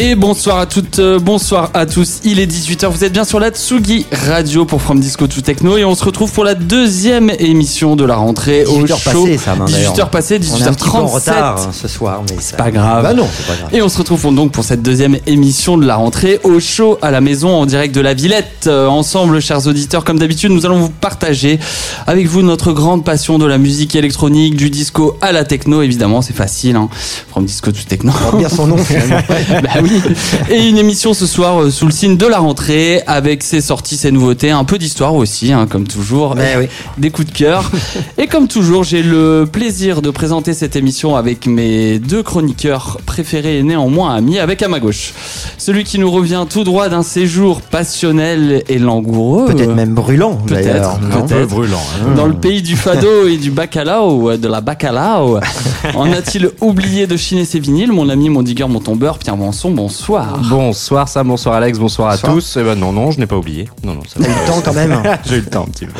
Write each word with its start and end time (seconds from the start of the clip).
Et 0.00 0.14
bonsoir 0.14 0.60
à 0.60 0.66
toutes, 0.66 1.00
euh, 1.00 1.18
bonsoir 1.18 1.70
à 1.74 1.84
tous. 1.84 2.20
Il 2.22 2.38
est 2.38 2.46
18h, 2.46 2.86
vous 2.86 3.02
êtes 3.02 3.12
bien 3.12 3.24
sur 3.24 3.40
la 3.40 3.50
Tsugi 3.50 4.06
Radio 4.28 4.64
pour 4.64 4.80
From 4.80 5.00
Disco 5.00 5.26
to 5.26 5.40
Techno 5.40 5.76
et 5.76 5.84
on 5.84 5.96
se 5.96 6.04
retrouve 6.04 6.30
pour 6.30 6.44
la 6.44 6.54
deuxième 6.54 7.32
émission 7.40 7.96
de 7.96 8.04
la 8.04 8.14
rentrée 8.14 8.64
au 8.64 8.84
18h 8.84 9.10
show. 9.10 9.24
passé, 9.24 9.38
ça, 9.38 9.56
hein, 9.58 9.64
d'ailleurs. 9.68 9.94
18h 9.94 10.10
passé, 10.10 10.40
On 10.52 10.56
est 10.56 10.68
en 10.68 10.70
18h37. 10.70 11.04
retard 11.08 11.56
hein, 11.58 11.70
ce 11.72 11.88
soir, 11.88 12.22
mais 12.30 12.36
c'est 12.38 12.56
pas 12.56 12.70
grave. 12.70 13.02
Bah 13.02 13.12
non, 13.12 13.26
pas 13.48 13.56
grave. 13.56 13.74
Et 13.74 13.82
on 13.82 13.88
se 13.88 13.98
retrouve 13.98 14.32
donc 14.32 14.52
pour 14.52 14.62
cette 14.62 14.82
deuxième 14.82 15.16
émission 15.26 15.76
de 15.76 15.84
la 15.84 15.96
rentrée 15.96 16.38
au 16.44 16.60
show 16.60 16.96
à 17.02 17.10
la 17.10 17.20
maison 17.20 17.50
en 17.56 17.66
direct 17.66 17.92
de 17.92 18.00
la 18.00 18.14
Villette. 18.14 18.68
Euh, 18.68 18.86
ensemble, 18.86 19.40
chers 19.40 19.66
auditeurs, 19.66 20.04
comme 20.04 20.20
d'habitude, 20.20 20.52
nous 20.52 20.64
allons 20.64 20.78
vous 20.78 20.90
partager 20.90 21.58
avec 22.06 22.28
vous 22.28 22.42
notre 22.42 22.70
grande 22.70 23.04
passion 23.04 23.40
de 23.40 23.46
la 23.46 23.58
musique 23.58 23.96
électronique, 23.96 24.54
du 24.54 24.70
disco 24.70 25.18
à 25.20 25.32
la 25.32 25.44
techno. 25.44 25.82
Évidemment, 25.82 26.22
c'est 26.22 26.36
facile, 26.36 26.76
hein. 26.76 26.88
From 27.32 27.44
disco 27.44 27.72
to 27.72 27.80
techno. 27.88 28.12
On 28.32 28.36
bien 28.36 28.48
son 28.48 28.68
nom 28.68 28.76
finalement. 28.76 29.18
bah 29.62 29.70
oui. 29.82 29.87
Et 30.50 30.68
une 30.68 30.78
émission 30.78 31.14
ce 31.14 31.26
soir 31.26 31.60
euh, 31.62 31.70
sous 31.70 31.86
le 31.86 31.92
signe 31.92 32.16
de 32.16 32.26
la 32.26 32.38
rentrée 32.38 33.02
avec 33.06 33.42
ses 33.42 33.60
sorties, 33.60 33.96
ses 33.96 34.10
nouveautés, 34.10 34.50
un 34.50 34.64
peu 34.64 34.78
d'histoire 34.78 35.14
aussi, 35.14 35.52
hein, 35.52 35.66
comme 35.70 35.86
toujours, 35.86 36.34
Mais 36.36 36.54
oui. 36.58 36.66
des 36.98 37.10
coups 37.10 37.28
de 37.28 37.36
cœur. 37.36 37.70
Et 38.16 38.26
comme 38.26 38.48
toujours, 38.48 38.84
j'ai 38.84 39.02
le 39.02 39.46
plaisir 39.50 40.02
de 40.02 40.10
présenter 40.10 40.54
cette 40.54 40.76
émission 40.76 41.16
avec 41.16 41.46
mes 41.46 41.98
deux 41.98 42.22
chroniqueurs 42.22 42.98
préférés 43.06 43.58
et 43.58 43.62
néanmoins 43.62 44.14
amis, 44.14 44.38
avec 44.38 44.62
à 44.62 44.68
ma 44.68 44.80
gauche 44.80 45.12
celui 45.58 45.84
qui 45.84 45.98
nous 45.98 46.10
revient 46.10 46.44
tout 46.48 46.64
droit 46.64 46.88
d'un 46.88 47.02
séjour 47.02 47.60
passionnel 47.62 48.62
et 48.68 48.78
langoureux. 48.78 49.46
Peut-être 49.46 49.74
même 49.74 49.94
brûlant 49.94 50.34
Peut-être, 50.36 51.00
non 51.00 51.26
peut-être. 51.26 51.48
brûlant. 51.48 51.80
hein. 52.06 52.14
Dans 52.16 52.26
le 52.26 52.34
pays 52.34 52.62
du 52.62 52.76
fado 52.76 53.26
et 53.26 53.36
du 53.36 53.50
bacalao, 53.50 54.30
euh, 54.30 54.36
de 54.36 54.48
la 54.48 54.60
bacalao, 54.60 55.38
en 55.94 56.12
a-t-il 56.12 56.50
oublié 56.60 57.06
de 57.06 57.16
chiner 57.16 57.44
ses 57.44 57.58
vinyles 57.60 57.92
Mon 57.92 58.08
ami, 58.08 58.28
mon 58.28 58.42
digger, 58.42 58.66
mon 58.68 58.80
tombeur, 58.80 59.18
Pierre 59.18 59.36
Manson, 59.36 59.70
bonsoir. 59.78 60.38
Bonsoir 60.50 61.08
Sam, 61.08 61.28
bonsoir 61.28 61.54
Alex, 61.54 61.78
bonsoir 61.78 62.10
à 62.10 62.18
tous. 62.18 62.56
Eh 62.60 62.64
ben 62.64 62.74
non, 62.74 62.92
non, 62.92 63.12
je 63.12 63.20
n'ai 63.20 63.26
pas 63.26 63.36
oublié. 63.36 63.68
Non, 63.84 63.94
non, 63.94 64.02
ça 64.06 64.18
T'as 64.20 64.26
eu 64.26 64.32
le 64.32 64.46
temps 64.46 64.60
quand 64.64 64.72
même. 64.72 65.02
J'ai 65.24 65.36
eu 65.36 65.40
le 65.40 65.46
temps 65.46 65.66
un 65.68 65.70
petit 65.70 65.86
peu. 65.86 65.92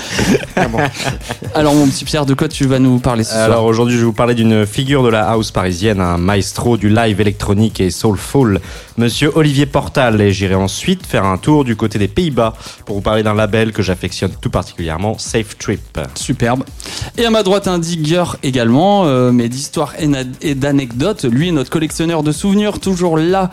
Alors 1.55 1.75
mon 1.75 1.87
petit 1.87 2.05
Pierre, 2.05 2.27
de 2.27 2.35
quoi 2.35 2.49
tu 2.49 2.67
vas 2.67 2.81
nous 2.81 2.99
parler 2.99 3.23
ce 3.23 3.31
soir? 3.31 3.45
Alors 3.45 3.65
aujourd'hui, 3.65 3.95
je 3.95 4.01
vais 4.01 4.07
vous 4.07 4.13
parler 4.13 4.35
d'une 4.35 4.67
figure 4.67 5.05
de 5.05 5.09
la 5.09 5.29
house 5.29 5.53
parisienne, 5.53 6.01
un 6.01 6.19
maestro 6.19 6.77
du 6.77 6.89
live 6.89 7.21
électronique 7.21 7.81
et 7.81 7.91
soulful, 7.91 8.61
monsieur 8.99 9.31
Olivier 9.35 9.67
Portal. 9.67 10.21
Et 10.21 10.33
j'irai 10.33 10.55
ensuite 10.55 11.07
faire 11.07 11.25
un 11.25 11.39
tour 11.39 11.65
du 11.65 11.77
côté 11.77 11.99
des 11.99 12.09
Pays-Bas 12.09 12.55
pour 12.85 12.97
vous 12.97 13.03
parler 13.03 13.23
d'un 13.23 13.35
label 13.35 13.73
que 13.73 13.83
j'affectionne 13.83 14.33
tout 14.41 14.51
particulièrement, 14.51 15.17
Safe 15.19 15.57
Trip. 15.59 16.01
Superbe. 16.15 16.65
Et 17.17 17.25
à 17.25 17.31
ma 17.31 17.43
droite, 17.43 17.69
un 17.69 17.79
digger 17.79 18.25
également, 18.43 19.07
euh, 19.07 19.33
mais 19.33 19.49
d'histoires 19.49 19.95
et 20.41 20.55
d'anecdotes. 20.55 21.25
Lui, 21.25 21.53
notre 21.53 21.71
collectionneur 21.71 22.23
de 22.23 22.33
souvenirs, 22.33 22.81
toujours 22.81 23.17
là 23.17 23.51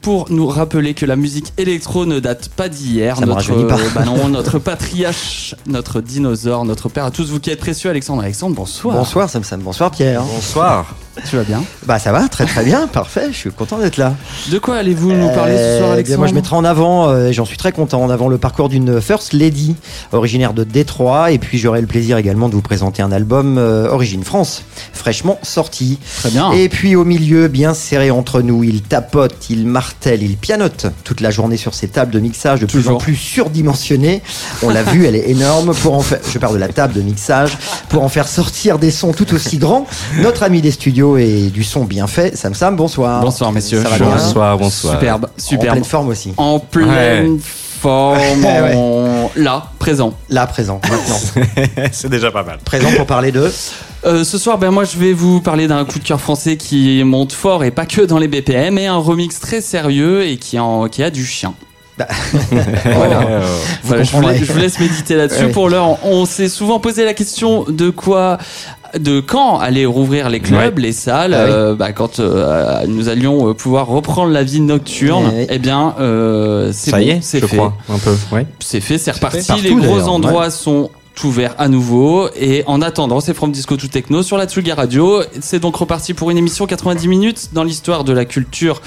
pour 0.00 0.30
nous 0.30 0.46
rappeler 0.46 0.94
que 0.94 1.06
la 1.06 1.16
musique 1.16 1.52
électro 1.58 2.06
ne 2.06 2.20
date 2.20 2.48
pas 2.48 2.68
d'hier. 2.68 3.20
Notre, 3.20 3.52
euh, 3.52 3.68
bah 3.94 4.04
non, 4.04 4.28
notre 4.28 4.58
patriarche, 4.58 5.54
notre 5.66 6.00
dinosaure, 6.00 6.64
notre 6.64 6.88
père 6.88 7.04
à 7.04 7.10
tous 7.10 7.30
vous 7.30 7.40
qui 7.40 7.50
êtes 7.50 7.60
précieux, 7.60 7.90
Alexandre. 7.90 8.22
Alexandre, 8.22 8.54
bonsoir. 8.54 8.96
Bonsoir 8.96 9.28
Sam 9.28 9.44
Sam, 9.44 9.60
bonsoir 9.60 9.90
Pierre. 9.90 10.22
Bonsoir. 10.22 10.94
Tu 11.28 11.36
vas 11.36 11.42
bien? 11.42 11.64
Bah 11.84 11.98
ça 11.98 12.12
va, 12.12 12.28
très 12.28 12.46
très 12.46 12.64
bien, 12.64 12.86
parfait, 12.86 13.28
je 13.32 13.36
suis 13.36 13.50
content 13.50 13.78
d'être 13.78 13.96
là. 13.96 14.14
De 14.50 14.58
quoi 14.58 14.67
allez-vous 14.72 15.12
nous 15.12 15.28
parler 15.30 15.56
ce 15.56 15.78
soir, 15.78 15.92
Euh, 15.92 16.02
bien, 16.02 16.16
Moi 16.16 16.26
je 16.26 16.34
mettrai 16.34 16.56
en 16.56 16.64
avant, 16.64 17.08
euh, 17.08 17.32
j'en 17.32 17.44
suis 17.44 17.56
très 17.56 17.72
content, 17.72 18.02
en 18.02 18.10
avant 18.10 18.28
le 18.28 18.38
parcours 18.38 18.68
d'une 18.68 19.00
First 19.00 19.32
Lady, 19.32 19.76
originaire 20.12 20.52
de 20.52 20.64
Détroit, 20.64 21.30
et 21.30 21.38
puis 21.38 21.58
j'aurai 21.58 21.80
le 21.80 21.86
plaisir 21.86 22.16
également 22.18 22.48
de 22.48 22.54
vous 22.54 22.62
présenter 22.62 23.02
un 23.02 23.12
album 23.12 23.58
euh, 23.58 23.88
Origine 23.90 24.24
France, 24.24 24.64
fraîchement 24.92 25.38
sorti. 25.42 25.98
Très 26.20 26.30
bien. 26.30 26.52
Et 26.52 26.68
puis 26.68 26.96
au 26.96 27.04
milieu, 27.04 27.48
bien 27.48 27.74
serré 27.74 28.10
entre 28.10 28.42
nous, 28.42 28.64
il 28.64 28.82
tapote, 28.82 29.34
il 29.50 29.66
martèle, 29.66 30.22
il 30.22 30.36
pianote 30.36 30.86
toute 31.04 31.20
la 31.20 31.30
journée 31.30 31.56
sur 31.56 31.74
ses 31.74 31.88
tables 31.88 32.12
de 32.12 32.20
mixage 32.20 32.60
de 32.60 32.66
plus 32.66 32.88
en 32.88 32.96
plus 32.96 33.16
surdimensionnées. 33.16 34.22
On 34.62 34.70
l'a 34.70 34.82
vu, 34.82 35.06
elle 35.06 35.16
est 35.16 35.30
énorme. 35.30 35.74
Pour 35.82 35.94
en 35.94 36.00
faire, 36.00 36.18
je 36.30 36.38
parle 36.38 36.54
de 36.54 36.60
la 36.60 36.68
table 36.68 36.94
de 36.94 37.00
mixage 37.00 37.56
pour 37.88 38.02
en 38.02 38.08
faire 38.08 38.28
sortir 38.28 38.78
des 38.78 38.90
sons 38.90 39.12
tout 39.12 39.32
aussi 39.34 39.58
grands. 39.58 39.86
Notre 40.20 40.42
ami 40.42 40.60
des 40.60 40.70
studios 40.70 41.16
et 41.16 41.50
du 41.52 41.64
son 41.64 41.84
bien 41.84 42.06
fait, 42.06 42.36
Sam 42.36 42.54
Sam, 42.54 42.76
bonsoir. 42.76 43.20
Bonsoir, 43.22 43.52
messieurs. 43.52 43.82
Ça 43.82 43.88
va 43.90 43.98
bien 43.98 44.08
Bonsoir, 44.16 44.57
bonsoir. 44.58 44.94
Superbe, 44.94 45.24
En 45.26 45.40
superbe. 45.40 45.72
pleine 45.72 45.84
forme 45.84 46.08
aussi. 46.08 46.32
En 46.36 46.58
pleine 46.58 47.38
forme. 47.40 48.18
Ouais. 48.44 48.74
en- 48.74 49.30
Là, 49.36 49.66
présent. 49.78 50.12
Là, 50.30 50.46
présent, 50.48 50.80
maintenant. 50.90 51.84
C'est 51.92 52.08
déjà 52.10 52.30
pas 52.32 52.42
mal. 52.42 52.58
présent 52.64 52.88
pour 52.96 53.06
parler 53.06 53.30
de. 53.30 53.50
Euh, 54.04 54.24
ce 54.24 54.36
soir, 54.38 54.58
ben 54.58 54.70
moi, 54.72 54.82
je 54.84 54.96
vais 54.98 55.12
vous 55.12 55.40
parler 55.40 55.68
d'un 55.68 55.84
coup 55.84 55.98
de 56.00 56.04
cœur 56.04 56.20
français 56.20 56.56
qui 56.56 57.02
monte 57.04 57.32
fort 57.32 57.62
et 57.62 57.70
pas 57.70 57.86
que 57.86 58.00
dans 58.02 58.18
les 58.18 58.26
BPM, 58.28 58.78
et 58.78 58.86
un 58.86 58.96
remix 58.96 59.38
très 59.38 59.60
sérieux 59.60 60.24
et 60.26 60.38
qui, 60.38 60.58
en, 60.58 60.88
qui 60.88 61.02
a 61.04 61.10
du 61.10 61.24
chien. 61.24 61.54
Voilà. 62.94 63.20
Euh, 63.28 63.40
Voilà, 63.84 64.02
je, 64.02 64.12
vous 64.12 64.20
laisse, 64.22 64.44
je 64.44 64.52
vous 64.52 64.58
laisse 64.58 64.78
méditer 64.80 65.14
là-dessus. 65.14 65.44
Ouais. 65.44 65.50
Pour 65.50 65.68
l'heure, 65.68 65.98
on 66.04 66.24
s'est 66.26 66.48
souvent 66.48 66.78
posé 66.80 67.04
la 67.04 67.14
question 67.14 67.64
de 67.68 67.90
quoi, 67.90 68.38
de 68.98 69.20
quand 69.20 69.58
aller 69.58 69.84
rouvrir 69.86 70.28
les 70.30 70.40
clubs, 70.40 70.78
les 70.78 70.92
salles, 70.92 71.34
Ah 71.34 71.44
oui. 71.44 71.50
euh, 71.52 71.74
bah, 71.74 71.92
quand 71.92 72.20
euh, 72.20 72.84
nous 72.86 73.08
allions 73.08 73.48
euh, 73.50 73.54
pouvoir 73.54 73.86
reprendre 73.86 74.32
la 74.32 74.42
vie 74.42 74.60
nocturne. 74.60 75.30
Eh 75.32 75.38
oui. 75.40 75.46
Eh 75.50 75.58
bien, 75.58 75.94
euh, 76.00 76.70
c'est 76.72 76.90
Ça 76.90 77.00
y 77.02 77.06
bon, 77.06 77.10
est, 77.16 77.20
c'est 77.22 77.40
je 77.40 77.46
fait. 77.46 77.56
crois, 77.56 77.74
un 77.92 77.98
peu. 77.98 78.14
Ouais. 78.32 78.46
C'est 78.60 78.80
fait, 78.80 78.98
c'est 78.98 79.10
reparti. 79.12 79.46
Partout, 79.46 79.62
les 79.62 79.74
gros 79.74 80.08
endroits 80.08 80.50
sont 80.50 80.90
ouverts 81.24 81.54
à 81.58 81.68
nouveau. 81.68 82.28
Et 82.38 82.62
en 82.66 82.82
attendant, 82.82 83.20
c'est 83.20 83.34
From 83.34 83.52
Disco 83.52 83.76
to 83.76 83.88
Techno 83.88 84.22
sur 84.22 84.36
la 84.36 84.46
Tsuga 84.46 84.74
Radio. 84.74 85.22
C'est 85.40 85.60
donc 85.60 85.76
reparti 85.76 86.14
pour 86.14 86.30
une 86.30 86.38
émission 86.38 86.66
90 86.66 87.08
minutes 87.08 87.48
dans 87.52 87.64
l'histoire 87.64 88.04
de 88.04 88.12
la 88.12 88.24
culture 88.24 88.82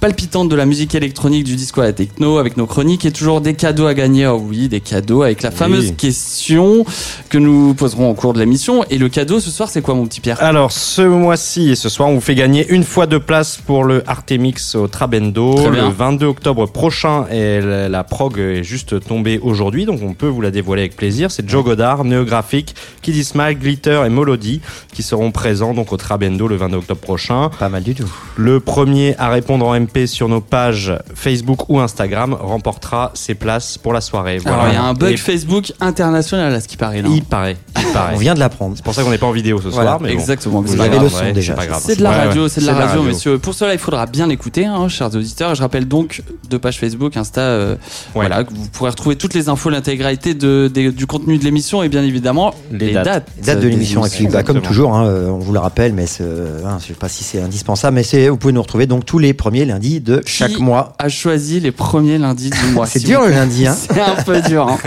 palpitante 0.00 0.48
de 0.48 0.56
la 0.56 0.66
musique 0.66 0.94
électronique, 0.94 1.44
du 1.44 1.56
disco 1.56 1.80
à 1.80 1.84
la 1.84 1.92
techno, 1.92 2.38
avec 2.38 2.56
nos 2.56 2.66
chroniques 2.66 3.04
et 3.04 3.12
toujours 3.12 3.40
des 3.40 3.54
cadeaux 3.54 3.86
à 3.86 3.94
gagner. 3.94 4.26
Oh 4.26 4.42
oui, 4.44 4.68
des 4.68 4.80
cadeaux 4.80 5.22
avec 5.22 5.42
la 5.42 5.50
fameuse 5.50 5.94
question 5.96 6.84
que 7.28 7.38
nous 7.38 7.74
poserons 7.74 8.10
au 8.10 8.14
cours 8.14 8.32
de 8.32 8.38
l'émission. 8.38 8.84
Et 8.90 8.98
le 8.98 9.08
cadeau 9.08 9.40
ce 9.40 9.50
soir, 9.50 9.68
c'est 9.68 9.82
quoi, 9.82 9.94
mon 9.94 10.06
petit 10.06 10.20
Pierre? 10.20 10.42
Alors, 10.42 10.72
ce 10.72 11.02
mois-ci 11.02 11.70
et 11.70 11.74
ce 11.74 11.88
soir, 11.88 12.08
on 12.08 12.14
vous 12.14 12.20
fait 12.20 12.34
gagner 12.34 12.66
une 12.68 12.84
fois 12.84 13.06
de 13.06 13.18
place 13.18 13.58
pour 13.64 13.84
le 13.84 14.02
Artemix 14.08 14.74
au 14.74 14.88
Trabendo. 14.88 15.70
Le 15.70 15.88
22 15.88 16.26
octobre 16.26 16.66
prochain, 16.66 17.26
et 17.30 17.60
la 17.60 18.04
prog 18.04 18.38
est 18.38 18.62
juste 18.62 19.04
tombée 19.06 19.38
aujourd'hui, 19.42 19.86
donc 19.86 20.00
on 20.02 20.14
peut 20.14 20.26
vous 20.26 20.40
la 20.40 20.50
dévoiler 20.50 20.82
avec 20.82 20.96
plaisir. 20.96 21.30
C'est 21.30 21.48
Joe 21.48 21.63
Godard, 21.64 22.04
Néographique, 22.04 22.76
Kiddy 23.02 23.24
Smile, 23.24 23.58
Glitter 23.58 24.02
et 24.06 24.08
Molody 24.08 24.60
qui 24.92 25.02
seront 25.02 25.32
présents 25.32 25.74
donc 25.74 25.92
au 25.92 25.96
Trabendo 25.96 26.46
le 26.46 26.56
22 26.56 26.76
octobre 26.76 27.00
prochain. 27.00 27.50
Pas 27.58 27.68
mal 27.68 27.82
du 27.82 27.94
tout. 27.94 28.08
Le 28.36 28.60
premier 28.60 29.16
à 29.18 29.28
répondre 29.30 29.66
en 29.66 29.74
MP 29.78 30.06
sur 30.06 30.28
nos 30.28 30.40
pages 30.40 30.92
Facebook 31.14 31.68
ou 31.68 31.80
Instagram 31.80 32.34
remportera 32.38 33.10
ses 33.14 33.34
places 33.34 33.78
pour 33.78 33.92
la 33.92 34.00
soirée. 34.00 34.38
Voilà. 34.38 34.58
Alors, 34.58 34.68
il 34.72 34.74
y 34.74 34.78
a 34.78 34.82
un 34.84 34.94
bug 34.94 35.12
Et 35.14 35.16
Facebook 35.16 35.72
international 35.80 36.54
à 36.54 36.60
ce 36.60 36.68
qui 36.68 36.76
paraît 36.76 37.02
là. 37.02 37.08
il 37.10 37.22
paraît, 37.24 37.56
il 37.78 37.92
paraît. 37.92 38.14
On 38.14 38.18
vient 38.18 38.34
de 38.34 38.38
l'apprendre. 38.38 38.74
C'est 38.76 38.84
pour 38.84 38.94
ça 38.94 39.02
qu'on 39.02 39.10
n'est 39.10 39.18
pas 39.18 39.26
en 39.26 39.32
vidéo 39.32 39.60
ce 39.60 39.68
Voilà, 39.68 39.90
soir. 39.92 40.00
mais 40.02 40.12
bon. 40.14 40.20
exactement. 40.20 40.60
Vous 40.60 40.74
Vous 40.74 40.80
avez 40.80 40.98
le 40.98 41.08
son 41.08 41.32
déjà, 41.32 41.56
C'est 41.80 41.96
de 41.98 42.02
la 42.02 42.10
radio, 42.10 42.42
ouais. 42.44 42.48
c'est 42.48 42.60
de 42.60 42.66
la 42.66 42.74
radio, 42.74 43.02
messieurs. 43.02 43.38
Pour 43.38 43.54
cela, 43.54 43.72
il 43.72 43.78
faudra 43.78 44.06
bien 44.06 44.26
l'écouter, 44.26 44.66
hein, 44.66 44.88
chers 44.88 45.14
auditeurs. 45.14 45.54
Je 45.54 45.62
rappelle 45.62 45.88
donc 45.88 46.22
deux 46.50 46.58
pages 46.58 46.78
Facebook, 46.78 47.16
Insta, 47.16 47.40
euh, 47.40 47.76
voilà, 48.14 48.42
vous 48.42 48.68
pourrez 48.72 48.90
retrouver 48.90 49.16
toutes 49.16 49.34
les 49.34 49.48
infos, 49.48 49.70
l'intégralité 49.70 50.34
de, 50.34 50.68
du 50.68 51.06
contenu 51.06 51.38
de 51.38 51.44
l'émission 51.44 51.53
et 51.82 51.88
bien 51.88 52.02
évidemment 52.02 52.54
Les 52.72 52.86
les, 52.88 52.92
dates. 52.92 53.04
dates. 53.04 53.28
Date 53.44 53.60
de 53.60 53.68
l'émission, 53.68 54.04
et 54.04 54.08
puis, 54.08 54.20
émissions. 54.24 54.32
bah, 54.38 54.42
comme 54.42 54.60
toujours, 54.60 54.94
hein, 54.94 55.06
euh, 55.06 55.28
on 55.28 55.38
vous 55.38 55.52
le 55.52 55.58
rappelle, 55.58 55.92
mais 55.92 56.06
euh, 56.20 56.60
hein, 56.66 56.78
je 56.80 56.86
sais 56.88 56.94
pas 56.94 57.08
si 57.08 57.24
c'est 57.24 57.40
indispensable, 57.40 57.94
mais 57.96 58.02
c'est, 58.02 58.28
vous 58.28 58.36
pouvez 58.36 58.52
nous 58.52 58.62
retrouver 58.62 58.86
donc 58.86 59.04
tous 59.06 59.18
les 59.18 59.34
premiers 59.34 59.64
lundis 59.64 60.00
de 60.00 60.22
chaque 60.26 60.58
mois. 60.58 60.94
A 60.98 61.08
choisi 61.08 61.60
les 61.60 61.72
premiers 61.72 62.18
lundis 62.18 62.50
du 62.50 62.66
mois. 62.72 62.86
C'est 62.94 63.02
dur 63.04 63.22
le 63.22 63.30
lundi, 63.30 63.66
hein. 63.66 63.74
C'est 63.90 64.00
un 64.00 64.22
peu 64.22 64.40
dur. 64.42 64.68
hein. 64.68 64.78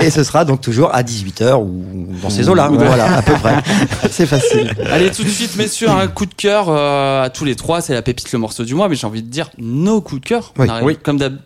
et 0.00 0.10
ce 0.10 0.24
sera 0.24 0.44
donc 0.44 0.60
toujours 0.60 0.94
à 0.94 1.02
18h 1.02 1.54
ou 1.62 2.06
dans 2.22 2.30
ces 2.30 2.48
eaux-là. 2.48 2.70
Ou 2.70 2.76
dans- 2.76 2.84
Voilà, 2.86 3.16
à 3.18 3.22
peu 3.22 3.32
près. 3.34 3.54
c'est 4.10 4.26
facile. 4.26 4.72
Allez, 4.90 5.10
tout 5.10 5.24
de 5.24 5.28
suite, 5.28 5.56
messieurs, 5.56 5.88
un 5.90 6.06
coup 6.08 6.26
de 6.26 6.34
cœur 6.34 6.66
euh, 6.68 7.22
à 7.24 7.30
tous 7.30 7.44
les 7.44 7.54
trois. 7.56 7.80
C'est 7.80 7.94
la 7.94 8.02
pépite, 8.02 8.30
le 8.32 8.38
morceau 8.38 8.64
du 8.64 8.74
mois, 8.74 8.88
mais 8.88 8.94
j'ai 8.96 9.06
envie 9.06 9.22
de 9.22 9.28
dire 9.30 9.50
nos 9.58 10.00
coups 10.00 10.20
de 10.22 10.26
cœur. 10.26 10.52
Oui. 10.58 10.66
On 10.68 10.70
arrive 10.72 10.86
Oui. 10.86 10.96
Comme 11.02 11.18
d'hab. 11.18 11.36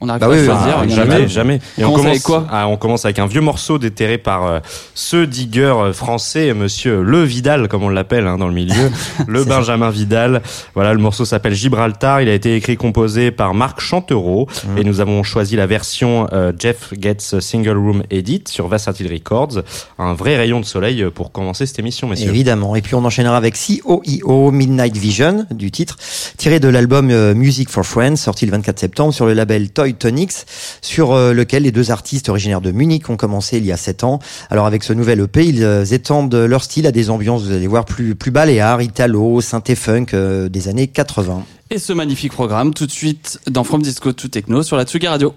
On 0.00 0.08
arrive 0.10 0.20
Bah 0.20 0.26
pas 0.26 0.32
oui, 0.34 0.40
à 0.40 0.44
choisir. 0.44 0.74
Ah, 0.76 0.80
a 0.82 0.88
jamais, 0.88 1.28
jamais. 1.28 1.60
Et 1.78 1.84
On 1.84 1.88
on 1.88 1.92
commence 1.92 2.06
avec 2.10 2.22
quoi 2.22 2.46
ah, 2.50 2.68
On 2.68 2.76
commence 2.76 3.04
avec 3.06 3.18
un 3.18 3.26
vieux 3.26 3.40
morceau 3.40 3.78
déterré 3.78 4.18
par 4.18 4.44
euh, 4.44 4.58
ce 4.94 5.24
digger 5.24 5.62
euh, 5.74 5.92
français, 5.94 6.52
Monsieur 6.52 7.02
Le 7.02 7.22
Vidal, 7.22 7.66
comme 7.68 7.82
on 7.82 7.88
l'appelle 7.88 8.26
hein, 8.26 8.36
dans 8.36 8.48
le 8.48 8.52
milieu, 8.52 8.90
le 9.26 9.44
Benjamin 9.44 9.88
Vidal. 9.88 10.42
Voilà, 10.74 10.92
le 10.92 11.00
morceau 11.00 11.24
s'appelle 11.24 11.54
Gibraltar. 11.54 12.20
Il 12.20 12.28
a 12.28 12.34
été 12.34 12.56
écrit, 12.56 12.76
composé 12.76 13.30
par 13.30 13.54
Marc 13.54 13.80
Chantereau, 13.80 14.46
Mhm. 14.68 14.78
et 14.78 14.84
nous 14.84 15.00
avons 15.00 15.22
choisi 15.22 15.56
la 15.56 15.66
version 15.66 16.28
euh, 16.32 16.52
Jeff 16.58 16.92
Gets 17.00 17.40
Single 17.40 17.76
Room 17.78 18.02
Edit 18.10 18.44
sur 18.48 18.68
Versatile 18.68 19.10
Records. 19.10 19.62
Un 19.98 20.12
vrai 20.12 20.36
rayon 20.36 20.60
de 20.60 20.64
soleil 20.66 21.06
pour 21.14 21.32
commencer 21.32 21.64
cette 21.64 21.78
émission, 21.78 22.06
messieurs. 22.06 22.28
Évidemment. 22.28 22.76
Et 22.76 22.82
puis 22.82 22.94
on 22.94 23.04
enchaînera 23.04 23.36
avec 23.38 23.54
COEO 23.56 24.50
Midnight 24.50 24.96
Vision 24.96 25.46
du 25.50 25.70
titre, 25.70 25.96
tiré 26.36 26.60
de 26.60 26.68
l'album 26.68 27.06
Music 27.32 27.70
for 27.70 27.84
Friends, 27.86 28.16
sorti 28.16 28.44
le 28.44 28.52
24 28.52 28.78
septembre 28.78 29.14
sur 29.14 29.24
le 29.26 29.32
label 29.32 29.70
Toy 29.70 29.85
Tonics, 29.94 30.46
sur 30.82 31.12
euh, 31.12 31.32
lequel 31.32 31.64
les 31.64 31.72
deux 31.72 31.90
artistes 31.90 32.28
originaires 32.28 32.60
de 32.60 32.70
Munich 32.70 33.08
ont 33.10 33.16
commencé 33.16 33.58
il 33.58 33.66
y 33.66 33.72
a 33.72 33.76
7 33.76 34.04
ans. 34.04 34.18
Alors 34.50 34.66
avec 34.66 34.82
ce 34.82 34.92
nouvel 34.92 35.20
EP, 35.20 35.46
ils 35.46 35.62
euh, 35.62 35.84
étendent 35.84 36.34
leur 36.34 36.64
style 36.64 36.86
à 36.86 36.92
des 36.92 37.10
ambiances, 37.10 37.42
vous 37.42 37.52
allez 37.52 37.66
voir, 37.66 37.84
plus, 37.84 38.14
plus 38.14 38.30
baléares, 38.30 38.82
italo, 38.82 39.40
synthé 39.40 39.74
funk 39.74 40.06
euh, 40.14 40.48
des 40.48 40.68
années 40.68 40.88
80. 40.88 41.44
Et 41.70 41.78
ce 41.78 41.92
magnifique 41.92 42.32
programme 42.32 42.74
tout 42.74 42.86
de 42.86 42.92
suite 42.92 43.40
dans 43.46 43.64
From 43.64 43.82
Disco 43.82 44.12
to 44.12 44.28
Techno 44.28 44.62
sur 44.62 44.76
la 44.76 44.84
Tsugi 44.84 45.08
Radio. 45.08 45.34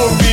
glory. 0.00 0.29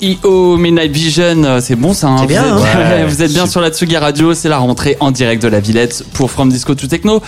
C.O.I.O. 0.00 0.56
Midnight 0.56 0.92
Vision, 0.92 1.44
euh, 1.44 1.60
c'est 1.60 1.76
bon 1.76 1.92
ça. 1.92 2.08
hein 2.08 2.16
C'est 2.20 2.26
bien, 2.26 2.54
Vous 2.54 2.62
êtes, 2.62 2.74
hein. 2.74 2.78
Ouais, 2.90 3.04
vous 3.08 3.22
êtes 3.22 3.32
bien 3.32 3.46
sur 3.46 3.60
la 3.60 3.70
Tsugi 3.70 3.96
Radio, 3.96 4.34
c'est 4.34 4.48
la 4.48 4.58
rentrée 4.58 4.96
en 5.00 5.10
direct 5.10 5.42
de 5.42 5.48
la 5.48 5.60
Villette 5.60 6.04
pour 6.12 6.30
From 6.30 6.50
Disco 6.50 6.74
to 6.74 6.86
Techno. 6.86 7.22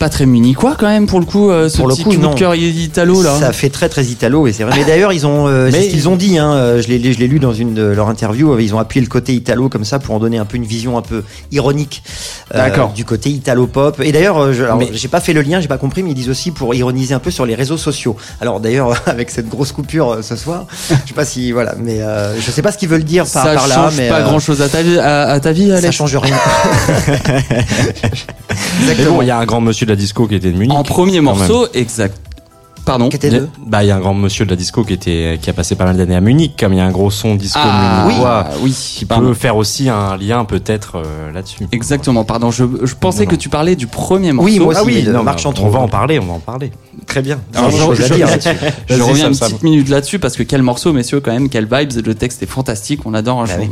Pas 0.00 0.08
très 0.08 0.24
munichois 0.24 0.76
quand 0.78 0.88
même 0.88 1.06
pour 1.06 1.20
le 1.20 1.26
coup, 1.26 1.50
euh, 1.50 1.68
ce 1.68 1.76
Pour 1.76 1.86
le 1.86 1.94
petit 1.94 2.04
coup, 2.04 2.10
coup 2.14 2.16
non. 2.16 2.30
de 2.32 2.38
cœur 2.38 2.54
italo 2.54 3.22
là. 3.22 3.36
Ça 3.38 3.52
fait 3.52 3.68
très 3.68 3.90
très 3.90 4.02
italo 4.06 4.46
et 4.46 4.52
c'est 4.54 4.64
vrai. 4.64 4.72
Mais 4.78 4.84
d'ailleurs 4.86 5.12
ils 5.12 5.26
ont, 5.26 5.46
euh, 5.46 5.68
Mais- 5.70 5.82
ce 5.82 5.88
qu'ils 5.90 6.08
ont 6.08 6.16
dit. 6.16 6.38
Hein, 6.38 6.52
euh, 6.54 6.80
je 6.80 6.88
l'ai, 6.88 7.12
je 7.12 7.18
l'ai 7.18 7.28
lu 7.28 7.38
dans 7.38 7.52
une 7.52 7.74
de 7.74 7.82
leurs 7.82 8.08
interviews. 8.08 8.54
euh, 8.54 8.62
Ils 8.62 8.74
ont 8.74 8.78
appuyé 8.78 9.04
le 9.04 9.10
côté 9.10 9.34
italo 9.34 9.68
comme 9.68 9.84
ça 9.84 9.98
pour 9.98 10.14
en 10.14 10.18
donner 10.18 10.38
un 10.38 10.46
peu 10.46 10.56
une 10.56 10.64
vision 10.64 10.96
un 10.96 11.02
peu 11.02 11.22
ironique 11.52 12.02
euh, 12.54 12.70
du 12.94 13.04
côté 13.04 13.28
italo 13.28 13.66
pop. 13.66 14.00
Et 14.02 14.10
d'ailleurs, 14.10 14.38
euh, 14.38 14.54
Mais- 14.78 14.88
j'ai 14.94 15.08
pas 15.08 15.20
fait 15.20 15.34
le 15.34 15.42
lien, 15.42 15.60
j'ai 15.60 15.68
pas 15.68 15.76
compris, 15.76 16.02
mais 16.02 16.12
ils 16.12 16.14
disent 16.14 16.30
aussi 16.30 16.50
pour 16.50 16.74
ironiser 16.74 17.12
un 17.12 17.18
peu 17.18 17.30
sur 17.30 17.44
les 17.44 17.54
réseaux 17.54 17.76
sociaux. 17.76 18.16
Alors 18.40 18.58
d'ailleurs 18.60 19.02
avec 19.06 19.28
cette 19.28 19.50
grosse 19.50 19.72
coupure 19.72 20.20
ce 20.22 20.34
soir, 20.34 20.64
je 20.88 20.94
sais 21.08 21.14
pas 21.14 21.26
si 21.26 21.52
voilà, 21.52 21.74
mais 21.78 22.00
je 22.38 22.50
sais 22.50 22.62
pas 22.62 22.72
ce 22.72 22.78
qu'ils 22.78 22.88
veulent 22.88 23.04
dire 23.04 23.24
par, 23.24 23.44
ça 23.44 23.52
par 23.54 23.68
là, 23.68 23.74
change 23.74 23.96
mais 23.98 24.08
pas 24.08 24.22
grand 24.22 24.38
chose 24.38 24.62
à 24.62 24.70
ta 24.70 24.80
vie, 24.80 24.98
à, 24.98 25.28
à 25.28 25.40
ta 25.40 25.52
vie 25.52 25.68
Ça 25.68 25.76
Alex. 25.76 25.94
change 25.94 26.16
rien. 26.16 26.36
Mais 28.80 28.92
Exactement. 28.92 29.16
bon, 29.16 29.22
il 29.22 29.26
y 29.28 29.30
a 29.30 29.38
un 29.38 29.46
grand 29.46 29.60
monsieur 29.60 29.86
de 29.86 29.90
la 29.92 29.96
disco 29.96 30.26
qui 30.26 30.34
était 30.34 30.50
de 30.52 30.56
Munich. 30.58 30.76
En 30.76 30.82
premier 30.82 31.20
morceau, 31.20 31.66
exact. 31.74 32.16
Pardon. 32.86 33.10
Qui 33.10 33.16
était 33.16 33.28
Il 33.28 33.34
y 33.34 33.36
a- 33.36 33.40
le- 33.40 33.48
Bah, 33.66 33.84
il 33.84 33.88
y 33.88 33.90
a 33.90 33.96
un 33.96 34.00
grand 34.00 34.14
monsieur 34.14 34.46
de 34.46 34.50
la 34.50 34.56
disco 34.56 34.84
qui 34.84 34.94
était, 34.94 35.38
qui 35.40 35.50
a 35.50 35.52
passé 35.52 35.74
pas 35.76 35.84
mal 35.84 35.98
d'années 35.98 36.16
à 36.16 36.22
Munich, 36.22 36.52
comme 36.58 36.72
il 36.72 36.78
y 36.78 36.80
a 36.80 36.84
un 36.86 36.90
gros 36.90 37.10
son 37.10 37.34
disco 37.34 37.58
Ah 37.62 38.04
munichois, 38.06 38.46
oui, 38.62 38.72
qui 38.72 39.04
pardon. 39.04 39.28
peut 39.28 39.34
faire 39.34 39.56
aussi 39.56 39.90
un 39.90 40.16
lien 40.16 40.46
peut-être 40.46 40.96
euh, 40.96 41.30
là-dessus. 41.30 41.66
Exactement, 41.72 42.24
pardon, 42.24 42.50
je, 42.50 42.64
je 42.82 42.94
pensais 42.94 43.24
Non, 43.24 43.26
que 43.28 43.34
non. 43.34 43.38
tu 43.38 43.48
parlais 43.50 43.76
du 43.76 43.86
premier 43.86 44.32
morceau. 44.32 44.50
Oui, 44.50 44.58
moi 44.58 44.68
aussi. 44.68 44.78
Ah 44.80 44.84
oui, 44.84 45.04
non, 45.06 45.22
bah, 45.22 45.36
on 45.62 45.68
va 45.68 45.78
en 45.78 45.88
parler, 45.88 46.18
on 46.18 46.24
va 46.26 46.32
en 46.32 46.38
parler. 46.38 46.72
Très 47.06 47.20
bien. 47.20 47.38
Alors, 47.54 47.70
je, 47.70 48.02
je- 48.02 48.14
dire 48.14 48.26
je- 48.26 48.30
là-dessus. 48.32 48.48
je 48.88 49.02
reviens 49.02 49.28
une 49.28 49.36
petite 49.38 49.62
minute 49.62 49.88
là-dessus 49.90 50.18
parce 50.18 50.34
que 50.36 50.42
quel 50.42 50.62
morceau, 50.62 50.94
messieurs, 50.94 51.20
quand 51.20 51.32
même, 51.32 51.50
quel 51.50 51.66
vibes. 51.70 51.92
Le 52.04 52.14
texte 52.14 52.42
est 52.42 52.46
fantastique, 52.50 53.00
on 53.04 53.12
adore. 53.12 53.42
hein, 53.42 53.44
Bah 53.46 53.54
oui. 53.60 53.68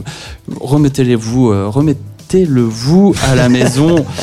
vous- 0.49 0.59
Remettez-le 0.67 1.17
vous, 1.17 1.49
euh, 1.51 1.67
remettez-le 1.67 2.61
vous 2.63 3.15
à 3.27 3.35
la 3.35 3.49
maison. 3.49 4.05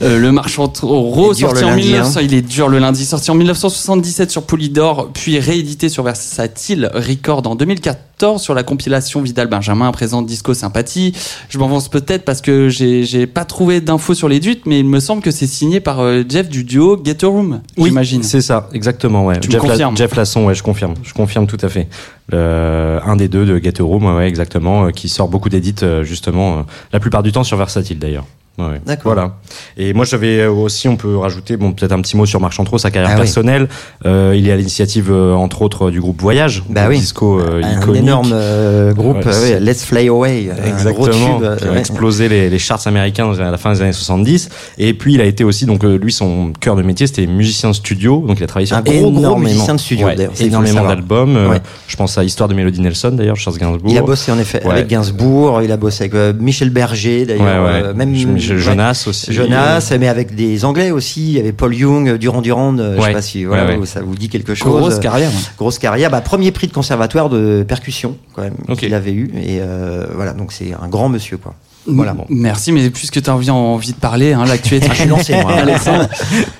Euh, 0.00 0.18
le 0.18 0.30
marchand 0.32 0.68
Taureau, 0.68 1.34
dur 1.34 1.48
sorti 1.48 1.64
en 1.64 1.70
lundi, 1.70 1.88
1900, 1.88 2.20
il 2.20 2.34
est 2.34 2.42
dur 2.42 2.68
le 2.68 2.78
lundi, 2.78 3.04
sorti 3.04 3.30
en 3.30 3.34
1977 3.34 4.30
sur 4.30 4.42
Polydor, 4.44 5.10
puis 5.12 5.38
réédité 5.40 5.88
sur 5.88 6.04
Versatile 6.04 6.90
Record 6.94 7.46
en 7.46 7.56
2014 7.56 8.40
sur 8.40 8.54
la 8.54 8.62
compilation 8.62 9.20
Vidal 9.22 9.48
Benjamin 9.48 9.90
présente 9.92 10.26
Disco 10.26 10.54
Sympathie. 10.54 11.14
Je 11.48 11.58
m'avance 11.58 11.88
peut-être 11.88 12.24
parce 12.24 12.40
que 12.40 12.68
j'ai 12.68 13.26
pas 13.26 13.44
trouvé 13.44 13.80
d'infos 13.80 14.14
sur 14.14 14.28
les 14.28 14.38
dudes, 14.40 14.60
mais 14.66 14.78
il 14.80 14.86
me 14.86 15.00
semble 15.00 15.22
que 15.22 15.30
c'est 15.32 15.46
signé 15.46 15.80
par 15.80 16.00
euh, 16.00 16.22
Jeff 16.28 16.48
du 16.48 16.62
duo 16.64 17.00
Get 17.04 17.24
a 17.24 17.26
Room, 17.28 17.60
Oui, 17.76 17.88
j'imagine. 17.88 18.22
c'est 18.22 18.40
ça, 18.40 18.68
exactement. 18.72 19.24
Ouais. 19.26 19.40
Tu 19.40 19.48
me 19.48 19.52
Jeff, 19.52 19.62
La- 19.62 19.68
confirmes 19.70 19.96
Jeff 19.96 20.14
Lasson, 20.14 20.44
ouais, 20.46 20.54
je 20.54 20.62
confirme, 20.62 20.94
je 21.02 21.12
confirme 21.12 21.46
tout 21.46 21.58
à 21.60 21.68
fait. 21.68 21.88
Le- 22.30 23.00
un 23.04 23.16
des 23.16 23.28
deux 23.28 23.46
de 23.46 23.58
Get 23.58 23.80
a 23.80 23.84
Room, 23.84 24.04
ouais, 24.16 24.28
exactement, 24.28 24.84
euh, 24.86 24.90
qui 24.90 25.08
sort 25.08 25.28
beaucoup 25.28 25.48
d'édits 25.48 25.74
justement, 26.02 26.64
la 26.92 27.00
plupart 27.00 27.22
du 27.22 27.32
temps 27.32 27.44
sur 27.44 27.56
Versatile 27.56 27.98
d'ailleurs. 27.98 28.26
Ouais. 28.58 28.80
D'accord. 28.84 29.12
Voilà. 29.14 29.36
Et 29.76 29.92
moi, 29.94 30.04
j'avais 30.04 30.40
euh, 30.40 30.50
aussi, 30.50 30.88
on 30.88 30.96
peut 30.96 31.16
rajouter, 31.16 31.56
bon, 31.56 31.72
peut-être 31.72 31.92
un 31.92 32.00
petit 32.00 32.16
mot 32.16 32.26
sur 32.26 32.40
Marc 32.40 32.52
Chantreau, 32.54 32.76
sa 32.78 32.90
carrière 32.90 33.10
Ah 33.12 33.16
oui. 33.16 33.22
personnelle. 33.22 33.68
Euh, 34.04 34.34
il 34.36 34.48
est 34.48 34.52
à 34.52 34.56
l'initiative, 34.56 35.10
euh, 35.10 35.32
entre 35.34 35.62
autres, 35.62 35.90
du 35.90 36.00
groupe 36.00 36.20
Voyage, 36.20 36.64
Bah 36.68 36.82
groupe 36.82 36.92
oui. 36.94 36.98
disco 36.98 37.38
euh, 37.40 37.62
un 37.62 37.78
iconique. 37.80 38.02
énorme 38.02 38.30
euh, 38.32 38.92
groupe, 38.92 39.18
Ouais, 39.24 39.32
euh, 39.54 39.60
Let's 39.60 39.84
Fly 39.84 40.08
Away, 40.08 40.50
un 40.50 40.66
Exactement, 40.68 40.92
gros 41.38 41.46
tube. 41.46 41.56
qui 41.58 41.68
a 41.68 41.78
explosé 41.78 42.28
les, 42.28 42.50
les 42.50 42.58
charts 42.58 42.86
américains 42.86 43.32
à 43.38 43.50
la 43.50 43.58
fin 43.58 43.72
des 43.72 43.82
années 43.82 43.92
70. 43.92 44.48
Et 44.78 44.92
puis 44.94 45.14
il 45.14 45.20
a 45.20 45.24
été 45.24 45.44
aussi, 45.44 45.64
donc 45.66 45.84
lui 45.84 46.12
son 46.12 46.52
cœur 46.58 46.74
de 46.76 46.82
métier 46.82 47.06
c'était 47.06 47.26
musicien 47.26 47.72
studio, 47.72 48.24
donc 48.26 48.38
il 48.40 48.44
a 48.44 48.46
travaillé 48.46 48.66
sur 48.66 48.76
Un 48.76 48.82
gros, 48.82 49.10
gros 49.12 49.36
musicien 49.36 49.74
de 49.74 49.80
studio, 49.80 50.06
Ouais, 50.08 50.16
énormément 50.40 50.82
d'albums. 50.86 51.36
Ouais. 51.48 51.60
Je 51.86 51.96
pense 51.96 52.18
à 52.18 52.24
Histoire 52.24 52.48
de 52.48 52.54
Mélodie 52.54 52.80
Nelson 52.80 53.10
d'ailleurs, 53.12 53.36
Charles 53.36 53.58
Gainsbourg. 53.58 53.90
Il 53.92 53.98
a 53.98 54.02
bossé 54.02 54.32
en 54.32 54.38
effet 54.38 54.62
avec 54.64 54.88
Gainsbourg, 54.88 55.62
il 55.62 55.70
a 55.72 55.76
bossé 55.76 56.10
avec 56.12 56.40
Michel 56.40 56.70
Berger 56.70 57.24
d'ailleurs, 57.26 57.94
même 57.94 58.12
ouais. 58.12 58.14
Jonas 58.56 59.04
aussi. 59.06 59.32
Jonas, 59.32 59.92
mais 59.98 60.08
avec 60.08 60.34
des 60.34 60.64
Anglais 60.64 60.90
aussi. 60.90 61.22
Il 61.28 61.32
y 61.32 61.38
avait 61.38 61.52
Paul 61.52 61.74
Young, 61.74 62.16
Durand 62.16 62.40
Durand. 62.40 62.78
euh, 62.78 62.94
Je 62.96 63.00
sais 63.00 63.06
Ouais. 63.08 63.12
pas 63.12 63.22
si 63.22 63.44
voilà, 63.44 63.66
Ouais, 63.66 63.76
ouais. 63.76 63.86
ça 63.86 64.00
vous 64.00 64.14
dit 64.14 64.28
quelque 64.28 64.54
chose. 64.54 64.68
Grosse 64.80 64.94
Euh, 64.94 65.00
carrière. 65.00 65.30
Grosse 65.58 65.78
carrière. 65.78 66.10
Bah, 66.10 66.20
premier 66.20 66.50
prix 66.52 66.66
de 66.68 66.72
conservatoire 66.72 67.28
de 67.28 67.64
percussion 67.66 68.16
quand 68.34 68.42
même 68.42 68.54
qu'il 68.76 68.94
avait 68.94 69.12
eu. 69.12 69.30
Et 69.36 69.58
euh, 69.60 70.06
voilà, 70.14 70.32
donc 70.32 70.52
c'est 70.52 70.72
un 70.80 70.88
grand 70.88 71.08
monsieur 71.08 71.36
quoi. 71.36 71.54
Voilà. 71.90 72.14
Merci, 72.28 72.70
mais 72.72 72.90
puisque 72.90 73.22
tu 73.22 73.30
as 73.30 73.34
envie, 73.34 73.48
envie 73.50 73.92
de 73.92 73.96
parler, 73.98 74.34
hein, 74.34 74.44
l'actualité. 74.44 74.88
Ah, 74.90 74.94
je 74.94 75.00
suis 75.00 75.08
lancé 75.08 75.34
moi. 75.40 75.52
Alexandre, 75.56 76.06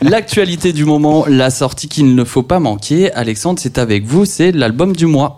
l'actualité 0.01 0.73
du 0.73 0.85
moment, 0.87 1.25
la 1.29 1.51
sortie 1.51 1.89
qu'il 1.89 2.15
ne 2.15 2.25
faut 2.25 2.43
pas 2.43 2.61
manquer. 2.61 3.13
Alexandre, 3.13 3.59
c'est 3.63 3.77
avec 3.79 4.07
vous, 4.07 4.25
c'est 4.25 4.53
l'album 4.53 4.95
du 4.97 5.07
mois. 5.07 5.38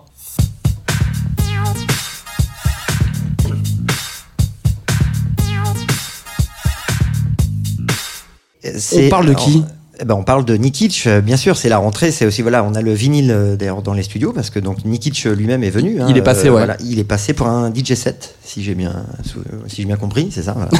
On 8.97 9.08
parle 9.08 9.26
de 9.26 9.34
qui? 9.34 9.64
Eh 10.02 10.06
ben, 10.06 10.15
on 10.15 10.23
parle 10.23 10.47
de 10.47 10.56
Nikic, 10.56 11.04
euh, 11.06 11.21
bien 11.21 11.36
sûr, 11.36 11.58
c'est 11.58 11.69
la 11.69 11.76
rentrée, 11.76 12.10
c'est 12.10 12.25
aussi 12.25 12.41
voilà, 12.41 12.65
on 12.65 12.75
a 12.75 12.80
le 12.80 12.95
vinyle 12.95 13.30
euh, 13.30 13.56
d'ailleurs 13.56 13.82
dans 13.82 13.93
les 13.93 14.02
studios 14.02 14.32
parce 14.32 14.49
que 14.49 14.58
donc 14.58 14.84
Nikic 14.86 15.26
euh, 15.26 15.34
lui-même 15.34 15.63
est 15.63 15.69
venu. 15.71 16.00
hein, 16.00 16.06
Il 16.08 16.17
est 16.17 16.23
passé, 16.23 16.47
euh, 16.47 16.52
ouais. 16.52 16.56
voilà, 16.56 16.76
il 16.82 16.99
est 16.99 17.04
passé 17.04 17.34
pour 17.34 17.49
un 17.49 17.71
DJ 17.73 17.95
set, 17.95 18.34
si 18.43 18.63
j'ai 18.65 18.75
bien, 18.75 19.04
si 19.67 19.76
j'ai 19.76 19.84
bien 19.84 19.97
compris, 19.97 20.28
c'est 20.32 20.43
ça. 20.45 20.56
voilà. 20.56 20.71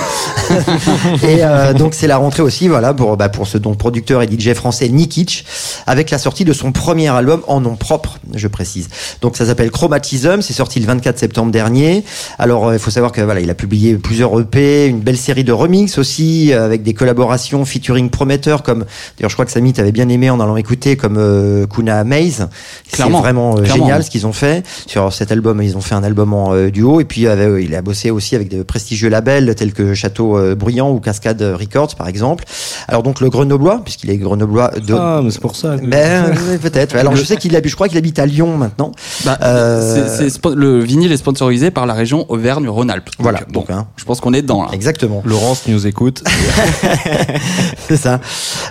et 1.23 1.45
euh, 1.45 1.75
donc 1.75 1.93
c'est 1.93 2.07
la 2.07 2.17
rentrée 2.17 2.43
aussi, 2.43 2.67
voilà, 2.69 2.95
pour 2.95 3.17
bah, 3.19 3.29
pour 3.29 3.47
ce 3.47 3.59
donc 3.59 3.77
producteur 3.77 4.23
et 4.23 4.27
DJ 4.27 4.55
français 4.55 4.89
Nikic, 4.89 5.45
avec 5.87 6.11
la 6.11 6.17
sortie 6.17 6.47
de 6.47 6.55
son 6.55 6.73
premier 6.73 7.09
album 7.09 7.43
en 7.47 7.61
nom 7.61 7.77
propre, 7.77 8.19
je 8.35 8.49
précise. 8.49 8.89
Donc 9.21 9.37
ça 9.37 9.45
s'appelle 9.45 9.71
Chromatism, 9.71 10.41
c'est 10.41 10.55
sorti 10.55 10.81
le 10.81 10.87
24 10.87 11.19
septembre 11.19 11.53
dernier. 11.53 12.05
Alors 12.39 12.73
il 12.73 12.79
faut 12.79 12.91
savoir 12.91 13.13
que 13.13 13.21
voilà, 13.21 13.41
il 13.41 13.51
a 13.51 13.55
publié 13.55 13.97
plusieurs 13.97 14.41
EP, 14.41 14.87
une 14.87 15.01
belle 15.01 15.19
série 15.19 15.45
de 15.45 15.53
remix 15.53 15.99
aussi, 15.99 16.55
avec 16.55 16.83
des 16.83 16.95
collaborations 16.95 17.67
featuring 17.67 18.09
prometteurs 18.09 18.63
comme 18.63 18.87
D'ailleurs, 19.19 19.31
je 19.31 19.35
crois 19.35 19.45
que 19.45 19.53
Samy 19.53 19.73
t'avait 19.73 19.93
bien 19.93 20.09
aimé 20.09 20.31
en 20.31 20.41
allant 20.41 20.57
écouter 20.57 20.97
comme 20.97 21.17
euh, 21.19 21.67
Kuna 21.67 22.05
Maze. 22.05 22.49
C'est 22.93 23.03
vraiment 23.03 23.57
euh, 23.59 23.65
génial 23.65 24.03
ce 24.05 24.11
qu'ils 24.11 24.27
ont 24.27 24.33
fait 24.33 24.65
sur 24.87 25.13
cet 25.13 25.31
album. 25.33 25.61
Ils 25.63 25.77
ont 25.77 25.81
fait 25.81 25.95
un 25.95 26.03
album 26.03 26.33
en 26.33 26.55
euh, 26.55 26.71
duo 26.71 27.01
et 27.01 27.05
puis 27.05 27.27
euh, 27.27 27.61
il 27.61 27.75
a 27.75 27.83
bossé 27.83 28.11
aussi 28.11 28.35
avec 28.35 28.49
de 28.49 28.63
prestigieux 28.63 29.09
labels 29.09 29.55
tels 29.55 29.73
que 29.73 29.95
Château 29.95 30.39
euh, 30.39 30.55
Bruyant 30.55 30.91
ou 30.91 31.01
Cascade 31.01 31.41
Records 31.43 31.95
par 31.97 32.09
exemple. 32.09 32.45
Alors 32.89 33.03
donc 33.03 33.21
le 33.21 33.29
Grenoblois, 33.31 33.81
puisqu'il 33.85 34.11
est 34.11 34.17
Grenoblois 34.17 34.71
de. 34.87 34.95
Ah, 34.95 35.21
mais 35.23 35.31
c'est 35.31 35.41
pour 35.41 35.57
ça. 35.57 35.77
que- 35.79 35.87
Ben, 35.87 36.35
peut-être. 36.63 36.97
Alors 36.97 37.17
je 37.17 37.25
sais 37.25 37.37
qu'il 37.37 37.55
habite, 37.57 37.71
je 37.71 37.75
crois 37.77 37.89
qu'il 37.89 37.99
habite 37.99 38.19
à 38.19 38.27
Lyon 38.27 38.57
maintenant. 38.57 38.93
Bah, 39.25 39.39
Euh, 39.43 40.29
le 40.55 40.81
vinyle 40.81 41.13
est 41.13 41.17
sponsorisé 41.17 41.71
par 41.71 41.87
la 41.87 41.95
région 41.95 42.25
Auvergne-Rhône-Alpes. 42.29 43.07
Donc, 43.07 43.15
Voilà, 43.19 43.41
bon, 43.49 43.61
donc, 43.61 43.71
hein. 43.71 43.87
je 43.97 44.05
pense 44.05 44.21
qu'on 44.21 44.33
est 44.33 44.43
dedans 44.43 44.63
là. 44.63 44.69
Exactement. 44.73 45.23
Laurence 45.25 45.61
qui 45.61 45.71
nous 45.73 45.87
écoute. 45.87 46.23
C'est 47.89 47.97
ça. 47.97 48.21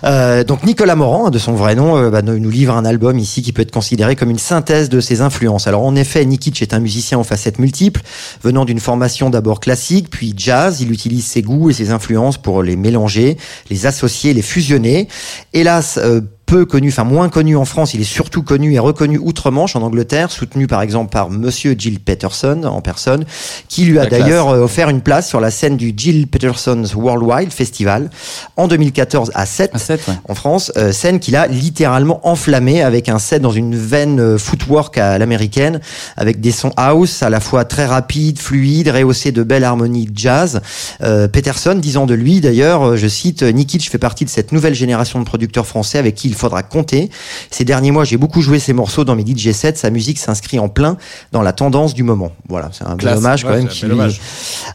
Euh, 0.04 0.28
donc 0.43 0.63
Nicolas 0.63 0.95
Morand, 0.95 1.27
hein, 1.27 1.29
de 1.29 1.39
son 1.39 1.53
vrai 1.53 1.75
nom, 1.75 1.97
euh, 1.97 2.09
bah, 2.09 2.21
nous 2.21 2.49
livre 2.49 2.75
un 2.75 2.85
album 2.85 3.17
ici 3.19 3.41
qui 3.41 3.53
peut 3.53 3.61
être 3.61 3.71
considéré 3.71 4.15
comme 4.15 4.29
une 4.29 4.39
synthèse 4.39 4.89
de 4.89 4.99
ses 4.99 5.21
influences. 5.21 5.67
Alors 5.67 5.83
en 5.83 5.95
effet, 5.95 6.25
Nikic 6.25 6.61
est 6.61 6.73
un 6.73 6.79
musicien 6.79 7.19
aux 7.19 7.23
facettes 7.23 7.59
multiples, 7.59 8.01
venant 8.43 8.65
d'une 8.65 8.79
formation 8.79 9.29
d'abord 9.29 9.59
classique, 9.59 10.09
puis 10.09 10.33
jazz. 10.35 10.81
Il 10.81 10.91
utilise 10.91 11.25
ses 11.25 11.41
goûts 11.41 11.69
et 11.69 11.73
ses 11.73 11.91
influences 11.91 12.37
pour 12.37 12.63
les 12.63 12.75
mélanger, 12.75 13.37
les 13.69 13.85
associer, 13.85 14.33
les 14.33 14.41
fusionner. 14.41 15.07
Hélas, 15.53 15.99
euh, 16.01 16.21
peu 16.49 16.65
connu, 16.65 16.89
enfin 16.89 17.03
moins 17.03 17.29
connu 17.29 17.55
en 17.55 17.63
France, 17.63 17.93
il 17.93 18.01
est 18.01 18.03
surtout 18.03 18.41
connu 18.41 18.73
et 18.73 18.79
reconnu 18.79 19.19
outre-Manche 19.19 19.75
en 19.75 19.83
Angleterre, 19.83 20.31
soutenu 20.31 20.65
par 20.65 20.81
exemple 20.81 21.12
par 21.12 21.29
Monsieur 21.29 21.75
Jill 21.77 21.99
Peterson 21.99 22.63
en 22.63 22.81
personne, 22.81 23.23
qui 23.67 23.85
lui 23.85 23.99
a 23.99 24.07
d'ailleurs 24.07 24.49
euh, 24.49 24.63
offert 24.63 24.89
une 24.89 25.01
place 25.01 25.29
sur 25.29 25.39
la 25.41 25.51
scène 25.51 25.77
du 25.77 25.93
Jill 25.95 26.25
Peterson's 26.25 26.95
Worldwide 26.95 27.53
Festival 27.53 28.09
en 28.57 28.67
2014 28.67 29.31
à 29.35 29.45
7 29.45 29.69
À 29.75 29.77
7, 29.77 30.07
ouais. 30.07 30.13
en 30.27 30.33
France, 30.33 30.71
euh, 30.75 30.91
scène 30.91 31.19
qu'il 31.19 31.35
a 31.35 31.45
littéralement 31.45 32.19
enflammée 32.27 32.81
avec 32.81 33.09
un 33.09 33.19
set 33.19 33.43
dans 33.43 33.51
une 33.51 33.75
veine 33.75 34.19
euh, 34.19 34.38
footwork 34.39 34.97
à 34.97 35.19
l'américaine, 35.19 35.79
avec 36.17 36.41
des 36.41 36.51
sons 36.51 36.73
house 36.77 37.21
à 37.21 37.29
la 37.29 37.41
fois 37.41 37.63
très 37.63 37.85
rapides, 37.85 38.39
fluides, 38.39 38.89
rehaussés 38.89 39.31
de 39.31 39.43
belles 39.43 39.63
harmonies 39.63 40.09
jazz. 40.15 40.62
Euh, 41.03 41.27
Peterson 41.27 41.75
disant 41.75 42.07
de 42.07 42.15
lui 42.15 42.41
d'ailleurs, 42.41 42.97
je 42.97 43.07
cite, 43.07 43.43
Nikic 43.43 43.88
fait 43.88 43.99
partie 43.99 44.25
de 44.25 44.31
cette 44.31 44.51
nouvelle 44.51 44.73
génération 44.73 45.19
de 45.19 45.25
producteurs 45.25 45.67
français 45.67 45.99
avec 45.99 46.15
qui 46.15 46.27
il 46.27 46.38
faudra 46.39 46.63
compter. 46.63 47.10
Ces 47.52 47.65
derniers 47.65 47.91
mois, 47.91 48.04
j'ai 48.04 48.17
beaucoup 48.17 48.41
joué 48.41 48.60
ses 48.60 48.73
morceaux 48.73 49.04
dans 49.04 49.15
mes 49.15 49.25
DJ 49.25 49.52
sets, 49.52 49.75
sa 49.75 49.89
musique 49.89 50.17
s'inscrit 50.19 50.60
en 50.60 50.69
plein 50.69 50.97
dans 51.32 51.41
la 51.41 51.54
tendance 51.54 51.93
du 51.93 52.04
moment. 52.04 52.32
Voilà, 52.47 52.69
c'est 52.71 52.86
un 52.86 52.95
bel 52.95 53.17
hommage 53.17 53.43
quand 53.43 53.49
Ouais, 53.49 53.58
même. 53.58 53.67
qui 53.67 53.86
lui- 53.86 54.19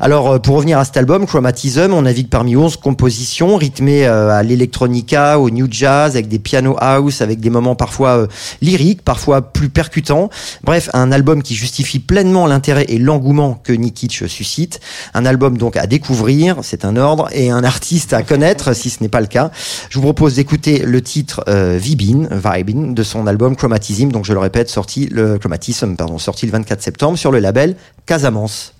alors, 0.00 0.32
euh, 0.32 0.38
pour 0.38 0.56
revenir 0.56 0.78
à 0.78 0.84
cet 0.84 0.96
album, 0.96 1.26
Chromatism, 1.26 1.92
on 1.92 2.02
navigue 2.02 2.28
parmi 2.28 2.56
11 2.56 2.76
compositions 2.76 3.56
rythmées 3.56 4.06
euh, 4.06 4.30
à 4.30 4.42
l'électronica, 4.42 5.38
au 5.38 5.50
new 5.50 5.66
jazz, 5.70 6.12
avec 6.14 6.28
des 6.28 6.38
piano 6.38 6.76
house, 6.80 7.20
avec 7.20 7.40
des 7.40 7.50
moments 7.50 7.74
parfois 7.74 8.10
euh, 8.18 8.26
lyriques, 8.60 9.02
parfois 9.02 9.42
plus 9.42 9.68
percutants. 9.68 10.30
Bref, 10.62 10.90
un 10.94 11.12
album 11.12 11.42
qui 11.42 11.54
justifie 11.54 11.98
pleinement 11.98 12.46
l'intérêt 12.46 12.84
et 12.88 12.98
l'engouement 12.98 13.54
que 13.62 13.72
Nikic 13.72 14.24
suscite. 14.28 14.80
Un 15.14 15.24
album 15.26 15.56
donc 15.58 15.76
à 15.76 15.86
découvrir, 15.86 16.56
c'est 16.62 16.84
un 16.84 16.96
ordre, 16.96 17.28
et 17.32 17.50
un 17.50 17.64
artiste 17.64 18.12
à 18.12 18.22
connaître 18.22 18.74
si 18.74 18.90
ce 18.90 19.02
n'est 19.02 19.08
pas 19.08 19.20
le 19.20 19.26
cas. 19.26 19.50
Je 19.90 19.98
vous 19.98 20.04
propose 20.04 20.34
d'écouter 20.34 20.78
le 20.80 21.00
titre 21.02 21.44
euh, 21.54 21.78
Vibin, 21.78 22.28
Vibin, 22.30 22.92
de 22.92 23.02
son 23.02 23.26
album 23.26 23.56
Chromatism, 23.56 24.10
donc 24.10 24.24
je 24.24 24.32
le 24.32 24.38
répète, 24.38 24.68
sorti 24.68 25.06
le 25.06 25.38
Chromatism, 25.38 25.96
pardon, 25.96 26.18
sorti 26.18 26.46
le 26.46 26.52
24 26.52 26.82
septembre 26.82 27.16
sur 27.16 27.30
le 27.30 27.38
label 27.38 27.76
Casamance. 28.06 28.73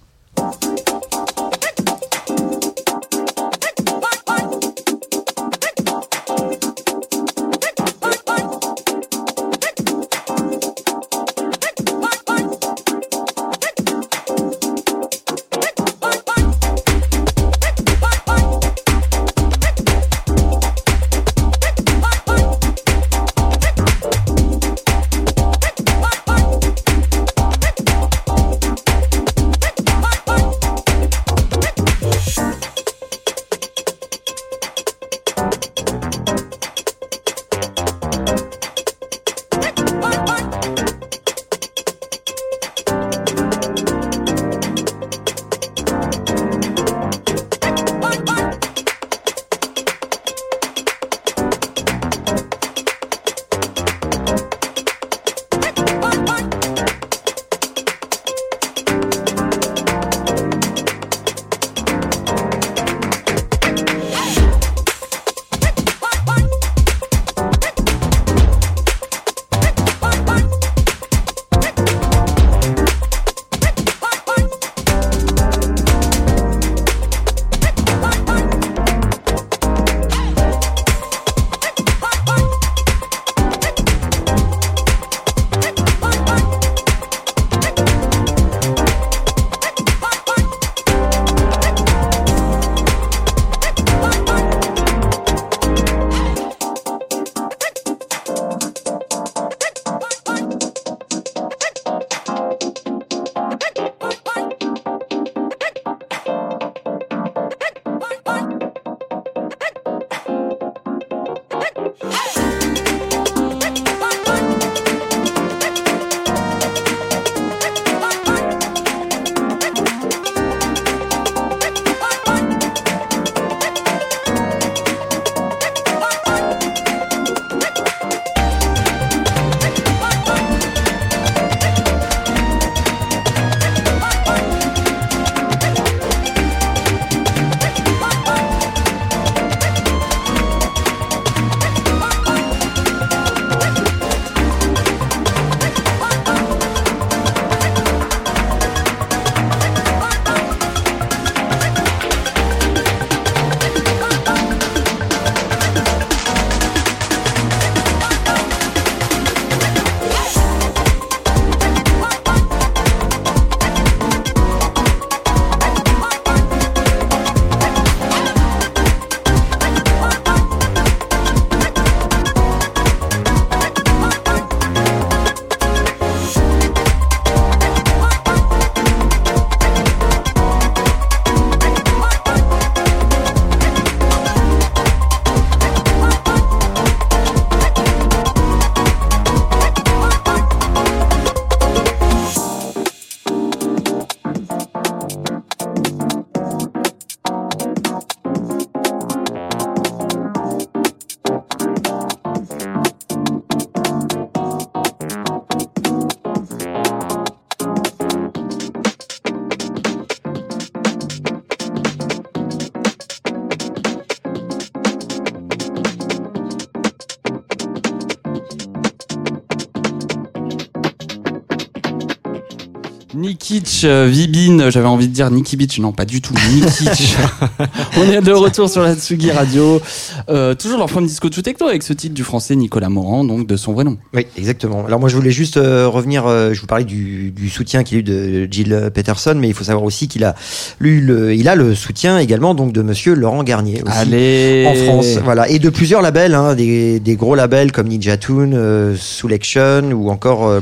Nikitch, 223.45 223.83
euh, 223.85 224.09
Vibin, 224.11 224.71
j'avais 224.71 224.87
envie 224.87 225.07
de 225.07 225.13
dire 225.13 225.31
Niki 225.31 225.59
Beach, 225.59 225.79
non 225.79 225.93
pas 225.93 226.07
du 226.07 226.23
tout, 226.23 226.33
Nikitch. 226.55 227.15
On 227.99 228.11
est 228.11 228.23
de 228.23 228.33
retour 228.33 228.71
sur 228.71 228.83
la 228.83 228.95
Tsugi 228.95 229.31
Radio, 229.33 229.83
euh, 230.31 230.55
toujours 230.55 230.79
leur 230.79 230.89
forme 230.89 231.07
disco 231.07 231.29
tout 231.29 231.43
techno 231.43 231.67
avec 231.67 231.83
ce 231.83 231.93
titre 231.93 232.15
du 232.15 232.25
français 232.25 232.57
Nicolas 232.57 232.89
Morand, 232.89 233.23
donc 233.23 233.47
de 233.47 233.59
son 233.59 233.75
vrai 233.75 233.85
nom. 233.85 233.99
Oui, 234.15 234.27
exactement. 234.39 234.87
Alors 234.87 234.99
moi, 234.99 235.11
je 235.11 235.17
voulais 235.17 235.31
juste 235.31 235.59
euh, 235.59 235.87
revenir. 235.89 236.27
euh, 236.27 236.55
je 236.55 236.61
vous 236.63 236.67
parlais 236.67 236.87
du, 236.87 237.33
du 237.33 237.51
soutien 237.51 237.85
qu'il 237.85 237.99
a 237.99 238.01
eu 238.01 238.03
de 238.03 238.49
Jill 238.51 238.91
Peterson, 238.95 239.35
mais 239.37 239.49
il 239.49 239.55
faut 239.55 239.65
savoir 239.65 239.85
aussi 239.85 240.09
qu'il 240.09 240.25
a, 240.25 240.35
le, 240.79 241.35
il 241.35 241.47
a 241.47 241.55
le 241.55 241.75
soutien 241.75 242.19
également 242.19 242.55
donc 242.55 242.73
de 242.73 242.81
Monsieur 242.81 243.13
Laurent 243.13 243.43
Garnier 243.45 243.83
aussi, 243.87 243.95
Allez 243.99 244.65
en 244.67 244.75
France. 244.75 245.19
Voilà, 245.23 245.51
et 245.51 245.59
de 245.59 245.69
plusieurs 245.69 246.01
labels, 246.01 246.35
hein, 246.35 246.55
des, 246.55 246.99
des 246.99 247.15
gros 247.15 247.35
labels 247.35 247.73
comme 247.73 247.89
Ninja 247.89 248.17
Tune, 248.17 248.97
Selection 248.99 249.91
ou 249.93 250.09
encore 250.09 250.47
euh, 250.47 250.61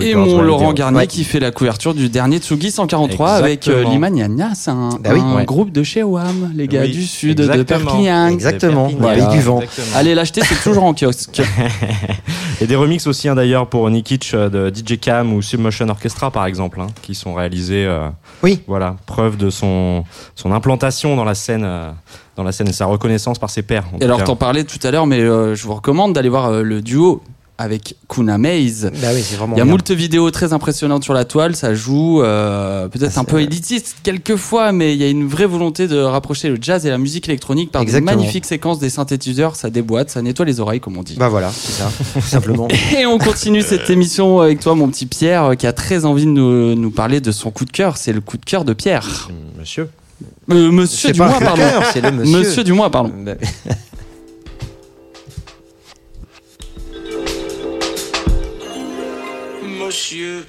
Et 0.00 0.14
mon 0.14 0.40
Laurent 0.42 0.72
Garnier 0.72 1.06
qui 1.06 1.24
fait 1.24 1.40
la 1.40 1.50
couverture 1.50 1.94
du 1.94 2.08
dernier 2.08 2.38
Tsugi 2.38 2.70
143 2.70 3.30
avec 3.32 3.66
euh, 3.68 3.82
Exactement. 3.82 3.90
Liman 3.92 4.16
Yanya, 4.16 4.50
c'est 4.54 4.70
un, 4.70 4.90
Bah 5.00 5.10
oui. 5.12 5.20
un 5.20 5.36
Ouais. 5.36 5.44
groupe 5.44 5.72
de 5.72 5.82
chez 5.82 6.02
WAM, 6.02 6.52
les 6.54 6.68
gars 6.68 6.82
Oui, 6.82 6.90
du 6.92 7.04
sud 7.04 7.38
de. 7.38 7.62
Perpignan. 7.62 8.28
Exactement, 8.28 8.88
Perpignan. 8.88 9.14
pays 9.28 9.36
du 9.36 9.40
vent. 9.42 9.60
Exactement. 9.60 9.96
Allez 9.98 10.14
l'acheter, 10.14 10.40
c'est 10.44 10.62
toujours 10.62 10.84
en 10.84 10.94
kiosque. 10.94 11.40
Et 12.60 12.66
des 12.66 12.76
remixes 12.76 13.06
aussi 13.06 13.28
hein, 13.28 13.34
d'ailleurs 13.34 13.68
pour 13.68 13.88
Nikitch 13.88 14.32
euh, 14.34 14.48
de 14.50 14.70
DJ 14.74 14.98
Cam 15.00 15.32
ou 15.32 15.40
Submotion 15.42 15.88
Orchestra 15.88 16.30
par 16.30 16.44
exemple, 16.46 16.80
hein, 16.80 16.88
qui 17.02 17.14
sont 17.14 17.32
réalisés. 17.34 17.86
euh, 17.86 18.08
Oui. 18.42 18.60
Voilà, 18.66 18.96
preuve 19.06 19.36
de 19.36 19.48
son 19.50 20.04
son 20.34 20.52
implantation 20.52 21.16
dans 21.16 21.24
la 21.24 21.34
scène, 21.34 21.64
euh, 21.64 21.90
dans 22.36 22.42
la 22.42 22.52
scène 22.52 22.68
et 22.68 22.72
sa 22.72 22.86
reconnaissance 22.86 23.38
par 23.38 23.48
ses 23.50 23.62
pairs. 23.62 23.84
Et 24.00 24.04
alors 24.04 24.24
t'en 24.24 24.36
parlais 24.36 24.64
tout 24.64 24.78
à 24.86 24.90
l'heure, 24.90 25.06
mais 25.06 25.20
euh, 25.20 25.54
je 25.54 25.64
vous 25.66 25.74
recommande 25.74 26.12
d'aller 26.12 26.28
voir 26.28 26.46
euh, 26.50 26.62
le 26.62 26.82
duo 26.82 27.22
avec 27.60 27.94
Kuna 28.08 28.38
Maze. 28.38 28.90
Bah 29.02 29.08
oui, 29.14 29.20
c'est 29.22 29.36
vraiment 29.36 29.54
Il 29.54 29.58
y 29.58 29.60
a 29.60 29.64
bien. 29.64 29.70
moult 29.72 29.90
vidéos 29.90 30.30
très 30.30 30.54
impressionnantes 30.54 31.04
sur 31.04 31.12
la 31.12 31.26
toile, 31.26 31.54
ça 31.54 31.74
joue 31.74 32.22
euh, 32.22 32.88
peut-être 32.88 33.12
Ah, 33.16 33.20
un 33.20 33.24
peu 33.24 33.40
élitiste 33.42 33.96
quelquefois, 34.02 34.72
mais 34.72 34.94
il 34.94 34.98
y 34.98 35.04
a 35.04 35.08
une 35.08 35.26
vraie 35.28 35.44
volonté 35.44 35.86
de 35.86 35.98
rapprocher 35.98 36.48
le 36.48 36.56
jazz 36.58 36.86
et 36.86 36.88
la 36.90 36.96
musique 36.96 37.28
électronique 37.28 37.70
par 37.70 37.82
Exactement. 37.82 38.12
de 38.12 38.16
magnifiques 38.16 38.46
séquences 38.46 38.78
des 38.78 38.88
synthétiseurs, 38.88 39.56
ça 39.56 39.68
déboîte, 39.68 40.08
ça 40.08 40.22
nettoie 40.22 40.46
les 40.46 40.58
oreilles 40.58 40.80
comme 40.80 40.96
on 40.96 41.02
dit. 41.02 41.16
Bah 41.18 41.28
voilà, 41.28 41.50
c'est 41.52 41.72
ça, 41.72 41.90
simplement. 42.22 42.66
Et 42.98 43.04
on 43.04 43.18
continue 43.18 43.60
cette 43.60 43.90
émission 43.90 44.40
avec 44.40 44.60
toi 44.60 44.74
mon 44.74 44.88
petit 44.88 45.04
Pierre 45.06 45.44
euh, 45.50 45.54
qui 45.54 45.66
a 45.66 45.74
très 45.74 46.06
envie 46.06 46.24
de 46.24 46.30
nous, 46.30 46.74
nous 46.74 46.90
parler 46.90 47.20
de 47.20 47.30
son 47.30 47.50
coup 47.50 47.66
de 47.66 47.70
cœur, 47.72 47.98
c'est 47.98 48.14
le 48.14 48.22
coup 48.22 48.38
de 48.38 48.44
cœur 48.46 48.64
de 48.64 48.72
Pierre. 48.72 49.28
Monsieur. 49.58 49.90
Euh, 50.50 50.70
monsieur 50.70 51.12
du 51.12 51.20
mois 51.20 51.28
coup 51.32 51.40
de 51.40 51.44
pardon. 51.44 51.62
cœur, 51.62 51.82
c'est 51.92 52.00
le 52.00 52.10
monsieur. 52.10 52.38
Monsieur 52.38 52.64
du 52.64 52.72
mois 52.72 52.90
pardon. 52.90 53.12
Monsieur. 59.90 60.46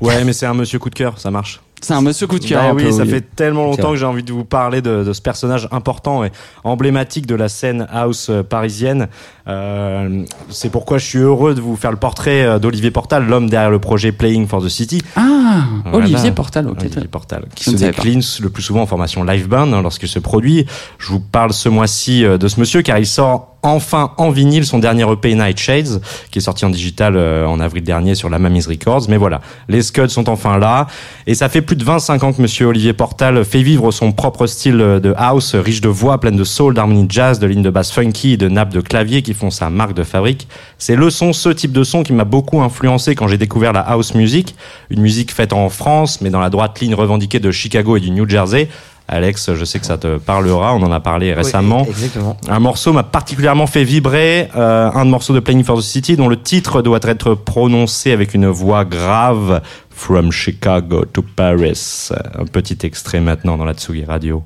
Ouais, 0.00 0.24
mais 0.24 0.32
c'est 0.32 0.46
un 0.46 0.54
monsieur 0.54 0.78
coup 0.78 0.88
de 0.88 0.94
cœur, 0.94 1.18
ça 1.18 1.30
marche. 1.30 1.60
C'est 1.82 1.92
un 1.92 2.00
monsieur 2.00 2.26
coup 2.26 2.38
de 2.38 2.44
cœur. 2.46 2.62
Bah 2.62 2.72
oui, 2.74 2.84
peu, 2.84 2.90
ça 2.92 3.02
oui. 3.02 3.10
fait 3.10 3.20
tellement 3.36 3.64
longtemps 3.64 3.90
que 3.90 3.96
j'ai 3.96 4.06
envie 4.06 4.22
de 4.22 4.32
vous 4.32 4.44
parler 4.46 4.80
de, 4.80 5.04
de 5.04 5.12
ce 5.12 5.20
personnage 5.20 5.68
important 5.70 6.24
et 6.24 6.30
emblématique 6.64 7.26
de 7.26 7.34
la 7.34 7.50
scène 7.50 7.86
house 7.90 8.28
euh, 8.30 8.42
parisienne. 8.42 9.08
Euh, 9.48 10.24
c'est 10.48 10.70
pourquoi 10.70 10.96
je 10.96 11.04
suis 11.04 11.18
heureux 11.18 11.54
de 11.54 11.60
vous 11.60 11.76
faire 11.76 11.90
le 11.90 11.98
portrait 11.98 12.42
euh, 12.42 12.58
d'Olivier 12.58 12.90
Portal, 12.90 13.26
l'homme 13.26 13.50
derrière 13.50 13.70
le 13.70 13.78
projet 13.78 14.12
Playing 14.12 14.46
for 14.46 14.62
the 14.64 14.68
City. 14.70 15.02
Ah, 15.16 15.64
Voilà. 15.84 15.98
Olivier 16.06 16.32
Portal, 16.32 16.66
ok. 16.68 16.78
Olivier 16.80 17.08
Portal, 17.08 17.44
qui 17.54 17.64
Je 17.64 17.70
se 17.70 17.76
pas. 17.76 17.90
décline 17.90 18.22
le 18.40 18.48
plus 18.48 18.62
souvent 18.62 18.80
en 18.82 18.86
formation 18.86 19.24
live 19.24 19.46
band 19.48 19.70
hein, 19.74 19.82
lorsqu'il 19.82 20.08
se 20.08 20.18
produit. 20.18 20.64
Je 20.98 21.08
vous 21.08 21.20
parle 21.20 21.52
ce 21.52 21.68
mois-ci 21.68 22.22
de 22.22 22.48
ce 22.48 22.58
monsieur 22.60 22.80
car 22.80 22.98
il 22.98 23.06
sort 23.06 23.49
enfin 23.62 24.12
en 24.16 24.30
vinyle 24.30 24.64
son 24.64 24.78
dernier 24.78 25.10
EP 25.10 25.34
Night 25.34 25.58
Shades 25.58 26.00
qui 26.30 26.38
est 26.38 26.42
sorti 26.42 26.64
en 26.64 26.70
digital 26.70 27.16
euh, 27.16 27.46
en 27.46 27.60
avril 27.60 27.82
dernier 27.82 28.14
sur 28.14 28.30
la 28.30 28.38
Mamise 28.38 28.66
Records. 28.66 29.06
Mais 29.08 29.16
voilà, 29.16 29.40
les 29.68 29.82
Scuds 29.82 30.08
sont 30.08 30.28
enfin 30.28 30.58
là 30.58 30.86
et 31.26 31.34
ça 31.34 31.48
fait 31.48 31.62
plus 31.62 31.76
de 31.76 31.84
25 31.84 32.22
ans 32.24 32.32
que 32.32 32.40
monsieur 32.40 32.66
Olivier 32.66 32.92
Portal 32.92 33.44
fait 33.44 33.62
vivre 33.62 33.90
son 33.90 34.12
propre 34.12 34.46
style 34.46 34.80
euh, 34.80 35.00
de 35.00 35.14
house 35.16 35.54
riche 35.54 35.80
de 35.80 35.88
voix, 35.88 36.18
pleine 36.20 36.36
de 36.36 36.44
soul, 36.44 36.74
d'harmonie 36.74 37.06
jazz, 37.08 37.38
de 37.38 37.46
lignes 37.46 37.62
de 37.62 37.70
basse 37.70 37.92
funky 37.92 38.36
de 38.36 38.48
nappes 38.48 38.72
de 38.72 38.80
clavier 38.80 39.22
qui 39.22 39.34
font 39.34 39.50
sa 39.50 39.70
marque 39.70 39.94
de 39.94 40.04
fabrique. 40.04 40.48
C'est 40.78 40.96
le 40.96 41.10
son, 41.10 41.32
ce 41.32 41.48
type 41.48 41.72
de 41.72 41.84
son 41.84 42.02
qui 42.02 42.12
m'a 42.12 42.24
beaucoup 42.24 42.62
influencé 42.62 43.14
quand 43.14 43.28
j'ai 43.28 43.38
découvert 43.38 43.72
la 43.72 43.80
house 43.80 44.14
music, 44.14 44.54
une 44.90 45.00
musique 45.00 45.32
faite 45.32 45.52
en 45.52 45.68
France 45.68 46.20
mais 46.20 46.30
dans 46.30 46.40
la 46.40 46.50
droite 46.50 46.80
ligne 46.80 46.94
revendiquée 46.94 47.40
de 47.40 47.50
Chicago 47.50 47.96
et 47.96 48.00
du 48.00 48.10
New 48.10 48.28
Jersey. 48.28 48.68
Alex, 49.12 49.54
je 49.54 49.64
sais 49.64 49.80
que 49.80 49.86
ça 49.86 49.98
te 49.98 50.18
parlera, 50.18 50.72
on 50.72 50.82
en 50.82 50.92
a 50.92 51.00
parlé 51.00 51.34
récemment. 51.34 51.82
oui, 51.82 51.88
exactement. 51.90 52.36
Un 52.48 52.60
morceau 52.60 52.92
m'a 52.92 53.02
particulièrement 53.02 53.66
fait 53.66 53.82
vibrer, 53.82 54.48
euh, 54.54 54.88
un 54.94 55.04
morceau 55.04 55.34
de 55.34 55.40
Playing 55.40 55.64
for 55.64 55.78
the 55.78 55.82
City 55.82 56.14
dont 56.16 56.28
le 56.28 56.40
titre 56.40 56.80
doit 56.80 57.00
être 57.02 57.34
prononcé 57.34 58.12
avec 58.12 58.34
une 58.34 58.46
voix 58.46 58.84
grave, 58.84 59.62
From 59.90 60.30
Chicago 60.30 61.04
to 61.04 61.22
Paris. 61.22 62.08
Un 62.38 62.44
petit 62.44 62.78
extrait 62.84 63.20
maintenant 63.20 63.58
dans 63.58 63.64
la 63.64 63.74
Tsugi 63.74 64.04
Radio. 64.04 64.44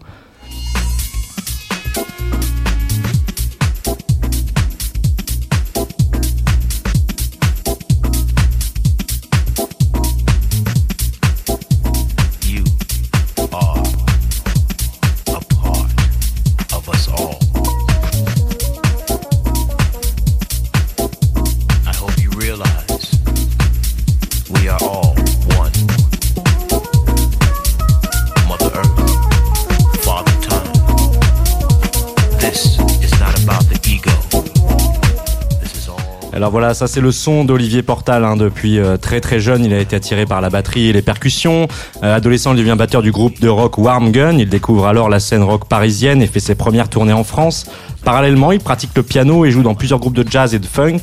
Alors 36.44 36.52
voilà, 36.52 36.74
ça 36.74 36.86
c'est 36.86 37.00
le 37.00 37.10
son 37.10 37.46
d'Olivier 37.46 37.80
Portal. 37.82 38.22
hein. 38.22 38.36
Depuis 38.36 38.78
euh, 38.78 38.98
très 38.98 39.22
très 39.22 39.40
jeune, 39.40 39.64
il 39.64 39.72
a 39.72 39.78
été 39.78 39.96
attiré 39.96 40.26
par 40.26 40.42
la 40.42 40.50
batterie 40.50 40.90
et 40.90 40.92
les 40.92 41.00
percussions. 41.00 41.68
Euh, 42.02 42.14
adolescent, 42.14 42.52
il 42.52 42.58
devient 42.58 42.74
batteur 42.76 43.00
du 43.00 43.12
groupe 43.12 43.40
de 43.40 43.48
rock 43.48 43.78
Warm 43.78 44.12
Gun. 44.12 44.36
Il 44.36 44.50
découvre 44.50 44.86
alors 44.86 45.08
la 45.08 45.20
scène 45.20 45.42
rock 45.42 45.66
parisienne 45.70 46.20
et 46.20 46.26
fait 46.26 46.40
ses 46.40 46.54
premières 46.54 46.90
tournées 46.90 47.14
en 47.14 47.24
France. 47.24 47.64
Parallèlement, 48.04 48.52
il 48.52 48.60
pratique 48.60 48.90
le 48.94 49.02
piano 49.02 49.44
et 49.44 49.50
joue 49.50 49.62
dans 49.62 49.74
plusieurs 49.74 49.98
groupes 49.98 50.14
de 50.14 50.28
jazz 50.28 50.54
et 50.54 50.58
de 50.58 50.66
funk. 50.66 51.00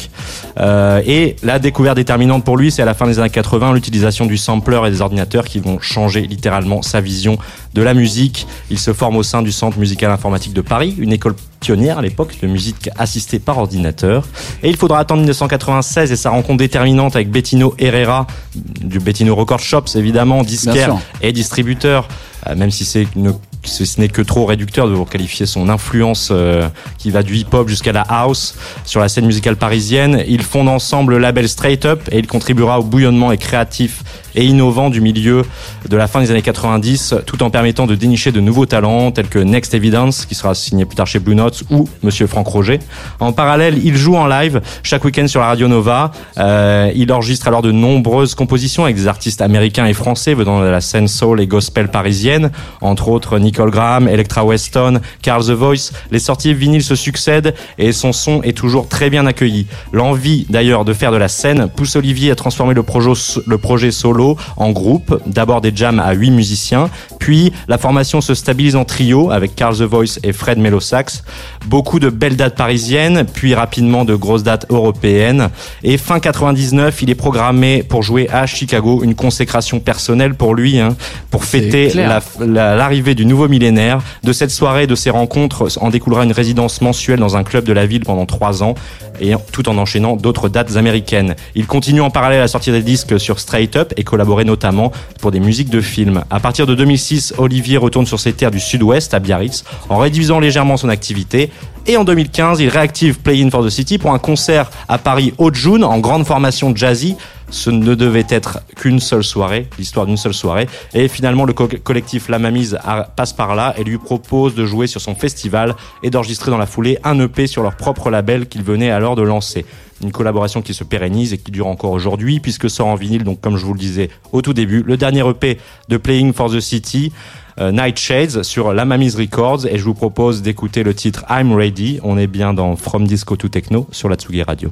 Euh, 0.59 1.01
et 1.05 1.35
la 1.41 1.57
découverte 1.57 1.95
déterminante 1.95 2.43
pour 2.43 2.57
lui, 2.57 2.71
c'est 2.71 2.81
à 2.81 2.85
la 2.85 2.93
fin 2.93 3.07
des 3.07 3.19
années 3.19 3.29
80, 3.29 3.73
l'utilisation 3.73 4.25
du 4.27 4.37
sampler 4.37 4.79
et 4.85 4.91
des 4.91 5.01
ordinateurs 5.01 5.45
qui 5.45 5.59
vont 5.59 5.79
changer 5.79 6.21
littéralement 6.21 6.81
sa 6.81 7.01
vision 7.01 7.37
de 7.73 7.81
la 7.81 7.93
musique. 7.93 8.45
Il 8.69 8.77
se 8.77 8.93
forme 8.93 9.17
au 9.17 9.23
sein 9.23 9.41
du 9.41 9.51
Centre 9.51 9.79
musical 9.79 10.11
informatique 10.11 10.53
de 10.53 10.61
Paris, 10.61 10.95
une 10.99 11.11
école 11.11 11.35
pionnière 11.59 11.99
à 11.99 12.01
l'époque 12.01 12.35
de 12.41 12.47
musique 12.47 12.89
assistée 12.97 13.39
par 13.39 13.57
ordinateur. 13.57 14.25
Et 14.61 14.69
il 14.69 14.77
faudra 14.77 14.99
attendre 14.99 15.21
1996 15.21 16.11
et 16.11 16.15
sa 16.15 16.29
rencontre 16.29 16.57
déterminante 16.57 17.15
avec 17.15 17.31
Bettino 17.31 17.73
Herrera, 17.79 18.27
du 18.55 18.99
Bettino 18.99 19.35
Record 19.35 19.59
Shops 19.59 19.95
évidemment, 19.95 20.43
disquaire 20.43 20.97
et 21.21 21.31
distributeur, 21.31 22.07
euh, 22.47 22.55
même 22.55 22.71
si 22.71 22.85
c'est 22.85 23.07
une 23.15 23.33
ce 23.63 23.99
n'est 23.99 24.09
que 24.09 24.21
trop 24.21 24.45
réducteur 24.45 24.87
de 24.87 24.93
vous 24.93 25.05
qualifier 25.05 25.45
son 25.45 25.69
influence 25.69 26.29
euh, 26.31 26.67
qui 26.97 27.11
va 27.11 27.23
du 27.23 27.35
hip-hop 27.35 27.67
jusqu'à 27.67 27.91
la 27.91 28.01
house 28.01 28.55
sur 28.85 28.99
la 28.99 29.09
scène 29.09 29.25
musicale 29.25 29.55
parisienne. 29.55 30.23
Ils 30.27 30.43
fondent 30.43 30.69
ensemble 30.69 31.13
le 31.13 31.19
label 31.19 31.47
Straight 31.47 31.85
Up 31.85 32.01
et 32.11 32.19
il 32.19 32.27
contribuera 32.27 32.79
au 32.79 32.83
bouillonnement 32.83 33.31
et 33.31 33.37
créatif 33.37 34.03
et 34.35 34.45
innovant 34.45 34.89
du 34.89 35.01
milieu 35.01 35.43
de 35.87 35.97
la 35.97 36.07
fin 36.07 36.21
des 36.21 36.31
années 36.31 36.41
90 36.41 37.15
tout 37.25 37.43
en 37.43 37.49
permettant 37.49 37.87
de 37.87 37.95
dénicher 37.95 38.31
de 38.31 38.39
nouveaux 38.39 38.65
talents 38.65 39.11
tels 39.11 39.27
que 39.27 39.39
Next 39.39 39.73
Evidence 39.73 40.25
qui 40.25 40.35
sera 40.35 40.55
signé 40.55 40.85
plus 40.85 40.95
tard 40.95 41.07
chez 41.07 41.19
Blue 41.19 41.35
Notes 41.35 41.63
ou 41.69 41.87
Monsieur 42.03 42.27
Franck 42.27 42.47
Roger. 42.47 42.79
En 43.19 43.33
parallèle, 43.33 43.79
il 43.83 43.97
joue 43.97 44.15
en 44.15 44.27
live 44.27 44.61
chaque 44.83 45.03
week-end 45.03 45.27
sur 45.27 45.41
la 45.41 45.47
radio 45.47 45.67
Nova. 45.67 46.11
Euh, 46.37 46.91
il 46.95 47.11
enregistre 47.11 47.47
alors 47.47 47.61
de 47.61 47.71
nombreuses 47.71 48.35
compositions 48.35 48.83
avec 48.83 48.95
des 48.95 49.07
artistes 49.07 49.41
américains 49.41 49.85
et 49.85 49.93
français 49.93 50.33
venant 50.33 50.61
de 50.61 50.67
la 50.67 50.81
scène 50.81 51.07
soul 51.07 51.41
et 51.41 51.47
gospel 51.47 51.89
parisienne, 51.89 52.51
entre 52.81 53.09
autres 53.09 53.39
Nicole 53.39 53.71
Graham, 53.71 54.07
Electra 54.07 54.45
Weston, 54.45 55.01
Carl 55.21 55.43
The 55.43 55.51
Voice. 55.51 55.91
Les 56.11 56.19
sorties 56.19 56.53
vinyles 56.53 56.83
se 56.83 56.95
succèdent 56.95 57.53
et 57.77 57.91
son 57.91 58.13
son 58.13 58.41
est 58.43 58.57
toujours 58.57 58.87
très 58.87 59.09
bien 59.09 59.25
accueilli. 59.25 59.67
L'envie 59.91 60.45
d'ailleurs 60.49 60.85
de 60.85 60.93
faire 60.93 61.11
de 61.11 61.17
la 61.17 61.27
scène 61.27 61.69
pousse 61.75 61.95
Olivier 61.95 62.31
à 62.31 62.35
transformer 62.35 62.73
le 62.73 62.83
projet, 62.83 63.11
le 63.47 63.57
projet 63.57 63.91
solo 63.91 64.20
en 64.57 64.71
groupe, 64.71 65.21
d'abord 65.25 65.61
des 65.61 65.71
jams 65.75 65.99
à 65.99 66.13
8 66.13 66.31
musiciens, 66.31 66.89
puis 67.21 67.53
la 67.67 67.77
formation 67.77 68.19
se 68.19 68.33
stabilise 68.33 68.75
en 68.75 68.83
trio 68.83 69.29
avec 69.29 69.55
Carl 69.55 69.77
The 69.77 69.83
Voice 69.83 70.17
et 70.23 70.33
Fred 70.33 70.57
Melosax. 70.57 71.23
Beaucoup 71.67 71.99
de 71.99 72.09
belles 72.09 72.35
dates 72.35 72.55
parisiennes, 72.55 73.25
puis 73.31 73.53
rapidement 73.53 74.05
de 74.05 74.15
grosses 74.15 74.41
dates 74.43 74.65
européennes. 74.71 75.49
Et 75.83 75.97
fin 75.99 76.19
99, 76.19 76.99
il 77.03 77.11
est 77.11 77.15
programmé 77.15 77.83
pour 77.83 78.01
jouer 78.01 78.27
à 78.31 78.47
Chicago, 78.47 79.01
une 79.03 79.13
consécration 79.13 79.79
personnelle 79.79 80.33
pour 80.33 80.55
lui, 80.55 80.79
hein, 80.79 80.95
pour 81.29 81.45
fêter 81.45 81.89
clair. 81.89 82.09
la- 82.39 82.45
la- 82.47 82.75
l'arrivée 82.75 83.13
du 83.13 83.27
nouveau 83.27 83.47
millénaire. 83.47 84.01
De 84.23 84.33
cette 84.33 84.49
soirée, 84.51 84.87
de 84.87 84.95
ces 84.95 85.11
rencontres, 85.11 85.67
en 85.79 85.89
découlera 85.91 86.23
une 86.23 86.31
résidence 86.31 86.81
mensuelle 86.81 87.19
dans 87.19 87.37
un 87.37 87.43
club 87.43 87.65
de 87.65 87.73
la 87.73 87.85
ville 87.85 88.03
pendant 88.03 88.25
trois 88.25 88.63
ans, 88.63 88.73
et 89.19 89.33
tout 89.51 89.69
en 89.69 89.77
enchaînant 89.77 90.15
d'autres 90.15 90.49
dates 90.49 90.75
américaines. 90.75 91.35
Il 91.53 91.67
continue 91.67 92.01
en 92.01 92.09
parallèle 92.09 92.41
à 92.41 92.47
sortir 92.47 92.73
des 92.73 92.81
disques 92.81 93.19
sur 93.19 93.39
Straight 93.39 93.75
Up 93.75 93.93
et 93.95 94.03
collaborer 94.03 94.43
notamment 94.45 94.91
pour 95.21 95.29
des 95.29 95.39
musiques 95.39 95.69
de 95.69 95.81
films. 95.81 96.23
À 96.31 96.39
partir 96.39 96.65
de 96.65 96.73
2006, 96.73 97.10
Olivier 97.37 97.77
retourne 97.77 98.05
sur 98.05 98.19
ses 98.19 98.33
terres 98.33 98.51
du 98.51 98.59
sud-ouest, 98.59 99.13
à 99.13 99.19
Biarritz, 99.19 99.63
en 99.89 99.97
réduisant 99.97 100.39
légèrement 100.39 100.77
son 100.77 100.89
activité. 100.89 101.49
Et 101.87 101.97
en 101.97 102.03
2015, 102.03 102.59
il 102.59 102.69
réactive 102.69 103.19
Play 103.19 103.41
In 103.43 103.49
for 103.49 103.65
the 103.65 103.69
City 103.69 103.97
pour 103.97 104.11
un 104.13 104.19
concert 104.19 104.69
à 104.87 104.97
Paris 104.97 105.33
au 105.37 105.51
June 105.51 105.83
en 105.83 105.97
grande 105.99 106.25
formation 106.25 106.75
jazzy. 106.75 107.15
Ce 107.49 107.69
ne 107.69 107.95
devait 107.95 108.25
être 108.29 108.59
qu'une 108.77 108.99
seule 109.01 109.23
soirée, 109.25 109.67
l'histoire 109.77 110.05
d'une 110.05 110.15
seule 110.15 110.33
soirée. 110.33 110.67
Et 110.93 111.07
finalement, 111.09 111.43
le 111.43 111.51
co- 111.53 111.67
collectif 111.83 112.29
La 112.29 112.39
Mamise 112.39 112.77
passe 113.17 113.33
par 113.33 113.55
là 113.55 113.73
et 113.77 113.83
lui 113.83 113.97
propose 113.97 114.55
de 114.55 114.65
jouer 114.65 114.87
sur 114.87 115.01
son 115.01 115.15
festival 115.15 115.75
et 116.03 116.09
d'enregistrer 116.09 116.49
dans 116.51 116.57
la 116.57 116.65
foulée 116.65 116.97
un 117.03 117.19
EP 117.19 117.47
sur 117.47 117.61
leur 117.63 117.75
propre 117.75 118.09
label 118.09 118.47
qu'il 118.47 118.63
venait 118.63 118.91
alors 118.91 119.15
de 119.17 119.23
lancer. 119.23 119.65
Une 120.01 120.11
collaboration 120.11 120.61
qui 120.61 120.73
se 120.73 120.83
pérennise 120.83 121.33
et 121.33 121.37
qui 121.37 121.51
dure 121.51 121.67
encore 121.67 121.91
aujourd'hui 121.91 122.39
puisque 122.39 122.69
sort 122.69 122.87
en 122.87 122.95
vinyle, 122.95 123.23
donc 123.23 123.39
comme 123.41 123.57
je 123.57 123.65
vous 123.65 123.73
le 123.73 123.79
disais 123.79 124.09
au 124.31 124.41
tout 124.41 124.53
début, 124.53 124.83
le 124.83 124.97
dernier 124.97 125.27
EP 125.27 125.59
de 125.89 125.97
Playing 125.97 126.33
for 126.33 126.51
the 126.51 126.59
City, 126.59 127.11
euh, 127.59 127.71
Night 127.71 127.99
Shades 127.99 128.43
sur 128.43 128.73
La 128.73 128.85
Mamise 128.85 129.15
Records 129.15 129.65
et 129.67 129.77
je 129.77 129.83
vous 129.83 129.93
propose 129.93 130.41
d'écouter 130.41 130.83
le 130.83 130.93
titre 130.93 131.25
I'm 131.29 131.53
Ready. 131.53 131.99
On 132.03 132.17
est 132.17 132.27
bien 132.27 132.53
dans 132.53 132.75
From 132.75 133.05
Disco 133.05 133.35
to 133.35 133.47
Techno 133.47 133.87
sur 133.91 134.09
la 134.09 134.15
Tsugi 134.15 134.41
Radio. 134.43 134.71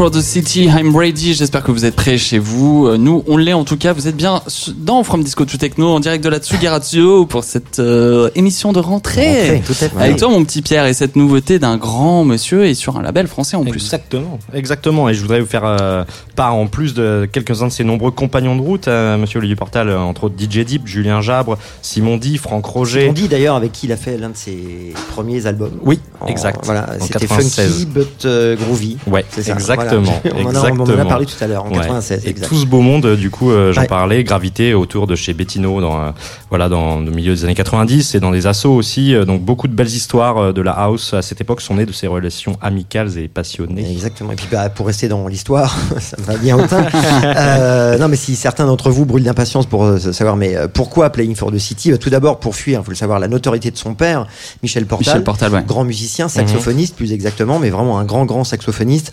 For 0.00 0.10
the 0.10 0.22
City, 0.22 0.64
I'm 0.64 0.96
ready. 0.96 1.34
J'espère 1.34 1.62
que 1.62 1.70
vous 1.70 1.84
êtes 1.84 1.94
prêts 1.94 2.16
chez 2.16 2.38
vous. 2.38 2.86
Euh, 2.86 2.96
Nous, 2.96 3.22
on 3.28 3.36
l'est 3.36 3.52
en 3.52 3.64
tout 3.64 3.76
cas. 3.76 3.92
Vous 3.92 4.08
êtes 4.08 4.16
bien 4.16 4.40
dans 4.78 5.04
From 5.04 5.22
Disco 5.22 5.44
to 5.44 5.58
Techno 5.58 5.88
en 5.88 6.00
direct 6.00 6.24
de 6.24 6.30
la 6.30 6.38
Tsugi 6.38 6.68
Radio 6.68 7.26
pour 7.26 7.44
cette 7.44 7.80
euh, 7.80 8.30
émission 8.34 8.72
de 8.72 8.78
rentrée. 8.78 9.60
Tout 9.66 9.74
fait. 9.74 9.90
Avec 9.98 10.16
toi, 10.16 10.28
mon 10.30 10.42
petit 10.42 10.62
Pierre, 10.62 10.86
et 10.86 10.94
cette 10.94 11.16
nouveauté 11.16 11.58
d'un 11.58 11.76
grand 11.76 12.24
monsieur 12.24 12.64
et 12.64 12.72
sur 12.72 12.96
un 12.96 13.02
label 13.02 13.26
français 13.26 13.58
en 13.58 13.62
plus. 13.64 13.74
Exactement, 13.74 14.38
exactement. 14.54 15.08
Et 15.10 15.12
je 15.12 15.20
voudrais 15.20 15.40
vous 15.40 15.46
faire 15.46 15.64
euh, 15.66 16.04
part 16.34 16.54
en 16.54 16.66
plus 16.66 16.94
de 16.94 17.28
quelques-uns 17.30 17.66
de 17.66 17.72
ses 17.72 17.84
nombreux 17.84 18.10
compagnons 18.10 18.56
de 18.56 18.62
route, 18.62 18.88
euh, 18.88 19.18
Monsieur 19.18 19.38
Olivier 19.40 19.56
Portal, 19.56 19.90
entre 19.94 20.24
autres 20.24 20.36
DJ 20.38 20.60
Deep, 20.64 20.86
Julien 20.86 21.20
Jabre, 21.20 21.58
Simon 21.82 22.16
Di, 22.16 22.38
Franck 22.38 22.64
Roger. 22.64 23.08
On 23.10 23.12
dit 23.12 23.28
d'ailleurs 23.28 23.56
avec 23.56 23.72
qui 23.72 23.84
il 23.84 23.92
a 23.92 23.98
fait 23.98 24.16
l'un 24.16 24.30
de 24.30 24.36
ses 24.36 24.94
premiers 25.10 25.44
albums. 25.44 25.78
Oui, 25.82 26.00
En- 26.22 26.26
exact. 26.28 26.60
Voilà, 26.64 26.86
c'était 27.00 27.18
96. 27.26 27.70
funky 27.70 27.84
but 27.84 28.24
euh, 28.24 28.56
groovy. 28.56 28.96
Ouais, 29.06 29.26
C'est 29.30 29.42
ça, 29.42 29.52
exactement, 29.52 29.74
voilà. 29.74 29.89
On, 29.96 30.02
en 30.02 30.04
a, 30.04 30.34
on 30.34 30.46
en 30.46 30.54
a 30.64 30.70
exactement. 30.70 31.06
parlé 31.08 31.26
tout 31.26 31.44
à 31.44 31.46
l'heure 31.46 31.64
en 31.64 31.70
Ouais. 31.70 31.76
96. 31.76 32.24
Et 32.26 32.30
exact. 32.30 32.48
tout 32.48 32.56
ce 32.56 32.66
beau 32.66 32.80
monde, 32.80 33.06
euh, 33.06 33.16
du 33.16 33.30
coup, 33.30 33.50
euh, 33.50 33.72
j'en 33.72 33.82
Ouais. 33.82 33.86
parlais, 33.86 34.24
gravité 34.24 34.74
autour 34.74 35.06
de 35.06 35.14
chez 35.14 35.32
Bettino, 35.34 35.80
dans, 35.80 36.00
euh, 36.00 36.10
voilà, 36.50 36.68
dans 36.68 37.00
le 37.00 37.10
milieu 37.10 37.34
des 37.34 37.44
années 37.44 37.54
90 37.54 38.14
et 38.14 38.20
dans 38.20 38.30
des 38.30 38.46
assos 38.46 38.72
aussi. 38.74 39.14
euh, 39.14 39.24
donc 39.24 39.42
beaucoup 39.42 39.68
de 39.68 39.72
belles 39.74 39.86
histoires 39.88 40.36
euh, 40.38 40.52
de 40.52 40.60
la 40.62 40.72
house 40.72 41.14
à 41.14 41.22
cette 41.22 41.40
époque 41.40 41.60
sont 41.60 41.74
nées 41.74 41.86
de 41.86 41.92
ces 41.92 42.06
relations 42.06 42.56
amicales 42.60 43.16
et 43.18 43.28
passionnées. 43.28 43.90
Exactement. 43.90 44.32
Et 44.32 44.36
puis 44.36 44.46
bah, 44.50 44.68
pour 44.68 44.86
rester 44.86 45.08
dans 45.08 45.26
l'histoire, 45.28 45.76
ça 46.00 46.16
me 46.18 46.24
va 46.24 46.36
bien 46.36 46.56
au 46.58 46.66
teint. 46.66 46.86
Euh, 47.24 47.98
non, 47.98 48.08
mais 48.08 48.16
si 48.16 48.36
certains 48.36 48.66
d'entre 48.66 48.90
vous 48.90 49.04
brûlent 49.06 49.24
d'impatience 49.24 49.66
pour 49.66 49.84
euh, 49.84 49.98
savoir, 49.98 50.36
mais 50.36 50.56
euh, 50.56 50.68
pourquoi 50.68 51.10
Playing 51.10 51.34
for 51.34 51.50
the 51.52 51.58
City 51.58 51.90
Bah, 51.90 51.98
Tout 51.98 52.10
d'abord 52.10 52.38
pour 52.40 52.54
fuir, 52.56 52.80
il 52.80 52.84
faut 52.84 52.90
le 52.90 52.96
savoir, 52.96 53.18
la 53.18 53.28
notoriété 53.28 53.70
de 53.70 53.76
son 53.76 53.94
père, 53.94 54.26
Michel 54.62 54.86
Portal. 54.86 55.06
Michel 55.14 55.24
Portal, 55.24 55.52
ouais. 55.52 55.64
Grand 55.66 55.84
musicien, 55.84 56.28
saxophoniste 56.28 56.96
plus 56.96 57.12
exactement, 57.12 57.58
mais 57.58 57.70
vraiment 57.70 57.98
un 57.98 58.04
grand 58.04 58.24
grand 58.24 58.44
saxophoniste. 58.44 59.12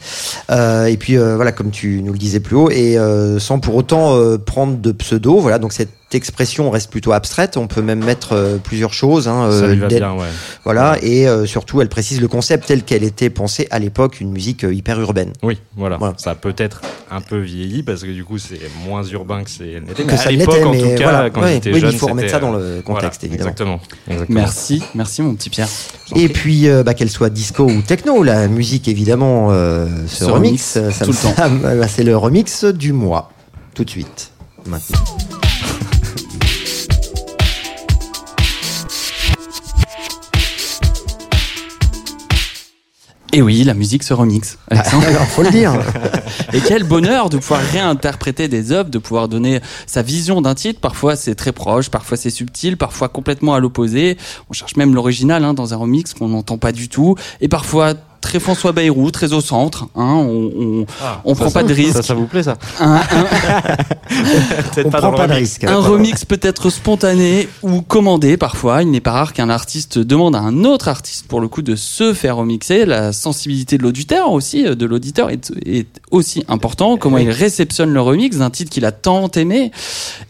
Euh, 0.58 0.86
et 0.86 0.98
puis 0.98 1.17
euh, 1.17 1.36
voilà, 1.36 1.52
comme 1.52 1.70
tu 1.70 2.02
nous 2.02 2.12
le 2.12 2.17
disais 2.17 2.39
plus 2.39 2.56
haut, 2.56 2.70
et 2.70 2.98
euh, 2.98 3.39
sans 3.39 3.60
pour 3.60 3.76
autant 3.76 4.17
prendre 4.39 4.78
de 4.78 4.91
pseudo. 4.91 5.39
Voilà, 5.39 5.60
donc 5.60 5.74
cette 5.74 6.07
expression 6.15 6.70
reste 6.70 6.89
plutôt 6.89 7.12
abstraite. 7.12 7.58
On 7.58 7.67
peut 7.67 7.82
même 7.82 8.04
mettre 8.04 8.34
euh, 8.34 8.58
plusieurs 8.58 8.93
choses. 8.93 9.28
Hein, 9.28 9.50
Ça 9.52 9.65
euh, 9.65 9.74
lui 9.74 9.80
va 9.80 9.88
dès- 9.88 9.98
bien, 9.98 10.13
ouais. 10.13 10.28
Voilà, 10.63 10.98
et 11.02 11.28
euh, 11.28 11.46
surtout, 11.46 11.82
elle 11.82 11.89
précise 11.89 12.22
le 12.22 12.28
concept 12.28 12.67
tel 12.67 12.84
qu'elle 12.84 13.04
était 13.04 13.30
pensée 13.30 13.67
à 13.72 13.80
l'époque, 13.80 14.22
une 14.22 14.32
musique 14.32 14.63
euh, 14.63 14.74
hyper 14.74 15.00
urbaine. 15.02 15.34
Oui, 15.43 15.58
voilà. 15.76 15.98
Voilà. 15.98 16.13
Ça 16.17 16.32
a 16.32 16.36
peut-être 16.36 16.82
un 17.12 17.22
peu 17.22 17.39
vieilli 17.39 17.84
parce 17.84 18.02
que 18.02 18.12
du 18.12 18.24
coup 18.26 18.38
c'est 18.38 18.60
moins 18.86 19.04
urbain 19.04 19.43
que 19.43 19.50
c'est 19.50 19.80
l'était. 19.80 20.04
Que 20.04 20.08
Mais 20.08 20.13
à 20.13 20.17
ça 20.17 20.32
l'époque, 20.32 20.56
l'était, 20.56 20.65
en 20.65 20.72
mais 20.72 20.82
tout 20.82 20.98
cas, 21.02 21.10
voilà. 21.12 21.30
quand 21.30 21.41
Ouais, 21.41 21.54
j'étais 21.54 21.74
oui, 21.74 21.80
jeune, 21.80 21.91
il 21.91 21.98
faut 21.98 22.08
remettre 22.08 22.30
ça 22.32 22.39
dans 22.39 22.52
le 22.52 22.82
contexte, 22.84 23.22
voilà, 23.22 23.34
évidemment. 23.36 23.50
Exactement. 23.52 23.80
exactement. 24.10 24.39
Merci, 24.39 24.84
merci 24.96 25.22
mon 25.22 25.36
petit 25.36 25.50
Pierre. 25.50 25.70
Et 26.15 26.30
puis, 26.30 26.67
euh, 26.67 26.84
bah, 26.84 26.93
qu'elle 26.93 27.10
soit 27.10 27.30
disco 27.30 27.63
ou 27.65 27.82
techno, 27.82 28.24
la 28.24 28.48
musique 28.48 28.88
évidemment 28.88 29.50
euh, 29.52 29.88
se, 30.08 30.26
remix. 30.26 30.78
remix 30.78 30.93
ça- 30.93 31.06
tout 31.06 31.12
le 31.12 31.17
temps. 31.17 31.58
bah, 31.78 31.88
c'est 31.89 32.04
le 32.04 32.15
remix 32.17 32.63
du 32.65 32.91
mois, 32.93 33.32
tout 33.74 33.84
de 33.86 33.89
suite, 33.89 34.32
maintenant. 34.65 35.00
Et 43.38 43.42
oui, 43.44 43.63
la 43.63 43.75
musique 43.75 44.02
se 44.02 44.15
remixe. 44.15 44.58
Alexandre. 44.71 45.06
Alors, 45.08 45.21
faut 45.27 45.44
le 45.44 45.52
dire. 45.52 45.71
Et 46.54 46.60
quel 46.60 46.83
bonheur 46.83 47.29
de 47.29 47.38
pouvoir 47.38 47.62
réinterpréter 47.62 48.48
des 48.48 48.71
œuvres, 48.71 48.90
de 48.90 48.98
pouvoir 48.98 49.27
donner 49.27 49.60
sa 49.85 50.02
vision 50.02 50.42
d'un 50.42 50.56
titre. 50.56 50.79
Parfois 50.79 51.15
c'est 51.15 51.35
très 51.35 51.52
proche, 51.52 51.90
parfois 51.90 52.17
c'est 52.17 52.31
subtil, 52.31 52.77
parfois 52.77 53.10
complètement 53.10 53.54
à 53.54 53.60
l'opposé. 53.60 54.17
On 54.50 54.54
cherche 54.54 54.75
même 54.75 54.96
l'original 54.96 55.44
hein, 55.44 55.54
dans 55.54 55.75
un 55.75 55.77
remix 55.77 56.15
qu'on 56.15 56.29
n'entend 56.29 56.58
pas 56.58 56.71
du 56.71 56.90
tout. 56.90 57.13
Et 57.40 57.48
parfois 57.48 57.94
très 58.22 58.40
François 58.40 58.72
Bayrou, 58.72 59.12
très 59.12 59.34
au 59.34 59.42
centre. 59.42 59.86
Hein, 59.96 60.13
on 60.15 60.52
on, 60.60 60.86
Ah, 61.02 61.22
on 61.26 61.34
ça, 61.36 61.42
prend 61.42 61.50
ça- 61.50 61.60
pas 61.62 61.68
de 61.68 61.74
risque. 61.74 61.94
Ça, 61.94 62.04
ça 62.04 62.13
vous 62.13 62.26
plaît 62.26 62.44
ça 62.44 62.58
Un, 62.80 62.96
un- 62.96 63.02
Peut-être 64.74 64.88
On 64.88 64.90
pas 64.90 64.98
prend 65.00 65.12
dans 65.12 65.18
pas 65.18 65.24
le 65.24 65.30
de 65.30 65.34
remix. 65.36 65.50
risque. 65.50 65.63
un 65.65 65.78
remix 65.80 66.26
peut 66.26 66.40
être 66.42 66.70
spontané 66.70 67.48
ou 67.63 67.82
commandé 67.82 68.38
parfois. 68.38 68.82
Il 68.82 68.92
n'est 68.92 69.02
pas 69.02 69.12
rare 69.12 69.34
qu'un 69.34 69.50
artiste 69.50 70.00
demande 70.00 70.36
à 70.36 70.40
un 70.40 70.63
autre 70.63 70.88
artiste 70.88 71.28
pour 71.28 71.42
le 71.42 71.48
coup 71.48 71.62
de 71.62 71.76
se 71.76 72.13
faire 72.13 72.38
remixer. 72.38 72.86
La 72.86 73.13
sensibilité 73.13 73.78
de 73.78 73.84
l'auditeur 73.84 74.32
aussi, 74.32 74.65
euh, 74.65 74.76
de 74.76 74.86
l'auditeur 74.86 75.30
est, 75.30 75.52
est 75.65 75.88
aussi 76.12 76.44
important. 76.48 76.98
Comment 76.98 77.18
il 77.18 77.30
réceptionne 77.30 77.92
le 77.94 78.02
remix 78.02 78.38
d'un 78.38 78.50
titre 78.50 78.72
qu'il 78.72 78.86
a 78.86 78.92
tant 78.92 79.28
aimé. 79.30 79.72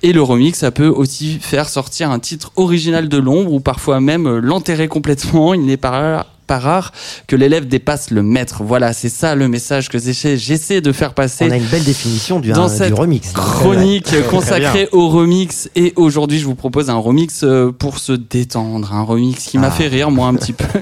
Et 0.04 0.14
le 0.14 0.22
remix, 0.22 0.58
ça 0.60 0.72
peut 0.72 0.88
aussi 0.88 1.38
faire 1.40 1.70
sortir 1.70 2.12
un 2.12 2.20
titre 2.20 2.52
original 2.56 3.10
de 3.10 3.18
l'ombre 3.18 3.54
ou 3.54 3.60
parfois 3.60 4.00
même 4.00 4.28
euh, 4.28 4.40
l'enterrer 4.40 4.88
complètement. 4.88 5.54
Il 5.54 5.66
n'est 5.66 5.78
pas 5.78 5.92
rare 5.92 6.26
pas 6.48 6.60
rare 6.60 6.92
que 7.28 7.36
l'élève 7.36 7.68
dépasse 7.68 8.10
le 8.10 8.24
maître. 8.24 8.64
Voilà, 8.64 8.94
c'est 8.94 9.10
ça 9.10 9.36
le 9.36 9.48
message 9.48 9.90
que 9.90 9.98
j'essaie 10.00 10.82
de 10.82 10.92
faire 10.92 11.14
passer 11.14 11.46
On 11.48 11.52
a 11.52 11.58
une 11.58 11.66
belle 11.66 11.84
définition 11.84 12.40
du, 12.40 12.52
Dans 12.52 12.64
un- 12.64 12.70
cette 12.70 12.88
du 12.94 12.94
remix. 13.00 13.32
chronique 13.34 14.16
consacrée 14.30 14.90
au 14.92 15.10
remix. 15.10 15.70
Et 15.76 15.94
aujourd'hui 15.98 16.40
je 16.40 16.46
vous 16.46 16.56
propose 16.56 16.90
un 16.90 16.98
remix 16.98 17.42
euh, 17.44 17.72
pour 17.72 18.00
se 18.00 18.14
détendre. 18.14 18.94
Un 18.94 19.04
remix 19.04 19.46
qui 19.46 19.58
m'a 19.58 19.68
Ah. 19.68 19.72
fait 19.72 19.88
rire 19.88 20.10
moi 20.10 20.28
un 20.28 20.34
petit 20.36 20.54
peu. 20.54 20.66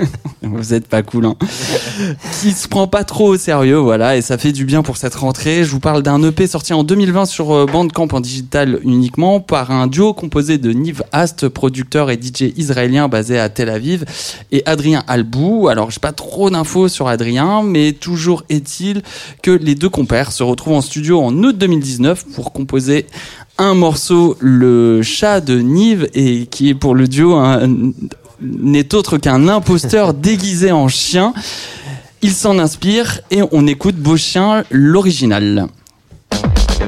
Vous 0.47 0.75
êtes 0.75 0.87
pas 0.87 1.01
cool 1.01 1.25
hein. 1.25 1.35
Qui 2.41 2.51
se 2.51 2.67
prend 2.67 2.85
pas 2.87 3.03
trop 3.03 3.29
au 3.29 3.37
sérieux 3.37 3.77
voilà 3.77 4.15
et 4.15 4.21
ça 4.21 4.37
fait 4.37 4.51
du 4.51 4.63
bien 4.65 4.83
pour 4.83 4.95
cette 4.97 5.15
rentrée. 5.15 5.63
Je 5.63 5.71
vous 5.71 5.79
parle 5.79 6.03
d'un 6.03 6.21
EP 6.23 6.45
sorti 6.45 6.71
en 6.73 6.83
2020 6.83 7.25
sur 7.25 7.51
euh, 7.51 7.65
Bandcamp 7.65 8.09
en 8.11 8.19
digital 8.21 8.79
uniquement 8.83 9.39
par 9.39 9.71
un 9.71 9.87
duo 9.87 10.13
composé 10.13 10.59
de 10.59 10.71
Niv 10.71 11.01
Ast 11.11 11.47
producteur 11.49 12.11
et 12.11 12.19
DJ 12.21 12.53
israélien 12.57 13.07
basé 13.07 13.39
à 13.39 13.49
Tel 13.49 13.69
Aviv 13.69 14.05
et 14.51 14.61
Adrien 14.67 15.03
Albou 15.07 15.54
alors 15.69 15.91
j'ai 15.91 15.99
pas 15.99 16.11
trop 16.11 16.49
d'infos 16.49 16.87
sur 16.87 17.07
Adrien 17.07 17.63
mais 17.63 17.91
toujours 17.93 18.43
est-il 18.49 19.01
que 19.41 19.51
les 19.51 19.75
deux 19.75 19.89
compères 19.89 20.31
se 20.31 20.43
retrouvent 20.43 20.77
en 20.77 20.81
studio 20.81 21.21
en 21.21 21.33
août 21.43 21.57
2019 21.57 22.25
pour 22.35 22.51
composer 22.51 23.05
un 23.57 23.73
morceau, 23.73 24.35
le 24.39 25.01
chat 25.01 25.39
de 25.39 25.59
Nive, 25.59 26.09
et 26.13 26.45
qui 26.47 26.69
est 26.69 26.75
pour 26.75 26.93
le 26.93 27.07
duo 27.07 27.39
n'est 28.41 28.93
autre 28.93 29.17
qu'un 29.17 29.47
imposteur 29.47 30.13
déguisé 30.13 30.71
en 30.71 30.87
chien. 30.87 31.33
Il 32.21 32.31
s'en 32.31 32.59
inspire 32.59 33.21
et 33.31 33.41
on 33.51 33.67
écoute 33.67 33.95
Beau 33.95 34.17
Chien, 34.17 34.63
l'original. 34.71 35.67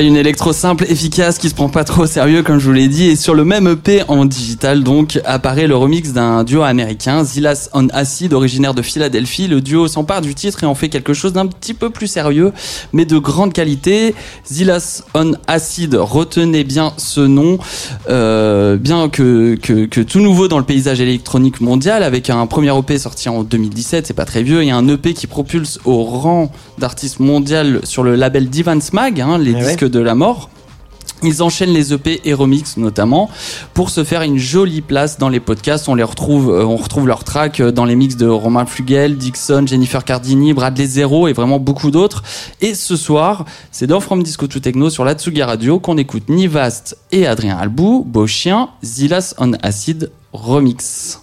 une 0.00 0.16
électro 0.16 0.52
simple, 0.52 0.84
efficace, 0.88 1.38
qui 1.38 1.48
se 1.48 1.54
prend 1.54 1.68
pas 1.68 1.84
trop 1.84 2.02
au 2.02 2.06
sérieux, 2.06 2.42
comme 2.42 2.58
je 2.58 2.66
vous 2.66 2.72
l'ai 2.72 2.88
dit. 2.88 3.04
Et 3.04 3.16
sur 3.16 3.34
le 3.34 3.44
même 3.44 3.66
EP 3.68 4.02
en 4.08 4.24
digital, 4.24 4.82
donc, 4.82 5.20
apparaît 5.24 5.66
le 5.66 5.76
remix 5.76 6.12
d'un 6.12 6.44
duo 6.44 6.62
américain, 6.62 7.24
Zilas 7.24 7.70
on 7.72 7.88
Acid, 7.88 8.32
originaire 8.32 8.74
de 8.74 8.82
Philadelphie. 8.82 9.48
Le 9.48 9.60
duo 9.60 9.88
s'empare 9.88 10.20
du 10.20 10.34
titre 10.34 10.64
et 10.64 10.66
en 10.66 10.74
fait 10.74 10.88
quelque 10.88 11.14
chose 11.14 11.32
d'un 11.32 11.46
petit 11.46 11.74
peu 11.74 11.90
plus 11.90 12.06
sérieux, 12.06 12.52
mais 12.92 13.04
de 13.04 13.18
grande 13.18 13.52
qualité. 13.52 14.14
Zilas 14.50 15.02
on 15.14 15.32
Acid, 15.46 15.94
retenez 15.94 16.64
bien 16.64 16.92
ce 16.96 17.20
nom, 17.20 17.58
euh, 18.08 18.76
bien 18.76 19.08
que 19.08 19.56
tout 20.02 20.20
nouveau 20.20 20.48
dans 20.48 20.58
le 20.58 20.64
paysage 20.64 21.00
électronique 21.00 21.60
mondial, 21.60 22.02
avec 22.02 22.30
un 22.30 22.46
premier 22.46 22.76
EP 22.76 22.98
sorti 22.98 23.28
en 23.28 23.42
2017, 23.42 24.06
c'est 24.06 24.14
pas 24.14 24.24
très 24.24 24.42
vieux, 24.42 24.62
et 24.62 24.70
un 24.70 24.86
EP 24.88 25.14
qui 25.14 25.26
propulse 25.26 25.78
au 25.84 26.02
rang 26.04 26.50
d'artiste 26.78 27.20
mondial 27.20 27.80
sur 27.84 28.02
le 28.02 28.14
label 28.14 28.48
Divan's 28.48 28.92
Mag, 28.92 29.20
hein, 29.20 29.38
les 29.38 29.54
Ah 29.54 29.58
ouais. 29.58 29.64
disques 29.66 29.88
de 29.88 30.00
la 30.00 30.14
mort. 30.14 30.50
Ils 31.22 31.42
enchaînent 31.42 31.72
les 31.72 31.94
EP 31.94 32.20
et 32.26 32.34
remix 32.34 32.76
notamment 32.76 33.30
pour 33.72 33.88
se 33.88 34.04
faire 34.04 34.20
une 34.20 34.36
jolie 34.36 34.82
place 34.82 35.16
dans 35.18 35.30
les 35.30 35.40
podcasts. 35.40 35.88
On 35.88 35.94
les 35.94 36.02
retrouve, 36.02 36.50
euh, 36.50 36.62
on 36.66 36.76
retrouve 36.76 37.06
leurs 37.06 37.24
tracks 37.24 37.60
euh, 37.60 37.72
dans 37.72 37.86
les 37.86 37.96
mix 37.96 38.16
de 38.16 38.26
Romain 38.28 38.66
Flugel, 38.66 39.16
Dixon, 39.16 39.64
Jennifer 39.66 40.04
Cardini, 40.04 40.52
Bradley 40.52 40.84
Zero 40.86 41.26
et 41.26 41.32
vraiment 41.32 41.58
beaucoup 41.58 41.90
d'autres. 41.90 42.22
Et 42.60 42.74
ce 42.74 42.96
soir, 42.96 43.46
c'est 43.72 43.86
dans 43.86 44.00
From 44.00 44.22
Disco 44.22 44.46
to 44.46 44.60
Techno 44.60 44.90
sur 44.90 45.06
la 45.06 45.14
Tsugi 45.14 45.42
Radio 45.42 45.80
qu'on 45.80 45.96
écoute 45.96 46.28
Nivast 46.28 46.98
et 47.12 47.26
Adrien 47.26 47.56
Albou, 47.56 48.04
Beau 48.06 48.26
Chien, 48.26 48.68
Zilas 48.84 49.34
on 49.38 49.54
Acid 49.62 50.10
remix. 50.34 51.22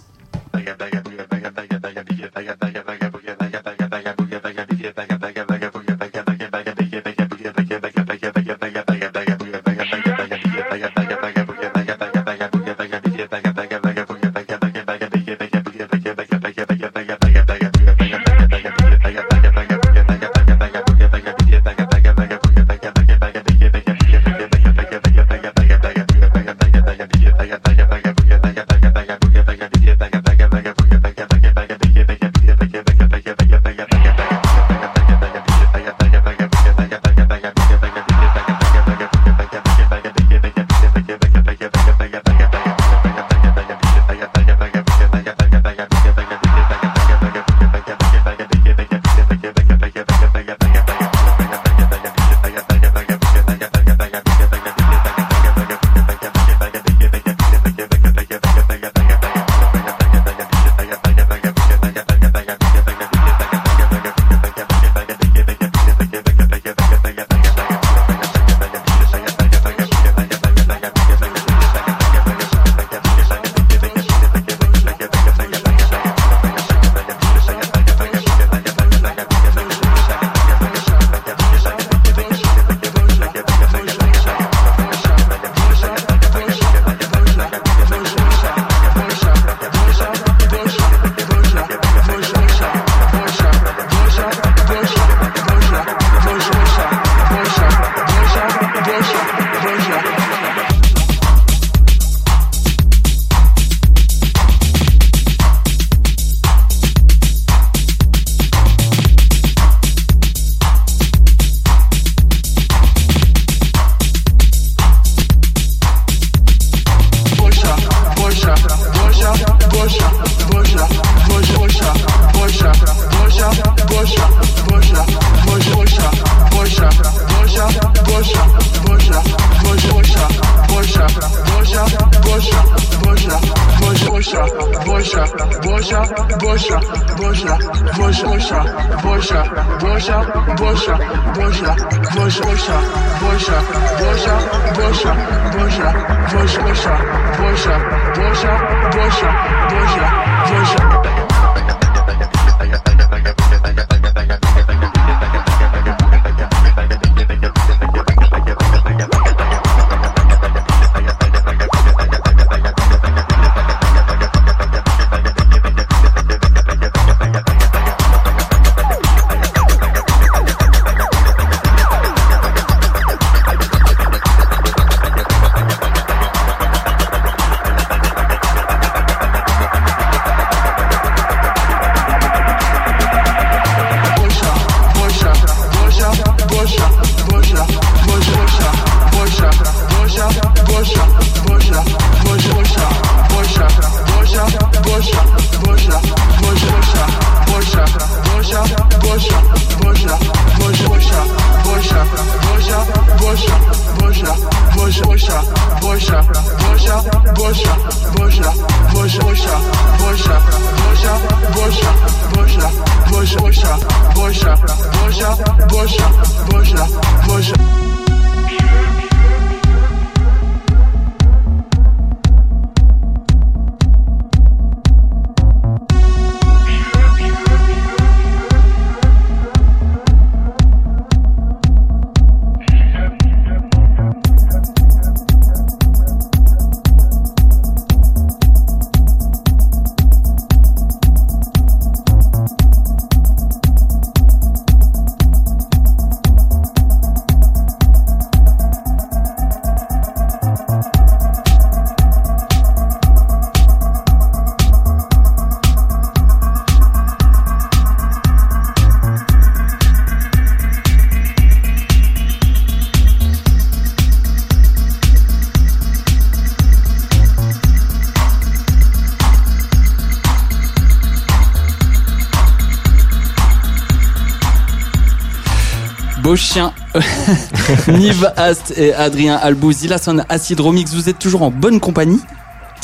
Beau 276.34 276.38
chien. 276.38 276.72
Nive 277.86 278.28
Ast 278.36 278.74
et 278.76 278.92
Adrien 278.92 279.36
Albouz, 279.36 279.76
Zilason 279.76 280.18
Acid 280.28 280.58
Romix, 280.58 280.92
vous 280.92 281.08
êtes 281.08 281.20
toujours 281.20 281.42
en 281.42 281.52
bonne 281.52 281.78
compagnie 281.78 282.18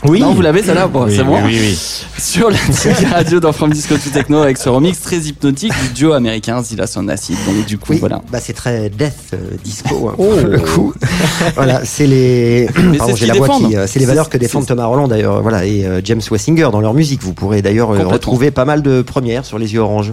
Oui. 0.05 0.21
Non, 0.21 0.35
vous 0.35 0.41
l'avez 0.41 0.63
celle-là 0.63 0.87
Bon, 0.87 1.07
Oui, 1.07 1.15
c'est 1.17 1.25
bon. 1.25 1.35
oui, 1.45 1.59
oui, 1.59 1.59
oui. 1.61 2.23
Sur 2.23 2.49
la 2.49 2.59
radio 3.13 3.41
dans 3.41 3.51
From 3.53 3.73
Disco 3.73 3.97
to 3.97 4.11
Techno 4.11 4.39
avec 4.43 4.57
ce 4.57 4.69
remix 4.69 5.01
très 5.01 5.17
hypnotique 5.17 5.73
du 5.83 5.89
duo 5.95 6.13
américain 6.13 6.63
Zilason 6.63 7.09
Acid. 7.09 7.35
Donc 7.45 7.67
du 7.67 7.77
coup, 7.77 7.95
Oui, 7.95 7.99
voilà. 7.99 8.23
bah 8.31 8.39
c'est 8.41 8.53
très 8.53 8.89
death 8.89 9.15
euh, 9.35 9.39
disco 9.65 10.11
hein, 10.11 10.15
pour 10.15 10.33
le 10.33 10.61
coup. 10.61 10.95
voilà, 11.57 11.85
c'est 11.85 12.07
les 12.07 12.69
c'est 12.69 12.99
Pardon, 12.99 13.15
ce 13.17 13.19
j'ai 13.19 13.25
qu'ils 13.25 13.27
la 13.27 13.35
voix 13.35 13.49
défendent. 13.49 13.69
qui 13.69 13.77
euh, 13.77 13.87
c'est 13.89 13.99
les 13.99 14.07
valeurs 14.07 14.29
que 14.29 14.39
défendent 14.39 14.67
Thomas 14.67 14.85
Roland 14.87 15.09
d'ailleurs, 15.09 15.43
voilà 15.43 15.65
et 15.67 15.85
euh, 15.85 16.01
James 16.05 16.23
Wessinger 16.31 16.69
dans 16.71 16.81
leur 16.81 16.95
musique. 16.95 17.21
Vous 17.25 17.33
pourrez 17.35 17.63
d'ailleurs 17.63 17.91
euh, 17.91 18.07
retrouver 18.07 18.53
pas 18.53 18.65
mal 18.65 18.81
de 18.83 19.03
premières 19.03 19.45
sur 19.45 19.59
les 19.59 19.73
yeux 19.75 19.81
oranges. 19.81 20.13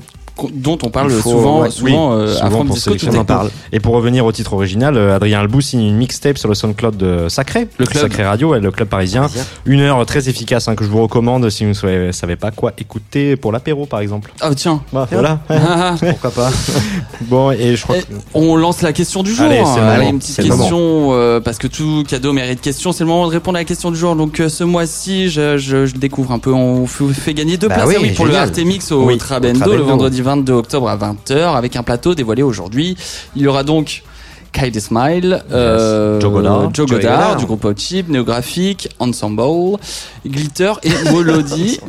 Dont 0.53 0.77
on 0.83 0.89
parle 0.89 1.09
faut- 1.11 1.29
souvent, 1.31 1.61
ouais, 1.61 1.69
souvent, 1.71 2.15
oui, 2.15 2.21
euh, 2.21 2.33
à 2.33 2.38
souvent 2.38 2.49
From 2.49 2.67
pour 2.67 2.75
Disco 2.75 2.91
to 2.91 2.97
sélectionner. 2.99 3.17
On 3.17 3.21
en 3.21 3.25
parle. 3.25 3.49
Et 3.71 3.79
pour 3.79 3.93
revenir 3.93 4.25
au 4.25 4.31
titre 4.31 4.53
original, 4.53 4.95
euh, 4.97 5.15
Adrien 5.15 5.39
Albou 5.39 5.61
signe 5.61 5.81
une 5.81 5.97
mixtape 5.97 6.38
sur 6.38 6.49
le 6.49 6.55
SoundCloud 6.55 6.95
de 6.97 7.27
Sacré, 7.29 7.67
Le 7.77 7.85
club. 7.85 8.03
Sacré 8.03 8.25
Radio, 8.25 8.55
et 8.55 8.59
le 8.59 8.71
club 8.71 8.88
parisien. 8.88 9.21
Parisien. 9.23 9.43
Une 9.65 9.81
heure 9.81 10.05
très 10.05 10.29
efficace 10.29 10.67
hein, 10.67 10.75
que 10.75 10.83
je 10.83 10.89
vous 10.89 11.01
recommande 11.01 11.49
si 11.49 11.65
vous 11.65 11.71
ne 11.88 12.11
savez 12.11 12.35
pas 12.35 12.51
quoi 12.51 12.73
écouter 12.77 13.35
pour 13.35 13.51
l'apéro 13.51 13.85
par 13.85 13.99
exemple. 13.99 14.31
Ah 14.41 14.51
tiens. 14.55 14.81
Bah, 14.93 15.07
voilà. 15.11 15.39
Ah, 15.49 15.55
ah. 15.59 15.95
Pourquoi 16.11 16.31
pas 16.31 16.49
bon, 17.21 17.51
et 17.51 17.75
je 17.75 17.83
crois 17.83 17.95
Eh, 17.97 18.01
que. 18.03 18.13
on 18.33 18.55
lance 18.55 18.81
la 18.81 18.93
question 18.93 19.23
du 19.23 19.33
jour. 19.33 19.45
Allez, 19.45 19.61
moment, 19.61 20.09
une 20.09 20.19
petite 20.19 20.38
question 20.41 21.09
euh, 21.13 21.39
parce 21.39 21.57
que 21.57 21.67
tout 21.67 22.03
cadeau 22.07 22.33
mérite 22.33 22.61
question. 22.61 22.91
C'est 22.91 23.03
le 23.03 23.09
moment 23.09 23.27
de 23.27 23.31
répondre 23.31 23.57
à 23.57 23.61
la 23.61 23.65
question 23.65 23.91
du 23.91 23.97
jour. 23.97 24.15
Donc 24.15 24.39
euh, 24.39 24.49
ce 24.49 24.63
mois-ci, 24.63 25.29
je, 25.29 25.57
je- 25.57 25.85
je 25.85 25.95
découvre 25.95 26.31
un 26.31 26.39
peu. 26.39 26.51
On 26.53 26.85
fait 26.88 27.33
gagner 27.33 27.57
deux 27.57 27.67
Bah 27.67 27.75
places 27.75 27.88
oui, 27.89 27.95
ah 27.97 28.01
oui, 28.01 28.11
pour 28.11 28.25
génial. 28.25 28.43
le 28.43 28.47
Artemix 28.49 28.91
au 28.91 29.03
Oui, 29.05 29.17
Trabendo, 29.17 29.57
au 29.57 29.59
Trabendo. 29.59 29.83
le 29.83 29.89
vendredi 29.89 30.21
22 30.28 30.51
octobre 30.53 30.89
à 30.89 30.97
20h 30.97 31.55
avec 31.55 31.78
un 31.78 31.84
plateau 31.84 32.13
dévoilé 32.13 32.43
aujourd'hui. 32.43 32.97
Il 33.38 33.43
y 33.43 33.47
aura 33.47 33.63
donc 33.63 34.03
Kylie 34.51 34.82
Smile, 34.82 35.41
euh, 35.53 36.19
Joe. 36.19 36.43
Joe 36.73 37.38
du 37.38 37.45
groupe 37.45 37.63
Hot 37.63 37.73
Chip, 37.78 38.09
Néographique, 38.09 38.89
Ensemble, 38.99 39.78
Glitter 40.25 40.73
et 40.84 40.91
Molody. 41.11 41.80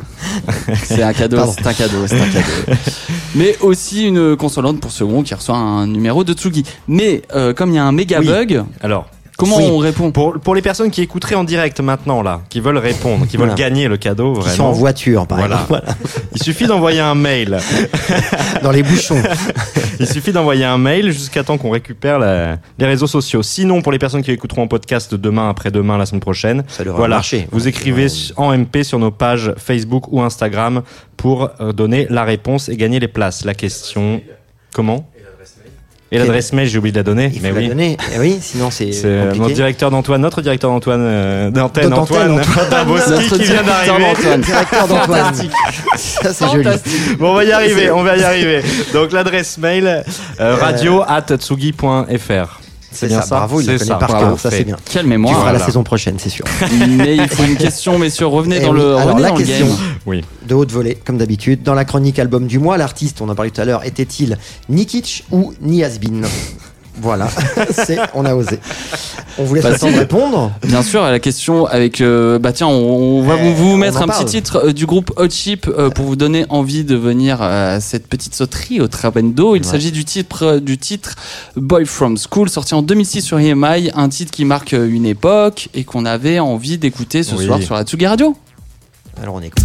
c'est 0.85 1.03
un 1.03 1.11
cadeau, 1.11 1.41
c'est 1.53 1.67
un 1.67 1.73
cadeau, 1.73 2.07
c'est 2.07 2.21
un 2.21 2.29
cadeau. 2.29 2.79
Mais 3.35 3.57
aussi 3.59 4.05
une 4.07 4.37
consolante 4.37 4.79
pour 4.79 4.91
second 4.91 5.21
qui 5.21 5.33
reçoit 5.33 5.57
un 5.57 5.85
numéro 5.87 6.23
de 6.23 6.31
Tsugi. 6.31 6.63
Mais 6.87 7.23
euh, 7.35 7.53
comme 7.53 7.71
il 7.71 7.75
y 7.75 7.79
a 7.79 7.83
un 7.83 7.91
méga 7.91 8.19
Oui. 8.19 8.27
bug, 8.27 8.63
Alors, 8.81 9.07
comment 9.39 9.57
Oui. 9.57 9.69
on 9.71 9.77
répond 9.77 10.11
pour, 10.11 10.33
pour 10.39 10.53
les 10.53 10.61
personnes 10.61 10.91
qui 10.91 11.01
écouteraient 11.01 11.35
en 11.35 11.43
direct 11.43 11.79
maintenant, 11.79 12.21
là, 12.21 12.41
qui 12.49 12.59
veulent 12.59 12.77
répondre, 12.77 13.25
qui 13.25 13.37
veulent 13.37 13.47
Voilà. 13.47 13.63
gagner 13.69 13.87
le 13.87 13.97
cadeau, 13.97 14.33
Qui 14.33 14.41
sont 14.41 14.47
en 14.47 14.51
vraiment. 14.67 14.71
voiture 14.73 15.25
par 15.27 15.37
Voilà. 15.39 15.61
exemple, 15.61 15.81
Il 16.35 16.43
suffit 16.43 16.67
d'envoyer 16.67 16.99
un 16.99 17.15
mail. 17.15 17.57
dans 18.63 18.71
les 18.71 18.83
bouchons. 18.83 19.21
Il 19.99 20.07
suffit 20.07 20.31
d'envoyer 20.31 20.65
un 20.65 20.77
mail 20.77 21.11
jusqu'à 21.11 21.43
temps 21.43 21.57
qu'on 21.57 21.71
récupère 21.71 22.19
la- 22.19 22.57
les 22.77 22.85
réseaux 22.85 23.07
sociaux. 23.07 23.41
Sinon, 23.43 23.81
pour 23.81 23.91
les 23.91 23.99
personnes 23.99 24.21
qui 24.21 24.31
écouteront 24.31 24.63
en 24.63 24.67
podcast 24.67 25.15
demain, 25.15 25.49
après-demain, 25.49 25.97
la 25.97 26.05
semaine 26.05 26.21
prochaine, 26.21 26.63
Ça 26.67 26.83
devrait 26.83 26.97
voilà, 26.99 27.15
marcher. 27.17 27.47
vous 27.51 27.67
écrivez 27.67 28.07
en 28.37 28.51
MP 28.57 28.83
sur 28.83 28.99
nos 28.99 29.11
pages 29.11 29.53
Facebook 29.57 30.05
ou 30.11 30.21
Instagram 30.21 30.83
pour 31.17 31.49
euh, 31.59 31.71
donner 31.73 32.07
la 32.09 32.23
réponse 32.23 32.69
et 32.69 32.77
gagner 32.77 32.99
les 32.99 33.07
places. 33.07 33.43
La 33.45 33.53
question, 33.53 34.21
comment? 34.73 35.09
Et 36.11 36.17
l'adresse 36.17 36.53
mail, 36.53 36.67
j'ai 36.67 36.77
oublié 36.79 36.91
de 36.91 36.97
la 36.97 37.03
donner. 37.03 37.31
Il 37.33 37.41
mais 37.41 37.49
faut 37.49 37.55
la 37.55 37.61
oui. 37.61 37.67
donner. 37.67 37.97
Eh 38.15 38.19
oui, 38.19 38.37
sinon 38.41 38.71
c'est 38.71 38.91
C'est 38.91 39.05
euh, 39.05 39.33
notre 39.35 39.53
directeur 39.53 39.91
d'Antoine, 39.91 40.21
notre 40.21 40.41
directeur 40.41 40.71
d'Antoine, 40.71 41.01
euh, 41.03 41.51
d'antenne 41.51 41.93
Antoine, 41.93 42.39
Antoine. 42.39 42.69
Daboski 42.69 43.29
qui 43.29 43.43
vient 43.43 43.63
d'arriver. 43.63 44.37
Directeur 44.43 44.87
d'Antoine. 44.87 45.33
Ça 45.95 46.33
c'est 46.33 46.49
joli. 46.49 46.69
Bon, 47.19 47.31
on 47.31 47.35
va 47.35 47.43
y 47.43 47.51
arriver, 47.51 47.91
on 47.91 48.03
va 48.03 48.17
y 48.17 48.23
arriver. 48.23 48.61
Donc 48.93 49.11
l'adresse 49.11 49.57
mail 49.59 50.03
euh, 50.39 50.55
radio 50.55 51.03
at 51.07 51.37
tsugi.fr. 51.37 52.58
C'est 52.91 53.07
bien 53.07 53.21
ça, 53.21 53.27
ça 53.27 53.35
bravo, 53.37 53.61
il 53.61 53.67
le 53.67 53.73
connaît 53.77 53.87
ça, 53.87 53.95
par 53.95 54.09
cœur, 54.09 54.39
ça 54.39 54.49
c'est 54.49 54.63
bien. 54.63 54.75
Quelle 54.89 55.03
Tu 55.03 55.07
mémoire. 55.09 55.35
feras 55.39 55.53
la 55.53 55.59
saison 55.59 55.83
prochaine, 55.83 56.15
c'est 56.17 56.29
sûr. 56.29 56.45
Mais 56.97 57.15
il 57.17 57.27
faut 57.29 57.43
une 57.43 57.55
question, 57.55 57.99
messieurs. 57.99 58.25
Revenez 58.27 58.57
Eh 58.61 58.65
dans 58.65 58.71
oui, 58.71 58.79
le, 58.79 58.95
alors 58.95 59.07
revenez 59.09 59.21
la 59.21 59.29
dans 59.29 59.35
le 59.35 59.43
question 59.43 59.67
game. 59.67 59.75
Oui. 60.07 60.23
de 60.47 60.53
haute 60.55 60.71
volée, 60.71 60.97
comme 61.05 61.17
d'habitude. 61.17 61.61
Dans 61.63 61.75
la 61.75 61.85
chronique 61.85 62.17
album 62.19 62.47
du 62.47 62.57
mois, 62.57 62.77
l'artiste, 62.77 63.21
on 63.21 63.29
en 63.29 63.35
parlait 63.35 63.51
tout 63.51 63.61
à 63.61 63.65
l'heure, 63.65 63.85
était-il 63.85 64.37
Nikic 64.69 65.25
ou 65.31 65.53
Niasbin 65.61 66.21
Voilà, 67.01 67.27
c'est, 67.71 67.97
on 68.13 68.25
a 68.25 68.33
osé. 68.35 68.59
On 69.37 69.43
vous 69.45 69.55
laisse 69.55 69.63
le 69.63 69.71
Facile. 69.71 69.87
temps 69.89 69.93
de 69.95 69.99
répondre. 69.99 70.51
Bien 70.67 70.81
sûr, 70.83 71.01
à 71.01 71.11
la 71.11 71.19
question 71.19 71.65
avec. 71.65 72.01
euh, 72.01 72.39
bah 72.39 72.51
tiens, 72.51 72.67
on, 72.67 73.19
on 73.19 73.21
va 73.23 73.35
Eh, 73.41 73.53
vous, 73.53 73.77
mettre 73.77 74.01
un 74.01 74.07
parle. 74.07 74.25
petit 74.25 74.31
titre 74.37 74.65
euh, 74.67 74.73
du 74.73 74.85
groupe 74.85 75.11
Hot 75.17 75.29
Chip 75.29 75.67
euh, 75.67 75.89
pour 75.89 76.05
vous 76.05 76.15
donner 76.17 76.45
envie 76.49 76.83
de 76.83 76.95
venir 76.95 77.41
à 77.41 77.79
cette 77.79 78.07
petite 78.07 78.35
sauterie 78.35 78.81
au 78.81 78.87
Trabendo. 78.87 79.55
Il 79.55 79.59
Ouais. 79.59 79.67
s'agit 79.67 79.91
du 79.91 80.03
titre 80.03 80.57
du 80.59 80.77
titre 80.77 81.15
Boy 81.55 81.85
from 81.85 82.17
School, 82.17 82.49
sorti 82.49 82.73
en 82.73 82.81
2006 82.81 83.21
sur 83.21 83.39
EMI, 83.39 83.91
un 83.95 84.09
titre 84.09 84.31
qui 84.31 84.43
marque 84.45 84.73
une 84.73 85.05
époque 85.05 85.69
et 85.73 85.83
qu'on 85.85 86.05
avait 86.05 86.39
envie 86.39 86.77
d'écouter 86.77 87.23
ce 87.23 87.35
Oui. 87.35 87.45
soir 87.45 87.61
sur 87.61 87.75
la 87.75 87.83
Tsugi 87.83 88.07
Radio. 88.07 88.35
Alors 89.21 89.35
on 89.35 89.41
écoute. 89.41 89.63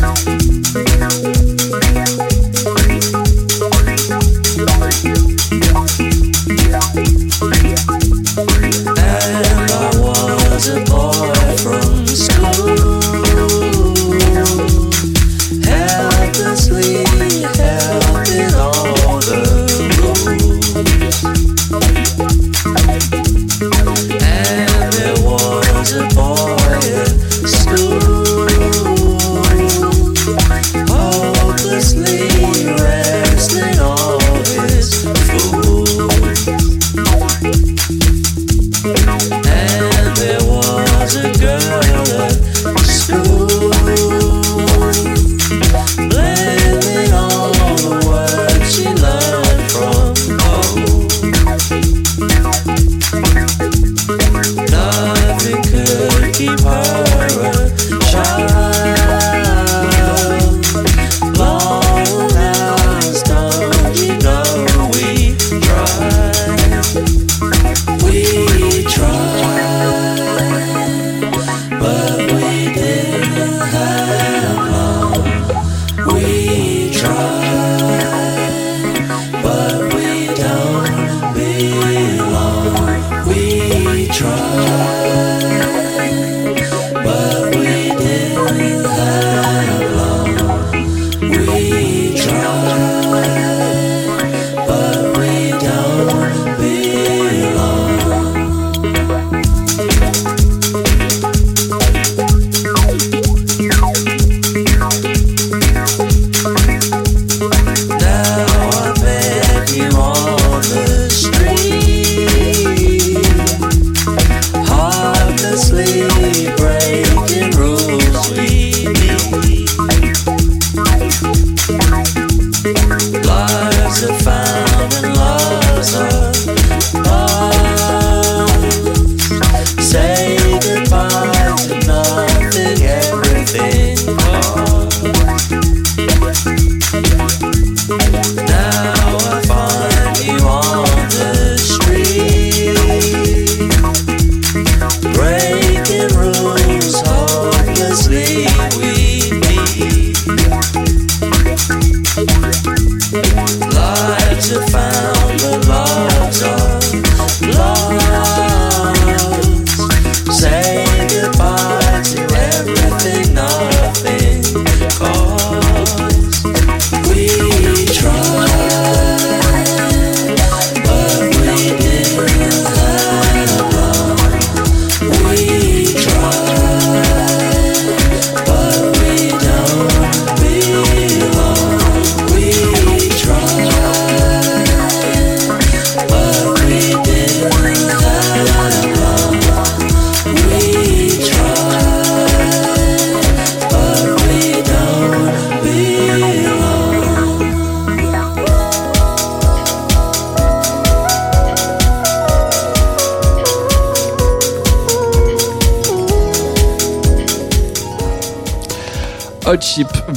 no, 0.00 0.14
no. 0.26 0.49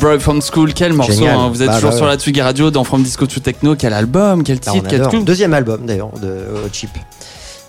Boy 0.03 0.19
from 0.19 0.41
School, 0.41 0.73
quel 0.73 0.91
morceau 0.91 1.25
hein. 1.25 1.47
Vous 1.47 1.63
êtes 1.63 1.69
Bah, 1.69 1.75
toujours 1.75 1.91
bah, 1.91 1.95
sur 1.95 2.05
la 2.05 2.17
Tsugi 2.17 2.41
Radio 2.41 2.69
dans 2.69 2.83
From 2.83 3.03
Disco 3.03 3.25
to 3.25 3.39
Techno, 3.39 3.77
quel 3.77 3.93
album, 3.93 4.43
quel 4.43 4.57
Là, 4.57 4.71
titre, 4.73 5.09
quel. 5.09 5.23
Deuxième 5.23 5.53
album 5.53 5.85
d'ailleurs 5.85 6.11
de 6.21 6.27
Hot 6.27 6.69
Chip. 6.73 6.89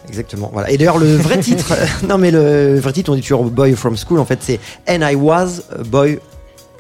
Exactement. 0.09 0.51
Voilà. 0.53 0.69
Et 0.73 0.77
d'ailleurs 0.77 0.99
le 0.99 1.15
vrai 1.15 1.39
titre, 1.39 1.73
non 2.09 2.19
mais 2.19 2.33
le 2.33 2.81
vrai 2.81 2.93
titre, 2.93 3.13
on 3.13 3.15
dit 3.15 3.21
toujours 3.21 3.45
Boy 3.45 3.75
from 3.77 3.97
School. 3.97 4.19
En 4.19 4.25
fait, 4.25 4.41
c'est 4.43 4.59
And 4.89 5.09
I 5.09 5.15
Was 5.15 5.61
a 5.79 5.85
Boy 5.85 6.19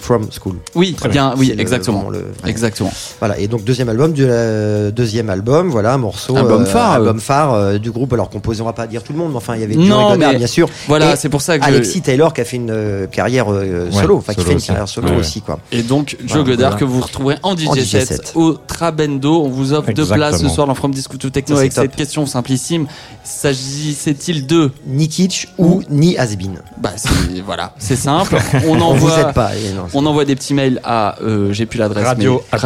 from 0.04 0.28
School. 0.30 0.56
Oui, 0.74 0.92
Très 0.94 1.08
bien, 1.08 1.30
bien. 1.30 1.38
oui, 1.38 1.48
le- 1.54 1.60
exactement. 1.60 2.10
le- 2.10 2.18
ouais. 2.18 2.50
Exactement. 2.50 2.92
Voilà. 3.20 3.38
Et 3.38 3.48
donc 3.48 3.64
deuxième 3.64 3.88
album 3.88 4.12
du 4.12 4.24
euh, 4.28 4.90
deuxième 4.90 5.30
album, 5.30 5.70
voilà, 5.70 5.96
morceau, 5.96 6.36
Album 6.36 6.66
phare, 6.66 6.92
euh. 6.92 6.96
album 6.96 7.20
phare 7.20 7.54
euh, 7.54 7.78
du 7.78 7.90
groupe. 7.90 8.12
Alors 8.12 8.28
composé, 8.28 8.60
on 8.60 8.66
va 8.66 8.72
pas 8.74 8.86
dire 8.86 9.02
tout 9.02 9.12
le 9.12 9.18
monde, 9.18 9.30
mais 9.30 9.36
enfin 9.38 9.54
il 9.54 9.62
y 9.62 9.64
avait 9.64 9.74
Non, 9.76 9.84
Joey 9.86 10.12
Goddard, 10.12 10.32
mais 10.32 10.38
bien 10.38 10.46
sûr. 10.46 10.68
Voilà, 10.88 11.16
c'est 11.16 11.28
pour 11.30 11.40
ça 11.40 11.58
que. 11.58 11.64
Alexis 11.64 12.02
Taylor 12.02 12.32
qui 12.34 12.40
a 12.42 12.44
fait 12.44 12.56
une 12.56 12.70
euh, 12.70 13.06
carrière 13.06 13.50
euh, 13.50 13.90
solo, 13.90 14.18
enfin 14.18 14.34
qui 14.34 14.42
fait 14.44 14.50
une 14.52 14.56
aussi. 14.58 14.66
carrière 14.68 14.88
solo 14.88 15.08
Ouais, 15.08 15.16
aussi 15.16 15.40
quoi. 15.40 15.58
Et 15.72 15.82
donc, 15.82 16.16
Joe 16.20 16.28
Voilà, 16.38 16.44
Goddard 16.44 16.70
voilà. 16.72 16.76
que 16.80 16.84
vous 16.84 17.00
retrouverez 17.00 17.36
en 17.42 17.56
DJ, 17.56 17.68
En 17.68 17.74
DJ 17.74 17.84
set, 17.84 18.06
set. 18.08 18.32
au 18.34 18.52
Trabendo. 18.54 19.42
On 19.42 19.48
vous 19.48 19.72
offre 19.72 19.90
deux 19.92 20.06
places 20.06 20.40
ce 20.40 20.48
soir 20.48 20.66
dans 20.66 20.74
From 20.74 20.92
Disco 20.92 21.16
to 21.16 21.30
Techno 21.30 21.56
avec 21.56 21.72
top. 21.74 21.84
cette 21.84 21.96
question 21.96 22.26
simplissime. 22.26 22.86
S'agissait-il 23.22 24.46
de 24.46 24.70
Ni 24.86 25.08
kitsch 25.08 25.48
ou 25.58 25.82
ni 25.90 26.16
has-been. 26.18 26.58
Bah, 26.78 26.90
c'est- 26.96 27.08
voilà, 27.44 27.74
c'est 27.78 27.96
simple. 27.96 28.36
On 28.68 28.72
On 28.80 28.94
vous 28.94 29.06
envoie. 29.08 29.20
aide 29.20 29.32
pas. 29.34 29.50
non, 29.76 29.93
On 29.94 30.06
envoie 30.06 30.24
des 30.24 30.34
petits 30.34 30.54
mails 30.54 30.80
à, 30.84 31.16
euh, 31.22 31.52
j'ai 31.52 31.66
plus 31.66 31.78
l'adresse, 31.78 32.04
Radio 32.04 32.42
mais 32.52 32.58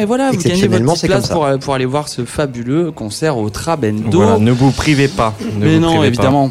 et 0.00 0.04
voilà, 0.04 0.30
vous 0.30 0.38
gagnez 0.38 0.66
votre 0.68 0.84
petite 0.84 1.06
place 1.06 1.28
pour, 1.28 1.48
pour 1.60 1.74
aller 1.74 1.84
voir 1.86 2.08
ce 2.08 2.24
fabuleux 2.24 2.90
concert 2.90 3.38
au 3.38 3.48
Trabendo. 3.50 4.18
Voilà, 4.18 4.38
ne 4.38 4.50
vous 4.50 4.70
privez 4.72 5.08
pas. 5.08 5.34
Ne 5.54 5.64
mais 5.64 5.74
vous 5.74 5.80
non, 5.80 5.88
privez 5.88 6.00
pas. 6.00 6.06
évidemment. 6.06 6.50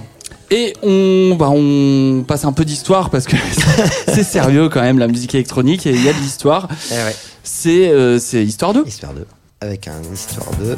Et 0.49 0.73
on, 0.81 1.35
bah, 1.37 1.49
on 1.51 2.23
passe 2.25 2.45
un 2.45 2.53
peu 2.53 2.63
d'histoire 2.63 3.09
parce 3.09 3.25
que 3.25 3.35
c'est 4.07 4.23
sérieux 4.23 4.69
quand 4.69 4.81
même 4.81 4.97
la 4.97 5.07
musique 5.07 5.35
électronique 5.35 5.85
et 5.85 5.91
il 5.91 6.03
y 6.03 6.09
a 6.09 6.13
de 6.13 6.19
l'histoire. 6.19 6.69
Eh 6.89 6.93
ouais. 6.93 7.15
C'est 7.43 7.89
euh, 7.89 8.17
c'est 8.19 8.43
histoire 8.45 8.73
2. 8.73 8.85
Histoire 8.87 9.13
2. 9.13 9.25
Avec 9.61 9.87
un 9.87 10.01
histoire 10.13 10.49
de 10.61 10.75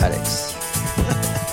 Alex. 0.00 0.54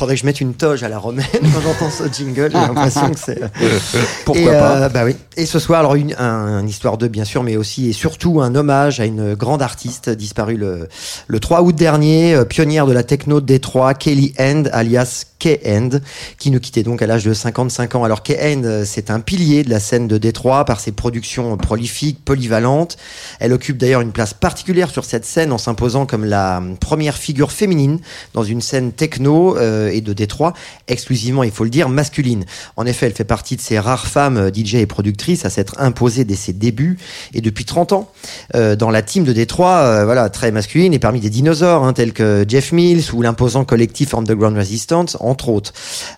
Faudrait 0.00 0.14
que 0.14 0.22
je 0.22 0.24
mette 0.24 0.40
une 0.40 0.54
toge 0.54 0.82
à 0.82 0.88
la 0.88 0.98
romaine 0.98 1.26
quand 1.42 1.60
j'entends 1.60 1.90
ce 1.90 2.10
jingle. 2.10 2.48
J'ai 2.50 2.58
l'impression 2.58 3.10
que 3.10 3.18
c'est. 3.18 3.38
Pourquoi 4.24 4.42
et, 4.42 4.46
pas 4.46 4.76
euh, 4.78 4.88
Bah 4.88 5.04
oui. 5.04 5.14
Et 5.36 5.44
ce 5.44 5.58
soir, 5.58 5.80
alors 5.80 5.94
une, 5.94 6.14
un, 6.18 6.60
une 6.60 6.70
histoire 6.70 6.96
de 6.96 7.06
bien 7.06 7.26
sûr, 7.26 7.42
mais 7.42 7.58
aussi 7.58 7.90
et 7.90 7.92
surtout 7.92 8.40
un 8.40 8.54
hommage 8.54 8.98
à 8.98 9.04
une 9.04 9.34
grande 9.34 9.60
artiste 9.60 10.08
disparue 10.08 10.56
le, 10.56 10.88
le 11.26 11.38
3 11.38 11.60
août 11.60 11.74
dernier, 11.74 12.34
euh, 12.34 12.46
pionnière 12.46 12.86
de 12.86 12.94
la 12.94 13.02
techno 13.02 13.42
de 13.42 13.46
Détroit, 13.46 13.92
Kelly 13.92 14.32
End, 14.38 14.62
alias 14.72 15.26
K-End, 15.40 15.90
qui 16.38 16.50
nous 16.50 16.60
quittait 16.60 16.82
donc 16.82 17.02
à 17.02 17.06
l'âge 17.06 17.24
de 17.24 17.32
55 17.34 17.94
ans. 17.96 18.04
Alors 18.04 18.22
K-End, 18.22 18.62
euh, 18.64 18.84
c'est 18.86 19.10
un 19.10 19.20
pilier 19.20 19.64
de 19.64 19.70
la 19.70 19.80
scène 19.80 20.06
de 20.06 20.18
Détroit 20.18 20.64
par 20.64 20.78
ses 20.78 20.92
productions 20.92 21.56
prolifiques, 21.56 22.24
polyvalentes. 22.24 22.96
Elle 23.40 23.52
occupe 23.52 23.78
d'ailleurs 23.78 24.02
une 24.02 24.12
place 24.12 24.34
particulière 24.34 24.90
sur 24.90 25.04
cette 25.04 25.24
scène 25.24 25.50
en 25.50 25.58
s'imposant 25.58 26.06
comme 26.06 26.24
la 26.24 26.62
première 26.78 27.16
figure 27.16 27.50
féminine 27.50 27.98
dans 28.34 28.44
une 28.44 28.60
scène 28.60 28.92
techno 28.92 29.56
euh, 29.56 29.89
et 29.90 30.00
de 30.00 30.12
Détroit, 30.12 30.52
exclusivement, 30.88 31.42
il 31.42 31.50
faut 31.50 31.64
le 31.64 31.70
dire, 31.70 31.88
masculine. 31.88 32.44
En 32.76 32.86
effet, 32.86 33.06
elle 33.06 33.12
fait 33.12 33.24
partie 33.24 33.56
de 33.56 33.60
ces 33.60 33.78
rares 33.78 34.06
femmes 34.06 34.36
euh, 34.36 34.50
DJ 34.52 34.76
et 34.76 34.86
productrices 34.86 35.44
à 35.44 35.50
s'être 35.50 35.74
imposées 35.78 36.24
dès 36.24 36.36
ses 36.36 36.52
débuts 36.52 36.98
et 37.34 37.40
depuis 37.40 37.64
30 37.64 37.92
ans 37.92 38.10
euh, 38.54 38.76
dans 38.76 38.90
la 38.90 39.02
team 39.02 39.24
de 39.24 39.32
Détroit, 39.32 39.78
euh, 39.78 40.04
voilà, 40.04 40.28
très 40.28 40.50
masculine 40.50 40.92
et 40.92 40.98
parmi 40.98 41.20
des 41.20 41.30
dinosaures 41.30 41.84
hein, 41.84 41.92
tels 41.92 42.12
que 42.12 42.44
Jeff 42.46 42.72
Mills 42.72 43.12
ou 43.12 43.22
l'imposant 43.22 43.64
collectif 43.64 44.14
Underground 44.14 44.56
Resistance, 44.56 45.16
entre 45.20 45.48
autres. 45.48 45.72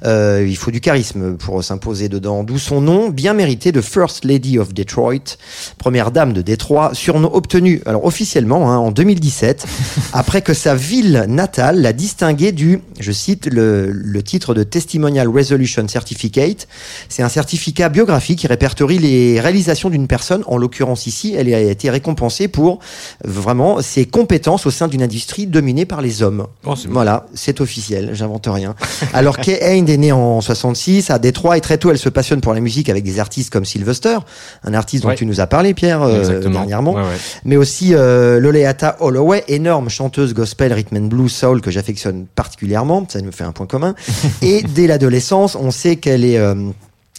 Euh, 0.05 0.47
il 0.47 0.57
faut 0.57 0.71
du 0.71 0.81
charisme 0.81 1.37
pour 1.37 1.63
s'imposer 1.63 2.09
dedans, 2.09 2.45
d'où 2.45 2.59
son 2.59 2.81
nom 2.81 3.09
bien 3.09 3.35
mérité 3.35 3.73
de 3.73 3.81
First 3.81 4.25
Lady 4.25 4.59
of 4.59 4.75
Detroit, 4.75 5.37
première 5.79 6.11
dame 6.11 6.33
de 6.33 6.43
Détroit, 6.43 6.91
surnom 6.95 7.31
obtenu 7.33 7.81
alors 7.87 8.05
officiellement 8.05 8.71
hein, 8.71 8.79
en 8.79 8.91
2017 8.91 9.67
après 10.13 10.43
que 10.43 10.55
sa 10.55 10.75
ville 10.75 11.27
natale 11.29 11.81
l'a 11.81 11.93
distingué 11.93 12.53
du, 12.53 12.81
je 12.99 13.13
cite 13.13 13.47
le, 13.47 13.62
le 13.93 14.23
titre 14.23 14.55
de 14.55 14.63
Testimonial 14.63 15.29
Resolution 15.29 15.87
Certificate. 15.89 16.69
C'est 17.09 17.23
un 17.23 17.29
certificat 17.29 17.89
biographique 17.89 18.41
qui 18.41 18.47
répertorie 18.47 18.99
les 18.99 19.41
réalisations 19.41 19.91
d'une 19.91 20.07
personne. 20.07 20.43
En 20.47 20.57
l'occurrence 20.59 21.07
ici, 21.07 21.35
elle 21.37 21.53
a 21.55 21.61
été 21.61 21.91
récompensée 21.91 22.49
pour 22.49 22.79
vraiment 23.25 23.81
ses 23.83 24.07
compétences 24.07 24.67
au 24.67 24.71
sein 24.71 24.89
d'une 24.89 25.03
industrie 25.03 25.47
dominée 25.47 25.85
par 25.87 26.03
les 26.03 26.23
hommes. 26.23 26.47
Oh, 26.65 26.75
voilà, 26.89 27.27
c'est 27.35 27.61
officiel, 27.61 28.11
j'invente 28.13 28.47
rien. 28.51 28.75
Alors 29.13 29.39
Kay 29.39 29.59
Hain 29.63 29.87
est 29.87 29.97
née 29.97 30.13
en 30.13 30.41
66 30.41 31.11
à 31.11 31.19
Détroit 31.19 31.57
et 31.57 31.61
très 31.61 31.79
tôt 31.79 31.91
elle 31.91 31.99
se 31.99 32.09
passionne 32.09 32.41
pour 32.41 32.55
la 32.55 32.61
musique 32.61 32.89
avec 32.89 33.05
des 33.05 33.19
artistes 33.21 33.51
comme 33.51 33.65
Sylvester, 33.65 34.19
un 34.65 34.75
artiste 34.75 35.05
dont 35.05 35.15
tu 35.15 35.27
nous 35.27 35.41
as 35.41 35.47
parlé 35.47 35.75
Pierre 35.75 36.03
euh, 36.03 36.41
dernièrement, 36.49 36.93
Ouais, 36.95 37.03
ouais. 37.03 37.17
mais 37.45 37.57
aussi 37.57 37.95
euh, 37.95 38.41
Loleata 38.41 38.97
Holloway, 39.01 39.45
énorme 39.49 39.89
chanteuse 39.89 40.35
gospel, 40.35 40.73
rhythm 40.73 40.97
and 40.97 41.07
blues, 41.07 41.33
soul 41.33 41.61
que 41.61 41.71
j'affectionne 41.71 42.27
particulièrement, 42.35 43.07
ça 43.09 43.21
nous 43.21 43.33
fait 43.33 43.45
un 43.45 43.52
point 43.53 43.67
commun. 43.67 43.95
et 44.43 44.63
dès 44.63 44.87
l'adolescence, 44.87 45.57
on 45.57 45.71
sait 45.71 45.97
qu'elle 45.97 46.25
est 46.25 46.39